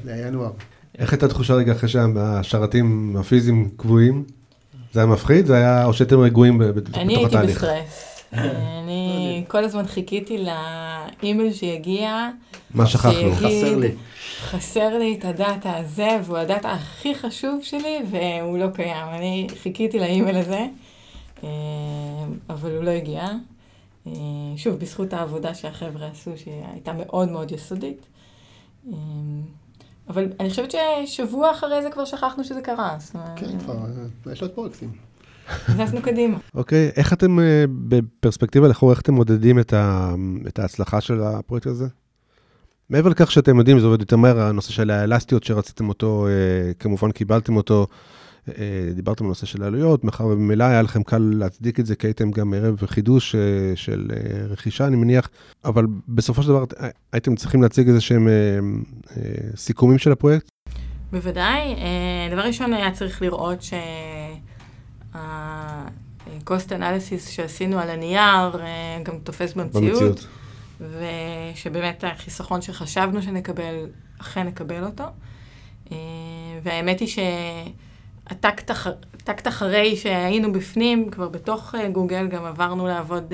זה 0.03 0.13
היה 0.13 0.27
ינואר. 0.27 0.49
איך 0.97 1.13
הייתה 1.13 1.27
תחושה 1.27 1.53
רגע 1.53 1.71
אחרי 1.71 1.89
שהשרתים 1.89 3.15
הפיזיים 3.19 3.69
כבויים? 3.77 4.23
זה 4.93 4.99
היה 4.99 5.07
מפחיד? 5.07 5.45
זה 5.45 5.55
היה, 5.55 5.85
או 5.85 5.93
שאתם 5.93 6.19
רגועים 6.19 6.57
בתוך 6.57 6.97
התהליך? 6.97 7.03
אני 7.03 7.15
הייתי 7.15 7.37
בסטרס. 7.37 8.23
אני 8.33 9.43
כל 9.47 9.63
הזמן 9.63 9.87
חיכיתי 9.87 10.45
לאימייל 11.23 11.53
שיגיע. 11.53 12.29
מה 12.73 12.85
שכחנו? 12.85 13.35
חסר 13.35 13.75
לי. 13.77 13.91
חסר 14.39 14.97
לי 14.97 15.17
את 15.19 15.25
ה 15.25 15.35
data 15.35 15.77
הזה, 15.77 16.19
והוא 16.23 16.37
ה 16.37 16.44
data 16.44 16.71
הכי 16.71 17.15
חשוב 17.15 17.59
שלי, 17.63 17.97
והוא 18.11 18.57
לא 18.57 18.67
קיים. 18.73 19.07
אני 19.07 19.47
חיכיתי 19.61 19.99
לאימייל 19.99 20.37
הזה, 20.37 20.65
אבל 22.49 22.75
הוא 22.75 22.83
לא 22.83 22.89
הגיע. 22.89 23.27
שוב, 24.55 24.75
בזכות 24.75 25.13
העבודה 25.13 25.53
שהחבר'ה 25.53 26.07
עשו, 26.07 26.31
שהייתה 26.35 26.93
מאוד 26.93 27.29
מאוד 27.29 27.51
יסודית. 27.51 28.05
אבל 30.09 30.27
אני 30.39 30.49
חושבת 30.49 30.73
ששבוע 31.05 31.51
אחרי 31.51 31.81
זה 31.81 31.89
כבר 31.91 32.05
שכחנו 32.05 32.43
שזה 32.43 32.61
קרה. 32.61 32.97
כן, 33.35 33.59
כבר, 33.59 33.75
יש 34.31 34.41
עוד 34.41 34.51
פרויקטים. 34.51 34.91
נכנסנו 35.69 36.01
קדימה. 36.01 36.37
אוקיי, 36.55 36.91
איך 36.95 37.13
אתם, 37.13 37.39
בפרספקטיבה 37.69 38.67
לחור, 38.67 38.91
איך 38.91 39.01
אתם 39.01 39.13
מודדים 39.13 39.59
את 40.47 40.59
ההצלחה 40.59 41.01
של 41.01 41.23
הפרויקט 41.23 41.67
הזה? 41.67 41.87
מעבר 42.89 43.09
לכך 43.09 43.31
שאתם 43.31 43.57
יודעים, 43.57 43.79
זה 43.79 43.85
עובד 43.85 43.99
יותר 43.99 44.15
מהר, 44.15 44.39
הנושא 44.39 44.71
של 44.71 44.91
האלסטיות 44.91 45.43
שרציתם 45.43 45.89
אותו, 45.89 46.27
כמובן 46.79 47.11
קיבלתם 47.11 47.55
אותו, 47.55 47.87
דיברתם 48.95 49.23
על 49.23 49.27
נושא 49.27 49.45
של 49.45 49.63
העלויות, 49.63 50.03
מאחר 50.03 50.25
ובמילא 50.25 50.63
היה 50.63 50.81
לכם 50.81 51.03
קל 51.03 51.31
להצדיק 51.33 51.79
את 51.79 51.85
זה, 51.85 51.95
כי 51.95 52.07
הייתם 52.07 52.31
גם 52.31 52.53
ערב 52.53 52.85
חידוש 52.85 53.35
של 53.75 54.07
רכישה, 54.49 54.87
אני 54.87 54.95
מניח, 54.95 55.29
אבל 55.65 55.85
בסופו 56.07 56.43
של 56.43 56.49
דבר 56.49 56.63
הייתם 57.13 57.35
צריכים 57.35 57.61
להציג 57.61 57.87
איזה 57.87 58.01
שהם 58.01 58.27
סיכומים 59.55 59.97
של 59.97 60.11
הפרויקט? 60.11 60.49
בוודאי. 61.11 61.75
דבר 62.31 62.41
ראשון 62.41 62.73
היה 62.73 62.91
צריך 62.91 63.21
לראות 63.21 63.59
שה-cost 65.13 65.17
analysis 66.69 67.29
שעשינו 67.29 67.79
על 67.79 67.89
הנייר 67.89 68.51
גם 69.03 69.17
תופס 69.23 69.53
במציאות. 69.53 70.27
ושבאמת 70.81 72.03
החיסכון 72.03 72.61
שחשבנו 72.61 73.21
שנקבל, 73.21 73.89
אכן 74.21 74.47
נקבל 74.47 74.83
אותו. 74.83 75.03
והאמת 76.63 76.99
היא 76.99 77.07
ש... 77.07 77.19
הטקט 78.29 79.47
אחרי 79.47 79.95
שהיינו 79.95 80.51
בפנים, 80.51 81.09
כבר 81.11 81.29
בתוך 81.29 81.75
גוגל, 81.91 82.27
גם 82.27 82.45
עברנו 82.45 82.87
לעבוד, 82.87 83.33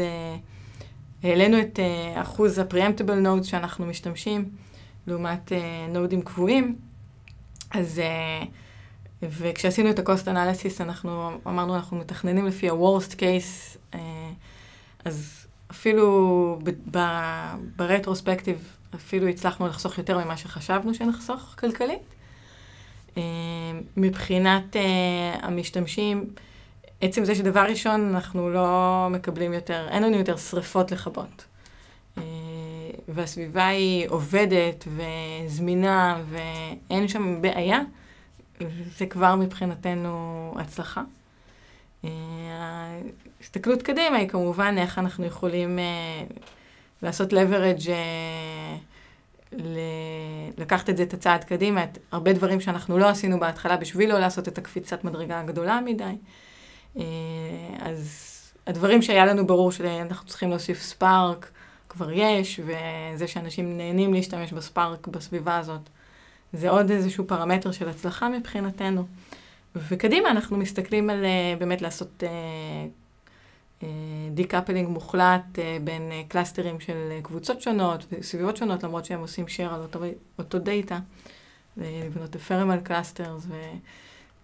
העלינו 1.24 1.60
את 1.60 1.80
אחוז 2.16 2.60
ה-preemptible 2.60 3.26
nodes 3.26 3.44
שאנחנו 3.44 3.86
משתמשים, 3.86 4.50
לעומת 5.08 5.52
נודים 5.90 6.22
קבועים. 6.22 6.76
אז, 7.72 8.02
וכשעשינו 9.22 9.90
את 9.90 10.00
ה-cost 10.00 10.26
analysis, 10.26 10.82
אנחנו 10.82 11.32
אמרנו, 11.48 11.76
אנחנו 11.76 11.98
מתכננים 11.98 12.46
לפי 12.46 12.70
ה-worst 12.70 13.16
case, 13.16 13.98
אז 15.06 15.43
אפילו 15.74 16.60
ברטרוספקטיב, 17.76 18.76
אפילו 18.96 19.28
הצלחנו 19.28 19.68
לחסוך 19.68 19.98
יותר 19.98 20.26
ממה 20.26 20.38
שחשבנו 20.38 20.94
שנחסוך 20.94 21.56
כלכלית. 21.60 22.02
מבחינת 23.98 24.76
המשתמשים, 25.42 26.26
עצם 27.02 27.26
זה 27.26 27.36
שדבר 27.36 27.66
ראשון, 27.70 28.16
אנחנו 28.16 28.50
לא 28.50 29.08
מקבלים 29.12 29.54
יותר, 29.54 29.88
אין 29.90 30.04
לנו 30.04 30.18
יותר 30.18 30.38
שריפות 30.38 30.92
לכבות. 30.92 31.46
והסביבה 33.08 33.68
היא 33.68 34.10
עובדת 34.10 34.88
וזמינה 34.88 36.22
ואין 36.30 37.08
שם 37.08 37.42
בעיה, 37.42 37.80
זה 38.98 39.06
כבר 39.06 39.36
מבחינתנו 39.36 40.54
הצלחה. 40.60 41.02
ההסתכלות 43.40 43.82
קדימה 43.82 44.18
היא 44.18 44.30
כמובן 44.30 44.76
איך 44.78 45.00
אנחנו 45.00 45.26
יכולים 45.26 45.80
לעשות 47.02 47.34
leverage 47.34 47.90
לקחת 50.58 50.90
את 50.90 50.98
זה 50.98 51.04
את 51.04 51.14
הצעד 51.14 51.44
קדימה, 51.44 51.84
את 51.84 51.98
הרבה 52.12 52.34
דברים 52.34 52.62
שאנחנו 52.62 52.98
לא 52.98 53.10
עשינו 53.10 53.40
בהתחלה 53.40 53.78
בשביל 53.78 54.10
לא 54.10 54.20
לעשות 54.20 54.48
את 54.48 54.58
הקפיצת 54.58 55.04
מדרגה 55.04 55.40
הגדולה 55.40 55.80
מדי. 55.86 56.16
אז 57.80 58.30
הדברים 58.68 59.02
שהיה 59.02 59.26
לנו 59.26 59.48
ברור 59.48 59.72
שאנחנו 59.72 60.28
צריכים 60.28 60.50
להוסיף 60.50 60.82
ספארק, 60.82 61.50
כבר 61.90 62.12
יש, 62.12 62.60
וזה 62.60 63.28
שאנשים 63.28 63.78
נהנים 63.78 64.14
להשתמש 64.14 64.54
בספארק 64.54 65.08
בסביבה 65.08 65.58
הזאת, 65.58 65.82
זה 66.54 66.70
עוד 66.70 66.92
איזשהו 66.92 67.28
פרמטר 67.28 67.72
של 67.72 67.90
הצלחה 67.90 68.30
מבחינתנו. 68.30 69.06
וקדימה 69.76 70.32
אנחנו 70.32 70.58
מסתכלים 70.58 71.10
על 71.10 71.26
באמת 71.60 71.82
לעשות 71.82 72.24
decoupling 74.32 74.90
מוחלט 74.90 75.60
בין 75.84 76.12
קלאסטרים 76.28 76.80
של 76.80 77.20
קבוצות 77.24 77.62
שונות 77.62 78.06
וסביבות 78.12 78.58
שונות, 78.58 78.84
למרות 78.84 79.06
שהם 79.06 79.20
עושים 79.20 79.46
share 79.46 79.74
על 79.74 79.82
אותו, 79.82 80.00
אותו 80.40 80.60
data, 80.60 81.00
לבנות 81.78 82.36
ephemeral 82.36 82.80
clusters 82.80 83.48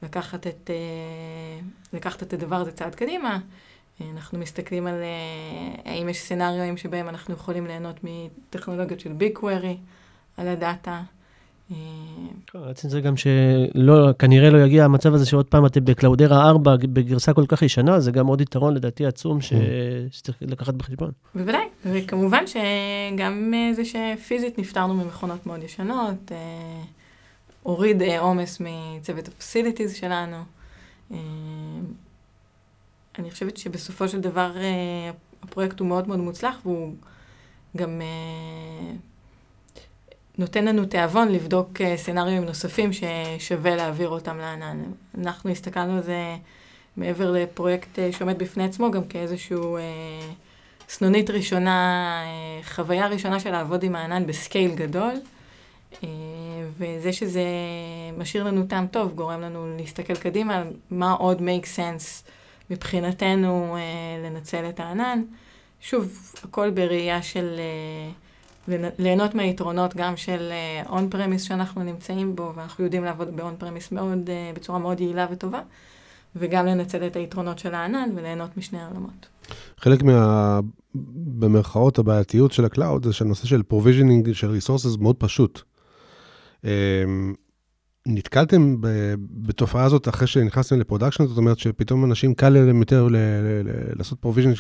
ולקחת 0.02 0.48
את, 0.48 0.70
לקחת 1.94 2.24
את 2.24 2.34
הדבר 2.34 2.56
הזה 2.56 2.72
צעד 2.72 2.96
קדימה. 2.96 3.40
אנחנו 4.14 4.40
מסתכלים 4.40 4.88
על 4.88 5.04
האם 5.86 6.10
יש 6.10 6.22
סצנריואים 6.22 6.78
שבהם 6.78 7.10
אנחנו 7.10 7.34
יכולים 7.34 7.68
ליהנות 7.68 8.00
מטכנולוגיות 8.04 9.00
של 9.00 9.14
BigQuery 9.14 9.78
על 10.38 10.48
הדאטה. 10.48 11.02
בעצם 12.54 12.90
זה 12.90 13.02
גם 13.02 13.14
שכנראה 13.18 14.50
לא 14.50 14.58
יגיע 14.58 14.86
המצב 14.86 15.14
הזה 15.14 15.26
שעוד 15.26 15.46
פעם 15.46 15.66
אתם 15.66 15.86
בקלאודרה 15.86 16.50
4 16.50 16.76
בגרסה 16.76 17.34
כל 17.34 17.46
כך 17.48 17.62
ישנה, 17.62 18.00
זה 18.00 18.12
גם 18.12 18.28
עוד 18.28 18.42
יתרון 18.42 18.74
לדעתי 18.74 19.06
עצום 19.06 19.40
שצריך 19.42 20.38
לקחת 20.42 20.74
בחשבון. 20.74 21.12
בוודאי, 21.36 21.66
וכמובן 21.86 22.44
שגם 22.48 23.54
זה 23.72 23.82
שפיזית 23.86 24.60
נפטרנו 24.60 24.94
ממכונות 24.94 25.46
מאוד 25.46 25.64
ישנות, 25.64 26.32
הוריד 27.64 28.02
עומס 28.20 28.62
מצוות 28.62 29.28
הפסיליטיז 29.28 29.96
שלנו. 29.96 30.38
אני 33.20 33.32
חושבת 33.32 33.58
שבסופו 33.58 34.08
של 34.08 34.22
דבר 34.22 34.52
הפרויקט 35.44 35.80
הוא 35.80 35.88
מאוד 35.88 36.08
מאוד 36.08 36.20
מוצלח 36.20 36.60
והוא 36.64 36.94
גם 37.78 38.02
אה, 38.02 38.92
נותן 40.40 40.66
לנו 40.66 40.86
תיאבון 40.86 41.28
לבדוק 41.28 41.82
אה, 41.82 41.98
סצנריונים 41.98 42.46
נוספים 42.46 42.90
ששווה 42.94 43.76
להעביר 43.76 44.10
אותם 44.10 44.38
לענן. 44.38 44.84
אנחנו 45.18 45.50
הסתכלנו 45.50 45.96
על 45.96 46.04
זה 46.04 46.36
מעבר 46.98 47.32
לפרויקט 47.32 48.00
אה, 48.00 48.12
שעומד 48.12 48.40
בפני 48.40 48.64
עצמו, 48.64 48.92
גם 48.92 49.04
כאיזשהו 49.04 49.78
אה, 49.78 49.82
סנונית 50.90 51.30
ראשונה, 51.30 52.08
אה, 52.26 52.64
חוויה 52.64 53.08
ראשונה 53.08 53.40
של 53.40 53.52
לעבוד 53.52 53.84
עם 53.84 53.96
הענן 53.96 54.28
בסקייל 54.28 54.76
גדול. 54.76 55.14
אה, 56.04 56.10
וזה 56.78 57.14
שזה 57.14 57.44
משאיר 58.18 58.44
לנו 58.44 58.66
טעם 58.68 58.88
טוב, 58.88 59.14
גורם 59.14 59.42
לנו 59.42 59.76
להסתכל 59.78 60.16
קדימה 60.16 60.56
על 60.56 60.68
מה 60.92 61.12
עוד 61.12 61.40
make 61.40 61.66
sense 61.66 62.30
מבחינתנו 62.70 63.78
אה, 63.78 63.82
לנצל 64.30 64.70
את 64.70 64.80
הענן. 64.80 65.22
שוב, 65.82 66.34
הכל 66.44 66.70
בראייה 66.70 67.22
של 67.22 67.56
אה, 67.60 68.12
ליהנות 69.00 69.36
מהיתרונות 69.36 69.96
גם 69.96 70.18
של 70.18 70.52
on 70.90 71.10
premise 71.10 71.44
שאנחנו 71.44 71.84
נמצאים 71.84 72.36
בו, 72.36 72.54
ואנחנו 72.56 72.84
יודעים 72.84 73.04
לעבוד 73.04 73.36
ב 73.36 73.43
on 73.43 73.56
premise 73.58 73.92
מאוד, 73.92 74.30
בצורה 74.56 74.80
מאוד 74.80 75.00
יעילה 75.00 75.28
וטובה, 75.32 75.62
וגם 76.36 76.66
לנצל 76.66 77.08
את 77.08 77.16
היתרונות 77.16 77.60
של 77.60 77.74
הענן 77.74 78.10
וליהנות 78.16 78.58
משני 78.58 78.80
העולמות. 78.80 79.28
חלק 79.78 80.04
מה... 80.04 80.60
במרכאות 81.40 82.00
הבעייתיות 82.00 82.52
של 82.52 82.66
ה 82.66 82.73
cloud 82.73 83.06
זה 83.06 83.14
שהנושא 83.14 83.48
של 83.48 83.62
provisioning 83.74 84.34
של 84.34 84.58
resources 84.58 85.02
מאוד 85.02 85.16
פשוט. 85.16 85.62
נתקלתם 88.08 88.76
בתופעה 89.32 89.84
הזאת 89.84 90.08
אחרי 90.08 90.28
שנכנסתם 90.28 90.80
ל 90.80 90.84
production? 90.84 91.26
זאת 91.26 91.38
אומרת 91.38 91.60
שפתאום 91.60 92.06
אנשים 92.06 92.34
קל 92.34 92.50
להם 92.50 92.80
יותר 92.80 93.08
לעשות 93.96 94.20
provision 94.20 94.52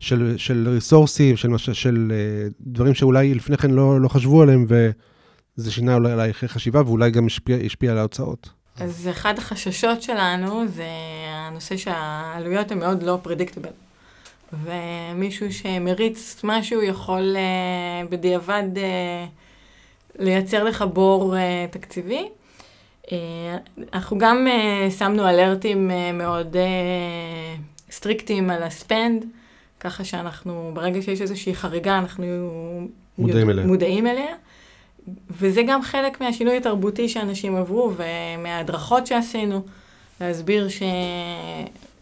של, 0.00 0.34
של 0.36 0.68
resource 0.68 1.18
ים, 1.18 1.36
של, 1.36 1.56
של 1.56 2.12
אה, 2.14 2.48
דברים 2.60 2.94
שאולי 2.94 3.34
לפני 3.34 3.56
כן 3.56 3.70
לא, 3.70 4.00
לא 4.00 4.08
חשבו 4.08 4.42
עליהם, 4.42 4.66
וזה 4.68 5.72
שינה 5.72 5.94
אולי 5.94 6.30
דרכי 6.30 6.48
חשיבה 6.48 6.82
ואולי 6.86 7.10
גם 7.10 7.26
השפיע, 7.26 7.56
השפיע 7.56 7.92
על 7.92 7.98
ההוצאות. 7.98 8.48
אז 8.80 9.08
אחד 9.10 9.38
החששות 9.38 10.02
שלנו 10.02 10.68
זה 10.68 10.88
הנושא 11.28 11.76
שהעלויות 11.76 12.72
הן 12.72 12.78
מאוד 12.78 13.02
לא 13.02 13.18
predictable. 13.22 13.70
ומישהו 14.52 15.52
שמריץ 15.52 16.40
משהו 16.44 16.82
יכול 16.82 17.36
אה, 17.36 18.08
בדיעבד 18.10 18.68
אה, 18.74 18.78
לייצר 20.18 20.64
לך 20.64 20.84
בור 20.92 21.34
uh, 21.34 21.72
תקציבי. 21.72 22.28
Uh, 23.06 23.10
אנחנו 23.92 24.18
גם 24.18 24.46
uh, 24.46 24.90
שמנו 24.90 25.28
אלרטים 25.28 25.90
uh, 25.90 26.16
מאוד 26.16 26.56
uh, 26.56 27.92
סטריקטיים 27.92 28.50
על 28.50 28.62
הספנד, 28.62 29.24
ככה 29.80 30.04
שאנחנו, 30.04 30.70
ברגע 30.74 31.02
שיש 31.02 31.20
איזושהי 31.20 31.54
חריגה, 31.54 31.98
אנחנו 31.98 32.24
מודעים, 33.18 33.38
יודע, 33.48 33.52
אליה. 33.52 33.66
מודעים 33.66 34.06
אליה. 34.06 34.34
וזה 35.30 35.62
גם 35.62 35.82
חלק 35.82 36.20
מהשינוי 36.20 36.56
התרבותי 36.56 37.08
שאנשים 37.08 37.56
עברו 37.56 37.92
ומההדרכות 37.96 39.06
שעשינו, 39.06 39.62
להסביר 40.20 40.68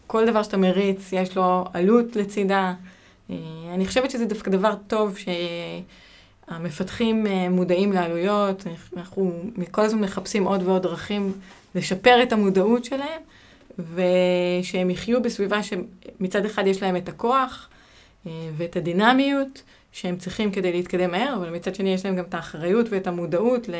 שכל 0.07 0.27
דבר 0.27 0.43
שאתה 0.43 0.57
מריץ, 0.57 1.09
יש 1.13 1.37
לו 1.37 1.65
עלות 1.73 2.15
לצידה. 2.15 2.73
אני 3.73 3.85
חושבת 3.85 4.11
שזה 4.11 4.25
דווקא 4.25 4.51
דבר 4.51 4.73
טוב 4.87 5.17
ש... 5.17 5.27
המפתחים 6.47 7.27
אה, 7.27 7.49
מודעים 7.49 7.93
לעלויות, 7.93 8.63
אנחנו 8.97 9.33
כל 9.71 9.81
הזמן 9.81 10.01
מחפשים 10.01 10.43
עוד 10.43 10.63
ועוד 10.63 10.83
דרכים 10.83 11.33
לשפר 11.75 12.23
את 12.23 12.33
המודעות 12.33 12.85
שלהם, 12.85 13.21
ושהם 13.79 14.89
יחיו 14.89 15.21
בסביבה 15.21 15.59
שמצד 15.63 16.45
אחד 16.45 16.67
יש 16.67 16.83
להם 16.83 16.95
את 16.95 17.09
הכוח 17.09 17.69
אה, 18.27 18.31
ואת 18.57 18.75
הדינמיות 18.75 19.61
שהם 19.91 20.17
צריכים 20.17 20.51
כדי 20.51 20.71
להתקדם 20.71 21.11
מהר, 21.11 21.33
אבל 21.35 21.49
מצד 21.49 21.75
שני 21.75 21.93
יש 21.93 22.05
להם 22.05 22.15
גם 22.15 22.23
את 22.23 22.33
האחריות 22.33 22.85
ואת 22.89 23.07
המודעות 23.07 23.69
ל... 23.69 23.75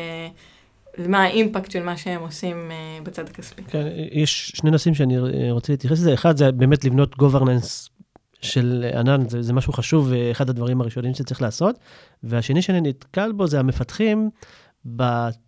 למה 0.97 1.23
האימפקט 1.23 1.71
של 1.71 1.83
מה 1.83 1.97
שהם 1.97 2.21
עושים 2.21 2.71
uh, 2.71 3.03
בצד 3.05 3.27
הכספי. 3.29 3.61
כן, 3.63 3.87
יש 4.11 4.51
שני 4.55 4.71
נושאים 4.71 4.95
שאני 4.95 5.17
רוצה 5.51 5.73
להתייחס 5.73 5.99
לזה. 5.99 6.13
אחד, 6.13 6.37
זה 6.37 6.51
באמת 6.51 6.85
לבנות 6.85 7.13
governance 7.13 7.96
של 8.41 8.89
ענן, 8.99 9.29
זה, 9.29 9.41
זה 9.41 9.53
משהו 9.53 9.73
חשוב, 9.73 10.07
ואחד 10.11 10.49
הדברים 10.49 10.81
הראשונים 10.81 11.13
שצריך 11.13 11.41
לעשות. 11.41 11.79
והשני 12.23 12.61
שאני 12.61 12.81
נתקל 12.81 13.31
בו 13.31 13.47
זה 13.47 13.59
המפתחים, 13.59 14.29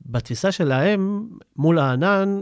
בתפיסה 0.05 0.51
שלהם 0.51 1.29
מול 1.57 1.79
הענן, 1.79 2.41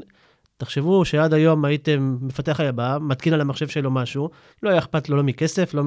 תחשבו 0.57 1.05
שעד 1.05 1.33
היום 1.33 1.65
הייתם 1.65 2.17
מפתח 2.21 2.59
היה 2.59 2.71
בא, 2.71 2.97
מתקין 3.01 3.33
על 3.33 3.41
המחשב 3.41 3.67
שלו 3.67 3.91
משהו, 3.91 4.29
לא 4.63 4.69
היה 4.69 4.79
אכפת 4.79 5.09
לו 5.09 5.17
לא 5.17 5.23
מכסף, 5.23 5.73
לא 5.73 5.83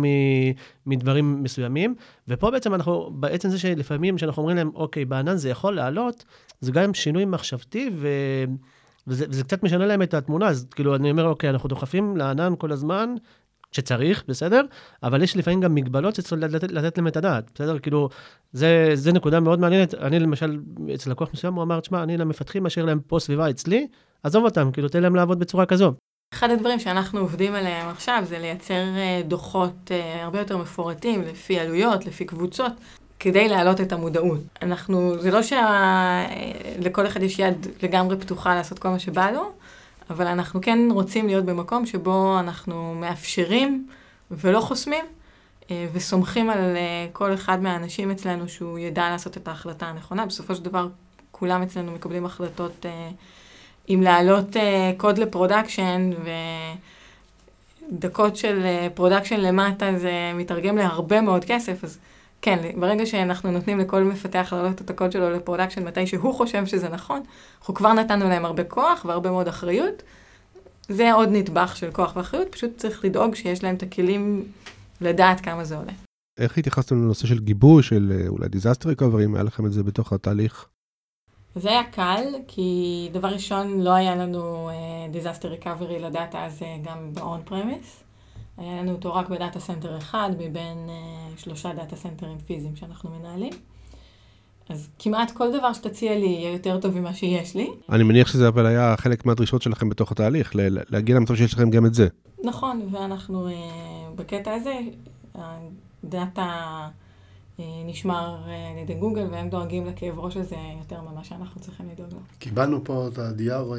מדברים 0.87 1.43
מסוימים, 1.43 1.95
ופה 2.29 2.51
בעצם 2.51 2.75
אנחנו, 2.75 3.11
בעצם 3.15 3.49
זה 3.49 3.59
שלפעמים 3.59 4.17
כשאנחנו 4.17 4.41
אומרים 4.43 4.57
להם, 4.57 4.71
אוקיי, 4.75 5.05
בענן 5.05 5.37
זה 5.37 5.49
יכול 5.49 5.75
לעלות, 5.75 6.25
זה 6.61 6.73
גם 6.73 6.95
שינוי 6.95 7.25
מחשבתי, 7.25 7.91
ו... 7.95 8.09
וזה, 9.07 9.27
וזה 9.29 9.45
קצת 9.45 9.63
משנה 9.63 9.87
להם 9.87 10.03
את 10.03 10.15
התמונה, 10.15 10.49
אז 10.49 10.67
כאילו, 10.71 10.97
אני 10.97 11.11
אומר, 11.11 11.25
אוקיי, 11.25 11.51
אנחנו 11.51 11.69
דוחפים 11.69 12.17
לענן 12.17 12.53
כל 12.59 12.73
הזמן, 12.73 13.15
שצריך, 13.73 14.25
בסדר? 14.29 14.63
אבל 15.03 15.23
יש 15.23 15.37
לפעמים 15.37 15.61
גם 15.61 15.75
מגבלות 15.75 16.15
שצריך 16.15 16.43
לתת, 16.43 16.73
לתת 16.73 16.99
להם 16.99 17.09
את 17.09 17.17
הדעת, 17.17 17.51
בסדר? 17.55 17.79
כאילו, 17.79 18.09
זה, 18.53 18.91
זה 18.95 19.13
נקודה 19.13 19.41
מאוד 19.41 19.61
מעניינת. 19.61 19.95
אני 19.95 20.19
למשל, 20.19 20.59
אצל 20.95 21.11
לקוח 21.11 21.29
מסוים, 21.35 21.55
הוא 21.55 21.63
אמר, 21.63 21.81
תשמע, 21.81 22.03
אני 22.03 22.17
למפתחים 22.17 22.65
משאיר 22.65 22.85
להם 22.85 23.01
פה 23.07 23.19
סביבה 23.19 23.51
אצלי, 23.51 23.87
עזוב 24.23 24.45
אותם, 24.45 24.71
כאילו, 24.73 24.89
תן 24.89 25.03
להם 25.03 25.15
לעבוד 25.15 25.39
בצורה 25.39 25.67
כזו. 25.67 25.93
אחד 26.35 26.51
הדברים 26.51 26.79
שאנחנו 26.79 27.21
עובדים 27.21 27.55
עליהם 27.55 27.89
עכשיו 27.89 28.23
זה 28.25 28.39
לייצר 28.39 28.75
אה, 28.75 29.23
דוחות 29.29 29.91
אה, 29.91 30.25
הרבה 30.25 30.39
יותר 30.39 30.57
מפורטים, 30.57 31.23
לפי 31.23 31.59
עלויות, 31.59 32.07
לפי 32.07 32.25
קבוצות, 32.25 32.73
כדי 33.19 33.49
להעלות 33.49 33.81
את 33.81 33.93
המודעות. 33.93 34.41
אנחנו, 34.63 35.19
זה 35.19 35.31
לא 35.31 35.41
שלכל 35.43 37.07
אחד 37.07 37.23
יש 37.23 37.39
יד 37.39 37.67
לגמרי 37.83 38.17
פתוחה 38.17 38.55
לעשות 38.55 38.79
כל 38.79 38.89
מה 38.89 38.99
שבא 38.99 39.31
לו, 39.31 39.53
אבל 40.11 40.27
אנחנו 40.27 40.61
כן 40.61 40.79
רוצים 40.91 41.27
להיות 41.27 41.45
במקום 41.45 41.87
שבו 41.87 42.41
אנחנו 42.41 42.95
מאפשרים 42.95 43.87
ולא 44.31 44.61
חוסמים, 44.61 45.05
אה, 45.71 45.87
וסומכים 45.93 46.51
על 46.51 46.77
אה, 46.77 47.07
כל 47.13 47.35
אחד 47.35 47.63
מהאנשים 47.63 48.11
אצלנו 48.11 48.49
שהוא 48.49 48.79
ידע 48.79 49.11
לעשות 49.11 49.37
את 49.37 49.49
ההחלטה 49.49 49.87
הנכונה. 49.87 50.27
בסופו 50.27 50.55
של 50.55 50.63
דבר, 50.63 50.89
כולם 51.31 51.63
אצלנו 51.63 51.93
מקבלים 51.93 52.27
החלטות 52.27 52.87
אה, 52.87 53.11
אם 53.89 54.03
להעלות 54.03 54.57
קוד 54.97 55.19
ל 55.19 55.26
production, 55.26 56.11
ודקות 57.93 58.37
של 58.37 58.67
production 58.95 59.41
למטה 59.41 59.99
זה 59.99 60.13
מתרגם 60.35 60.77
להרבה 60.77 61.21
מאוד 61.21 61.45
כסף, 61.45 61.85
אז 61.85 61.99
כן, 62.43 62.81
ברגע 62.81 63.07
שאנחנו 63.07 63.51
נותנים 63.51 63.79
לכל 63.79 64.05
מפתח 64.05 64.49
להעלות 64.53 64.81
את 64.81 64.91
הקוד 64.91 65.13
שלו 65.13 65.31
ל 65.31 65.36
production 65.36 65.85
מתי 65.85 66.07
שהוא 66.07 66.35
חושב 66.35 66.67
שזה 66.67 66.89
נכון, 66.89 67.23
אנחנו 67.59 67.75
כבר 67.75 67.93
נתנו 67.93 68.29
להם 68.29 68.45
הרבה 68.45 68.65
כוח 68.65 69.05
והרבה 69.05 69.31
מאוד 69.31 69.49
אחריות. 69.49 70.03
זה 70.89 71.13
עוד 71.13 71.29
נדבך 71.33 71.77
של 71.77 71.91
כוח 71.91 72.17
ואחריות, 72.17 72.49
פשוט 72.51 72.77
צריך 72.77 73.05
לדאוג 73.05 73.35
שיש 73.35 73.65
להם 73.65 73.75
את 73.75 73.83
הכלים 73.83 74.45
לדעת 75.01 75.41
כמה 75.41 75.65
זה 75.65 75.77
עולה. 75.77 75.93
איך 76.39 76.59
התייחסתם 76.59 76.97
לנושא 77.03 77.27
של 77.27 77.39
גיבוי, 77.39 77.83
של 77.83 78.13
אה, 78.13 78.29
אולי 78.29 78.49
disaster 78.49 78.89
recovery, 78.89 79.29
אם 79.29 79.35
היה 79.35 79.45
לכם 79.45 79.67
את 79.67 79.73
זה 79.73 79.83
בתוך 79.83 80.13
התהליך? 80.13 80.67
זה 81.55 81.71
היה 81.71 81.85
קל, 81.85 82.25
כי 82.49 83.09
דבר 83.13 83.29
ראשון, 83.29 83.81
לא 83.81 83.91
היה 83.91 84.17
לנו 84.17 84.71
disaster 85.11 85.49
אה, 85.49 85.51
recovery 85.51 85.99
ל 85.99 86.08
data 86.08 86.45
הזה 86.45 86.67
גם 86.85 87.15
ב-on 87.15 87.51
premise. 87.51 88.10
היה 88.61 88.83
לנו 88.83 88.93
אותו 88.93 89.15
רק 89.15 89.29
ב 89.29 89.35
data 89.35 89.61
center 89.61 89.99
אחד, 89.99 90.31
מבין 90.39 90.89
אה, 90.89 91.41
שלושה 91.41 91.73
data 91.73 91.97
center 91.97 92.28
ים 92.28 92.39
פיזיים 92.39 92.77
שאנחנו 92.77 93.11
מנהלים. 93.11 93.53
אז 94.69 94.89
כמעט 94.99 95.31
כל 95.31 95.59
דבר 95.59 95.73
שתציע 95.73 96.15
לי 96.15 96.27
יהיה 96.27 96.53
יותר 96.53 96.81
טוב 96.81 96.99
ממה 96.99 97.15
שיש 97.15 97.55
לי. 97.55 97.71
אני 97.89 98.03
מניח 98.03 98.29
שזה 98.33 98.49
אבל 98.49 98.67
היה 98.67 98.95
חלק 98.97 99.27
מהדרישות 99.27 99.63
שלכם 99.63 99.89
בתוך 99.89 100.13
התהליך, 100.13 100.53
להגיע 100.89 101.17
למצב 101.17 101.35
שיש 101.35 101.55
לכם 101.55 101.71
גם 101.71 101.87
את 101.87 101.95
זה. 101.95 102.09
נכון, 102.45 102.89
ואנחנו 102.93 103.49
אה, 103.49 103.53
בקטע 104.15 104.53
הזה, 104.55 104.75
ה 105.35 105.65
data 105.65 106.89
אה, 107.59 107.63
נשמר 107.85 108.39
על 108.73 108.79
ידי 108.83 108.95
גוגל, 108.95 109.27
והם 109.31 109.49
דואגים 109.49 109.87
לכאב 109.87 110.19
ראש 110.19 110.37
הזה 110.37 110.57
יותר 110.79 111.01
ממה 111.01 111.25
שאנחנו 111.25 111.61
צריכים 111.61 111.89
לדאוג 111.93 112.13
לו. 112.13 112.19
קיבלנו 112.39 112.85
פה 112.85 113.09
את 113.13 113.19
ה-DR 113.19 113.75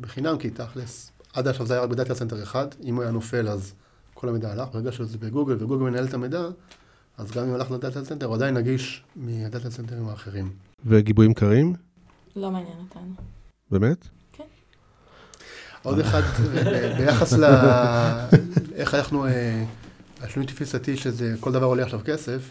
בחינם, 0.00 0.38
כי 0.38 0.50
תכלס, 0.50 1.12
עד 1.32 1.48
עכשיו 1.48 1.66
זה 1.66 1.74
היה 1.74 1.82
רק 1.82 1.90
ב 1.90 1.95
data 1.95 2.14
center 2.14 2.42
אחד, 2.42 2.66
אם 2.84 2.94
הוא 2.94 3.02
היה 3.02 3.12
נופל 3.12 3.48
אז 3.48 3.74
כל 4.20 4.28
המידע 4.28 4.52
הלך, 4.52 4.68
ברגע 4.72 4.92
שזה 4.92 5.18
בגוגל 5.18 5.56
וגוגל 5.58 5.84
מנהל 5.84 6.04
את 6.04 6.14
המידע, 6.14 6.42
אז 7.18 7.30
גם 7.30 7.48
אם 7.48 7.54
הלך 7.54 7.70
ל 7.70 7.77
data 7.77 8.04
center, 8.04 8.26
הוא 8.26 8.34
עדיין 8.34 8.56
נגיש 8.56 9.02
מה 9.16 9.34
data 9.34 9.70
center 9.70 9.99
ים 9.99 10.08
האחרים. 10.08 10.52
וגיבויים 10.86 11.34
קרים? 11.34 11.74
לא 12.36 12.50
מעניין 12.50 12.78
אותנו. 12.78 13.14
באמת? 13.70 14.08
כן. 14.32 14.44
עוד 15.82 15.98
אחד, 15.98 16.22
ביחס 16.98 17.32
ל... 17.32 17.44
איך 18.74 18.94
אנחנו... 18.94 19.26
אה, 19.26 19.64
השינוי 20.20 20.46
תפיסתי 20.46 20.96
שזה 20.96 21.34
כל 21.40 21.52
דבר 21.52 21.66
עולה 21.66 21.82
עכשיו 21.82 22.00
כסף, 22.04 22.50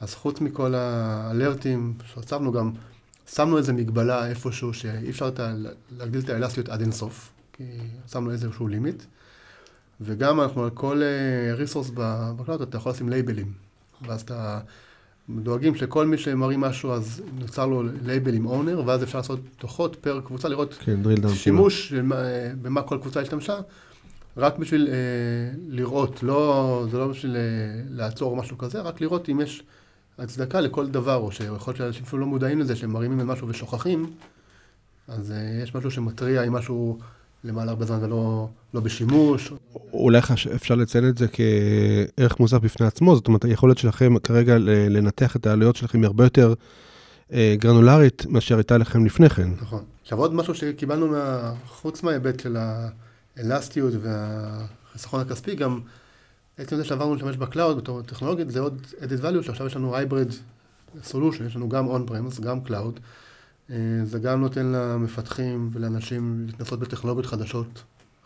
אז 0.00 0.14
חוץ 0.14 0.40
מכל 0.40 0.74
ה 0.74 0.89
alert 0.89 1.64
ים 1.64 1.94
שהצבנו 2.12 2.52
גם, 2.52 2.72
שמנו 3.34 3.58
איזה 3.58 3.72
מגבלה 3.72 4.26
איפשהו 4.26 4.74
שאי 4.74 5.10
אפשר 5.10 5.30
להגדיל 5.98 6.20
את 6.20 6.28
האלסטיות 6.30 6.68
עד 6.68 6.80
אינסוף, 6.80 7.32
כי 7.52 7.64
שמנו 8.12 8.30
איזשהו 8.30 8.68
limit. 8.68 9.02
וגם 10.00 10.40
אנחנו 10.40 10.64
על 10.64 10.70
כל 10.70 11.02
resource 11.52 11.90
אה, 11.98 12.32
ב 12.36 12.40
cloud 12.40 12.62
אתה 12.62 12.76
יכול 12.76 12.92
לשים 12.92 13.08
לייבלים. 13.08 13.52
ואז 14.02 14.20
אתה 14.20 14.60
דואגים 15.28 15.74
שכל 15.74 16.06
מי 16.06 16.18
שמרים 16.18 16.60
משהו, 16.60 16.92
אז 16.92 17.22
נוצר 17.38 17.66
לו 17.66 17.82
לייבל 18.02 18.34
עם 18.34 18.46
owner, 18.46 18.82
ואז 18.86 19.02
אפשר 19.02 19.18
לעשות 19.18 19.40
דוחות 19.60 19.96
per 19.96 20.20
קבוצה, 20.24 20.48
לראות 20.48 20.74
כן. 20.74 21.00
שימוש 21.34 21.92
במה, 21.92 22.16
במה 22.62 22.82
כל 22.82 22.98
קבוצה 23.00 23.20
השתמשה, 23.20 23.58
רק 24.36 24.58
בשביל 24.58 24.88
אה, 24.88 24.94
לראות, 25.68 26.22
לא, 26.22 26.86
זה 26.90 26.98
לא 26.98 27.08
בשביל 27.08 27.36
אה, 27.36 27.40
לעצור 27.90 28.36
משהו 28.36 28.58
כזה, 28.58 28.80
רק 28.80 29.00
לראות 29.00 29.28
אם 29.28 29.40
יש 29.40 29.62
הצדקה 30.18 30.60
לכל 30.60 30.86
דבר, 30.86 31.16
או 31.16 31.32
שיכול 31.32 31.72
להיות 31.72 31.76
שאנשים 31.76 32.02
אפילו 32.02 32.20
לא 32.20 32.26
מודעים 32.26 32.58
לזה, 32.58 32.76
שהם 32.76 32.92
מרימים 32.92 33.26
משהו 33.26 33.48
ושוכחים, 33.48 34.10
אז 35.08 35.30
אה, 35.30 35.60
יש 35.62 35.74
משהו 35.74 35.90
שמתריע 35.90 36.42
אם 36.42 36.52
משהו 36.52 36.98
למעלה 37.44 37.70
הרבה 37.70 37.84
זמן 37.84 38.04
ולא 38.04 38.48
לא 38.74 38.80
בשימוש. 38.80 39.52
אולי 39.92 40.18
אפשר 40.54 40.74
לציין 40.74 41.08
את 41.08 41.18
זה 41.18 41.26
כערך 41.28 42.40
מוסף 42.40 42.58
בפני 42.58 42.86
עצמו, 42.86 43.16
זאת 43.16 43.28
אומרת, 43.28 43.44
היכולת 43.44 43.78
שלכם 43.78 44.18
כרגע 44.18 44.58
לנתח 44.58 45.36
את 45.36 45.46
העלויות 45.46 45.76
שלכם 45.76 45.98
היא 45.98 46.06
הרבה 46.06 46.24
יותר 46.24 46.54
אה, 47.32 47.54
גרנולרית 47.58 48.26
מאשר 48.26 48.56
הייתה 48.56 48.78
לכם 48.78 49.06
לפני 49.06 49.30
כן. 49.30 49.48
נכון. 49.62 49.84
עכשיו 50.02 50.18
עוד 50.18 50.34
משהו 50.34 50.54
שקיבלנו 50.54 51.06
מה... 51.08 51.52
חוץ 51.66 52.02
מההיבט 52.02 52.40
של 52.40 52.56
האלסטיות 53.36 53.92
והחיסכון 54.00 55.20
הכספי, 55.20 55.54
גם 55.54 55.80
עצם 56.58 56.76
זה 56.76 56.84
שעברנו 56.84 57.14
להשתמש 57.14 57.36
ב 57.36 57.43
cloud 57.43 57.76
בתור 57.76 58.02
טכנולוגיה, 58.02 58.50
זה 58.50 58.60
עוד 58.60 58.86
added 59.00 59.22
value, 59.22 59.42
שעכשיו 59.42 59.66
יש 59.66 59.76
לנו 59.76 59.96
hybrid 59.96 60.32
solution, 61.10 61.42
יש 61.46 61.56
לנו 61.56 61.68
גם 61.68 61.88
on-premise, 61.88 62.42
גם 62.42 62.58
cloud. 62.66 63.00
אה, 63.70 63.76
זה 64.04 64.18
גם 64.18 64.40
נותן 64.40 64.66
למפתחים 64.66 65.68
ולאנשים 65.72 66.44
להתנסות 66.46 66.78
בטכנולוגיות 66.78 67.26
חדשות, 67.26 67.82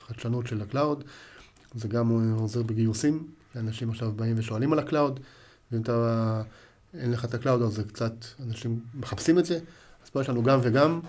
חדשנות 0.07 0.47
של 0.47 0.62
ה 0.62 0.68
cloud. 0.68 1.05
זה 1.74 1.88
גם 1.88 2.34
עוזר 2.34 2.62
בגיוסים, 2.62 3.26
אנשים 3.57 3.91
עכשיו 3.91 4.12
באים 4.12 4.38
ושואלים 4.38 4.72
על 4.72 4.78
ה 4.78 4.85
cloud, 4.85 5.20
ואם 5.72 5.80
אתה, 5.80 6.43
אין 6.95 7.11
לך 7.11 7.24
את 7.24 7.34
ה 7.35 7.39
cloud, 7.39 7.62
אז 7.62 7.72
זה 7.72 7.84
קצת, 7.84 8.12
אנשים 8.47 8.80
מחפשים 8.95 9.38
את 9.38 9.45
זה. 9.45 9.59
אז 10.05 10.11
פה 10.11 10.20
יש 10.20 10.28
לנו 10.28 10.43
גם 10.43 10.59
וגם, 10.62 11.01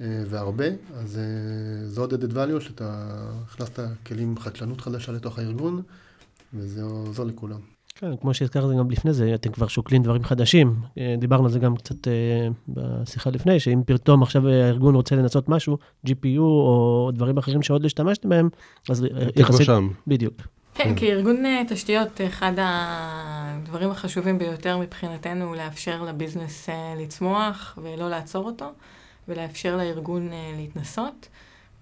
אה, 0.00 0.22
והרבה, 0.30 0.66
אז 0.94 1.18
אה, 1.18 1.88
זה 1.88 2.00
עוד 2.00 2.12
added 2.12 2.34
value, 2.34 2.60
שאתה 2.60 3.06
הכנסת 3.42 3.80
כלים 4.06 4.38
חדשנות 4.38 4.80
חדשה 4.80 5.12
לתוך 5.12 5.38
הארגון, 5.38 5.82
וזה 6.54 6.82
עוזר 6.82 7.24
לכולם. 7.24 7.75
כן, 7.98 8.16
כמו 8.20 8.34
שהזכרת 8.34 8.76
גם 8.78 8.90
לפני 8.90 9.12
זה, 9.12 9.34
אתם 9.34 9.52
כבר 9.52 9.66
שוקלים 9.66 10.02
דברים 10.02 10.24
חדשים. 10.24 10.76
אה, 10.98 11.14
דיברנו 11.18 11.44
על 11.44 11.50
זה 11.50 11.58
גם 11.58 11.76
קצת 11.76 12.08
אה, 12.08 12.48
בשיחה 12.68 13.30
לפני, 13.30 13.60
שאם 13.60 13.82
פתאום 13.86 14.22
עכשיו 14.22 14.48
הארגון 14.48 14.94
רוצה 14.94 15.16
לנסות 15.16 15.48
משהו, 15.48 15.78
GPU 16.06 16.38
או 16.38 17.10
דברים 17.14 17.38
אחרים 17.38 17.62
שעוד 17.62 17.82
לא 17.82 17.86
השתמשתם 17.86 18.28
בהם, 18.28 18.48
אז 18.90 19.06
כבר 19.36 19.64
שם. 19.64 19.88
בדיוק. 20.06 20.34
כן, 20.74 20.94
כארגון 20.96 21.46
אה, 21.46 21.62
תשתיות, 21.68 22.20
אחד 22.26 22.52
הדברים 22.58 23.90
החשובים 23.90 24.38
ביותר 24.38 24.78
מבחינתנו 24.78 25.44
הוא 25.44 25.56
לאפשר 25.56 26.02
לביזנס 26.02 26.68
לצמוח 26.98 27.78
ולא 27.82 28.10
לעצור 28.10 28.46
אותו, 28.46 28.66
ולאפשר 29.28 29.76
לארגון 29.76 30.28
להתנסות. 30.56 31.28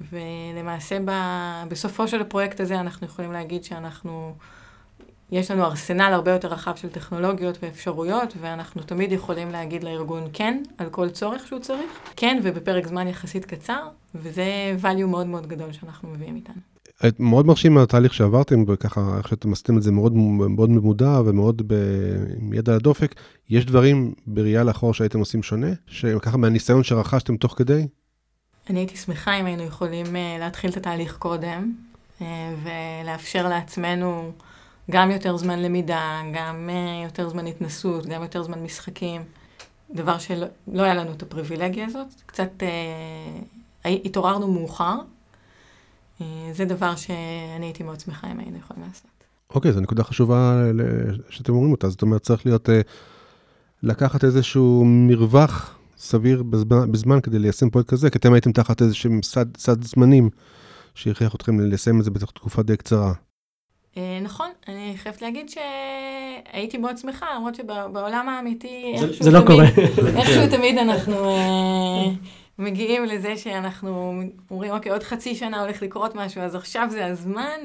ולמעשה 0.00 0.98
ב- 1.04 1.64
בסופו 1.68 2.08
של 2.08 2.20
הפרויקט 2.20 2.60
הזה 2.60 2.80
אנחנו 2.80 3.06
יכולים 3.06 3.32
להגיד 3.32 3.64
שאנחנו, 3.64 4.34
יש 5.34 5.50
לנו 5.50 5.64
ארסנל 5.64 6.10
הרבה 6.12 6.30
יותר 6.30 6.48
רחב 6.48 6.76
של 6.76 6.88
טכנולוגיות 6.88 7.58
ואפשרויות, 7.62 8.34
ואנחנו 8.40 8.82
תמיד 8.82 9.12
יכולים 9.12 9.50
להגיד 9.50 9.84
לארגון 9.84 10.24
כן 10.32 10.62
על 10.78 10.88
כל 10.90 11.08
צורך 11.10 11.46
שהוא 11.46 11.58
צריך, 11.60 11.90
כן 12.16 12.40
ובפרק 12.42 12.86
זמן 12.86 13.08
יחסית 13.08 13.44
קצר, 13.44 13.88
וזה 14.14 14.44
value 14.82 15.06
מאוד 15.06 15.26
מאוד 15.26 15.46
גדול 15.46 15.72
שאנחנו 15.72 16.08
מביאים 16.08 16.36
איתנו. 16.36 16.54
את- 17.08 17.20
מאוד 17.20 17.46
מרשים 17.46 17.78
התהליך 17.78 18.14
שעברתם, 18.14 18.64
וככה, 18.68 19.14
איך 19.18 19.28
שאתם 19.28 19.52
עשיתם 19.52 19.76
את 19.78 19.82
זה 19.82 19.92
מאוד, 19.92 20.12
מאוד 20.16 20.70
ממודע 20.70 21.20
ומאוד 21.24 21.62
ב, 21.66 21.74
עם 22.40 22.52
ידע 22.52 22.72
על 22.72 22.78
הדופק. 22.78 23.14
יש 23.50 23.66
דברים 23.66 24.14
בראייה 24.26 24.64
לאחור 24.64 24.94
שהייתם 24.94 25.18
עושים 25.18 25.42
שונה? 25.42 25.66
שככה 25.86 26.36
מהניסיון 26.36 26.82
שרכשתם 26.82 27.36
תוך 27.36 27.54
כדי? 27.58 27.86
אני 28.70 28.78
הייתי 28.80 28.96
שמחה 28.96 29.40
אם 29.40 29.46
היינו 29.46 29.62
יכולים 29.62 30.06
uh, 30.06 30.10
להתחיל 30.40 30.70
את 30.70 30.76
התהליך 30.76 31.16
קודם, 31.16 31.72
uh, 32.20 32.22
ולאפשר 33.04 33.48
לעצמנו 33.48 34.32
גם 34.90 35.10
יותר 35.10 35.36
זמן 35.36 35.58
למידה, 35.58 36.20
גם 36.34 36.70
uh, 36.70 37.04
יותר 37.04 37.28
זמן 37.28 37.46
התנסות, 37.46 38.06
גם 38.06 38.22
יותר 38.22 38.42
זמן 38.42 38.62
משחקים. 38.62 39.22
דבר 39.94 40.18
שלא 40.18 40.46
לא 40.72 40.82
היה 40.82 40.94
לנו 40.94 41.12
את 41.12 41.22
הפריבילגיה 41.22 41.86
הזאת. 41.86 42.06
קצת 42.26 42.50
uh, 42.58 42.64
הי- 43.84 44.02
התעוררנו 44.04 44.52
מאוחר. 44.52 44.98
Uh, 46.18 46.22
זה 46.52 46.64
דבר 46.64 46.96
שאני 46.96 47.66
הייתי 47.66 47.82
מאוד 47.82 48.00
שמחה 48.00 48.32
אם 48.32 48.38
היינו 48.38 48.58
יכולים 48.58 48.82
לעשות. 48.88 49.06
אוקיי, 49.50 49.72
זו 49.72 49.80
נקודה 49.80 50.04
חשובה 50.04 50.62
שאתם 51.30 51.52
אומרים 51.52 51.72
אותה, 51.72 51.88
זאת 51.88 52.02
אומרת, 52.02 52.22
צריך 52.22 52.46
להיות, 52.46 52.70
אה, 52.70 52.80
לקחת 53.82 54.24
איזשהו 54.24 54.84
מרווח 54.86 55.78
סביר 55.96 56.42
בזמן, 56.42 56.92
בזמן 56.92 57.20
כדי 57.20 57.38
ליישם 57.38 57.70
פרויקט 57.70 57.90
כזה, 57.90 58.10
כי 58.10 58.18
אתם 58.18 58.32
הייתם 58.32 58.52
תחת 58.52 58.82
איזשהו 58.82 59.10
סד, 59.22 59.56
סד 59.56 59.84
זמנים 59.84 60.30
שהכריח 60.94 61.34
אתכם 61.34 61.60
ליישם 61.60 61.98
את 61.98 62.04
זה 62.04 62.10
בתוך 62.10 62.30
תקופה 62.30 62.62
די 62.62 62.76
קצרה. 62.76 63.12
Uh, 63.94 63.96
נכון, 64.22 64.50
אני 64.68 64.94
חייבת 64.96 65.22
להגיד 65.22 65.46
שהייתי 65.50 66.78
מאוד 66.78 66.98
שמחה, 66.98 67.26
למרות 67.36 67.54
שבעולם 67.54 68.28
האמיתי 68.28 68.94
זה- 69.20 69.30
לא 69.30 69.40
תמיד- 69.40 69.46
קורה. 69.46 69.64
איכשהו 70.16 70.42
תמיד 70.56 70.78
אנחנו 70.78 71.36
אה, 71.36 72.04
מגיעים 72.58 73.04
לזה 73.04 73.36
שאנחנו 73.36 74.22
אומרים, 74.50 74.70
אוקיי, 74.72 74.92
עוד 74.92 75.02
חצי 75.02 75.34
שנה 75.34 75.60
הולך 75.60 75.82
לקרות 75.82 76.14
משהו, 76.14 76.40
אז 76.42 76.54
עכשיו 76.54 76.88
זה 76.90 77.06
הזמן, 77.06 77.58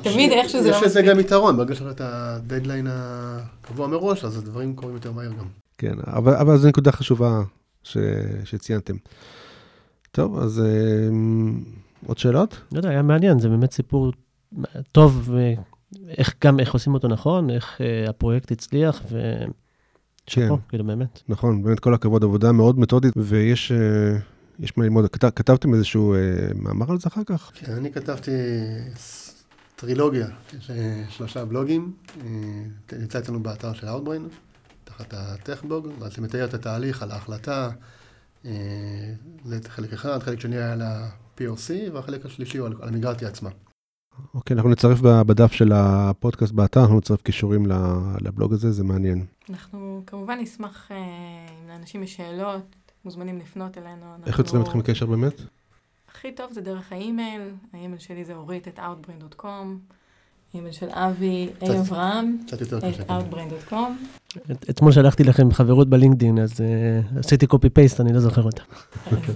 ותמיד 0.00 0.32
איכשהו 0.32 0.62
זה 0.62 0.70
לא 0.70 0.76
יש 0.76 0.82
לזה 0.82 1.00
מספיק. 1.00 1.04
גם 1.14 1.20
יתרון, 1.20 1.56
ברגע 1.56 1.72
לך 1.74 1.82
את 1.90 2.00
הדדליין 2.04 2.86
הקבוע 2.90 3.86
מראש, 3.86 4.24
אז 4.24 4.36
הדברים 4.38 4.76
קורים 4.76 4.94
יותר 4.94 5.12
מהר 5.12 5.30
גם. 5.32 5.46
כן, 5.78 5.94
אבל, 6.06 6.34
אבל 6.34 6.56
זו 6.56 6.68
נקודה 6.68 6.92
חשובה 6.92 7.42
ש, 7.82 7.96
שציינתם. 8.44 8.94
טוב, 10.12 10.38
אז 10.38 10.60
אה, 10.60 11.08
עוד 12.06 12.18
שאלות? 12.18 12.60
לא 12.72 12.78
יודע, 12.78 12.88
היה 12.88 13.02
מעניין, 13.02 13.38
זה 13.38 13.48
באמת 13.48 13.72
סיפור 13.72 14.12
טוב, 14.92 15.30
ואיך 15.32 16.34
גם 16.44 16.60
איך 16.60 16.72
עושים 16.72 16.94
אותו 16.94 17.08
נכון, 17.08 17.50
איך 17.50 17.80
אה, 17.80 18.10
הפרויקט 18.10 18.52
הצליח, 18.52 19.02
ושאפו, 19.04 20.56
כן. 20.56 20.62
כאילו 20.68 20.84
באמת. 20.84 21.22
נכון, 21.28 21.62
באמת 21.62 21.80
כל 21.80 21.94
הכבוד, 21.94 22.24
עבודה 22.24 22.52
מאוד 22.52 22.78
מתודית, 22.78 23.14
ויש 23.16 23.72
אה, 23.72 24.18
יש 24.58 24.76
מה 24.76 24.84
ללמוד. 24.84 25.08
כת, 25.08 25.36
כתבתם 25.36 25.74
איזשהו 25.74 26.14
אה, 26.14 26.18
מאמר 26.54 26.90
על 26.90 26.98
זה 26.98 27.08
אחר 27.08 27.24
כך? 27.26 27.50
כן, 27.54 27.72
אני 27.72 27.92
כתבתי 27.92 28.30
טרילוגיה, 29.82 30.26
יש 30.58 30.70
אה, 30.70 31.04
שלושה 31.08 31.44
בלוגים, 31.44 31.92
אה, 32.20 32.98
נמצא 32.98 33.18
אצלנו 33.18 33.42
באתר 33.42 33.72
של 33.72 33.88
Outbrain, 33.88 34.34
תחת 34.84 35.14
הטכבלוג, 35.16 35.88
ואז 35.98 36.14
זה 36.14 36.22
מתאר 36.22 36.44
את 36.44 36.54
התהליך 36.54 37.02
על 37.02 37.10
ההחלטה, 37.10 37.70
אה, 38.44 38.50
זה 39.44 39.58
חלק 39.68 39.92
אחד, 39.92 40.18
חלק 40.22 40.40
שני 40.40 40.56
היה 40.56 40.72
על 40.72 40.82
ה-POC, 41.40 41.92
והחלק 41.92 42.26
השלישי 42.26 42.58
הוא 42.58 42.66
על 42.66 42.74
על 42.80 42.88
המיגרציה 42.88 43.28
עצמה. 43.28 43.50
אוקיי, 44.34 44.56
אנחנו 44.56 44.70
נצרף 44.70 44.98
בדף 45.00 45.52
של 45.52 45.72
הפודקאסט 45.74 46.52
באתר, 46.52 46.80
אנחנו 46.80 46.96
נצרף 46.98 47.22
קישורים 47.22 47.66
ל- 47.66 47.72
לבלוג 48.20 48.52
הזה, 48.52 48.72
זה 48.72 48.84
מעניין. 48.84 49.26
אנחנו 49.50 50.02
כמובן 50.06 50.38
נשמח, 50.40 50.88
אה, 50.90 50.96
אם 51.62 51.68
לאנשים 51.68 52.02
יש 52.02 52.16
שאלות, 52.16 52.62
מוזמנים 53.04 53.38
לפנות 53.38 53.78
אלינו. 53.78 54.14
איך 54.16 54.26
אנחנו- 54.28 54.42
יוצרים 54.44 54.62
אתכם 54.62 54.82
קשר 54.82 55.06
באמת? 55.06 55.40
הכי 56.10 56.32
טוב 56.34 56.52
זה 56.52 56.60
דרך 56.60 56.92
האימייל, 56.92 57.42
האימייל 57.72 57.98
שלי 58.00 58.24
זה 58.24 58.34
אורית 58.34 58.68
את 58.68 58.78
outbrain.com, 58.78 59.46
האימייל 60.54 60.72
של 60.72 60.86
אבי, 60.90 61.48
A 61.60 61.70
אברהם, 61.80 62.36
קשה. 62.50 62.76
outbrain.com. 63.08 63.74
את- 64.52 64.70
אתמול 64.70 64.92
שלחתי 64.92 65.24
לכם 65.24 65.52
חברות 65.52 65.88
בלינקדאין, 65.90 66.38
אז 66.38 66.60
אה, 66.60 67.18
עשיתי 67.18 67.46
קופי 67.46 67.68
פייסט, 67.70 68.00
אני 68.00 68.12
לא 68.12 68.20
זוכר 68.20 68.42
אותה. 68.42 68.62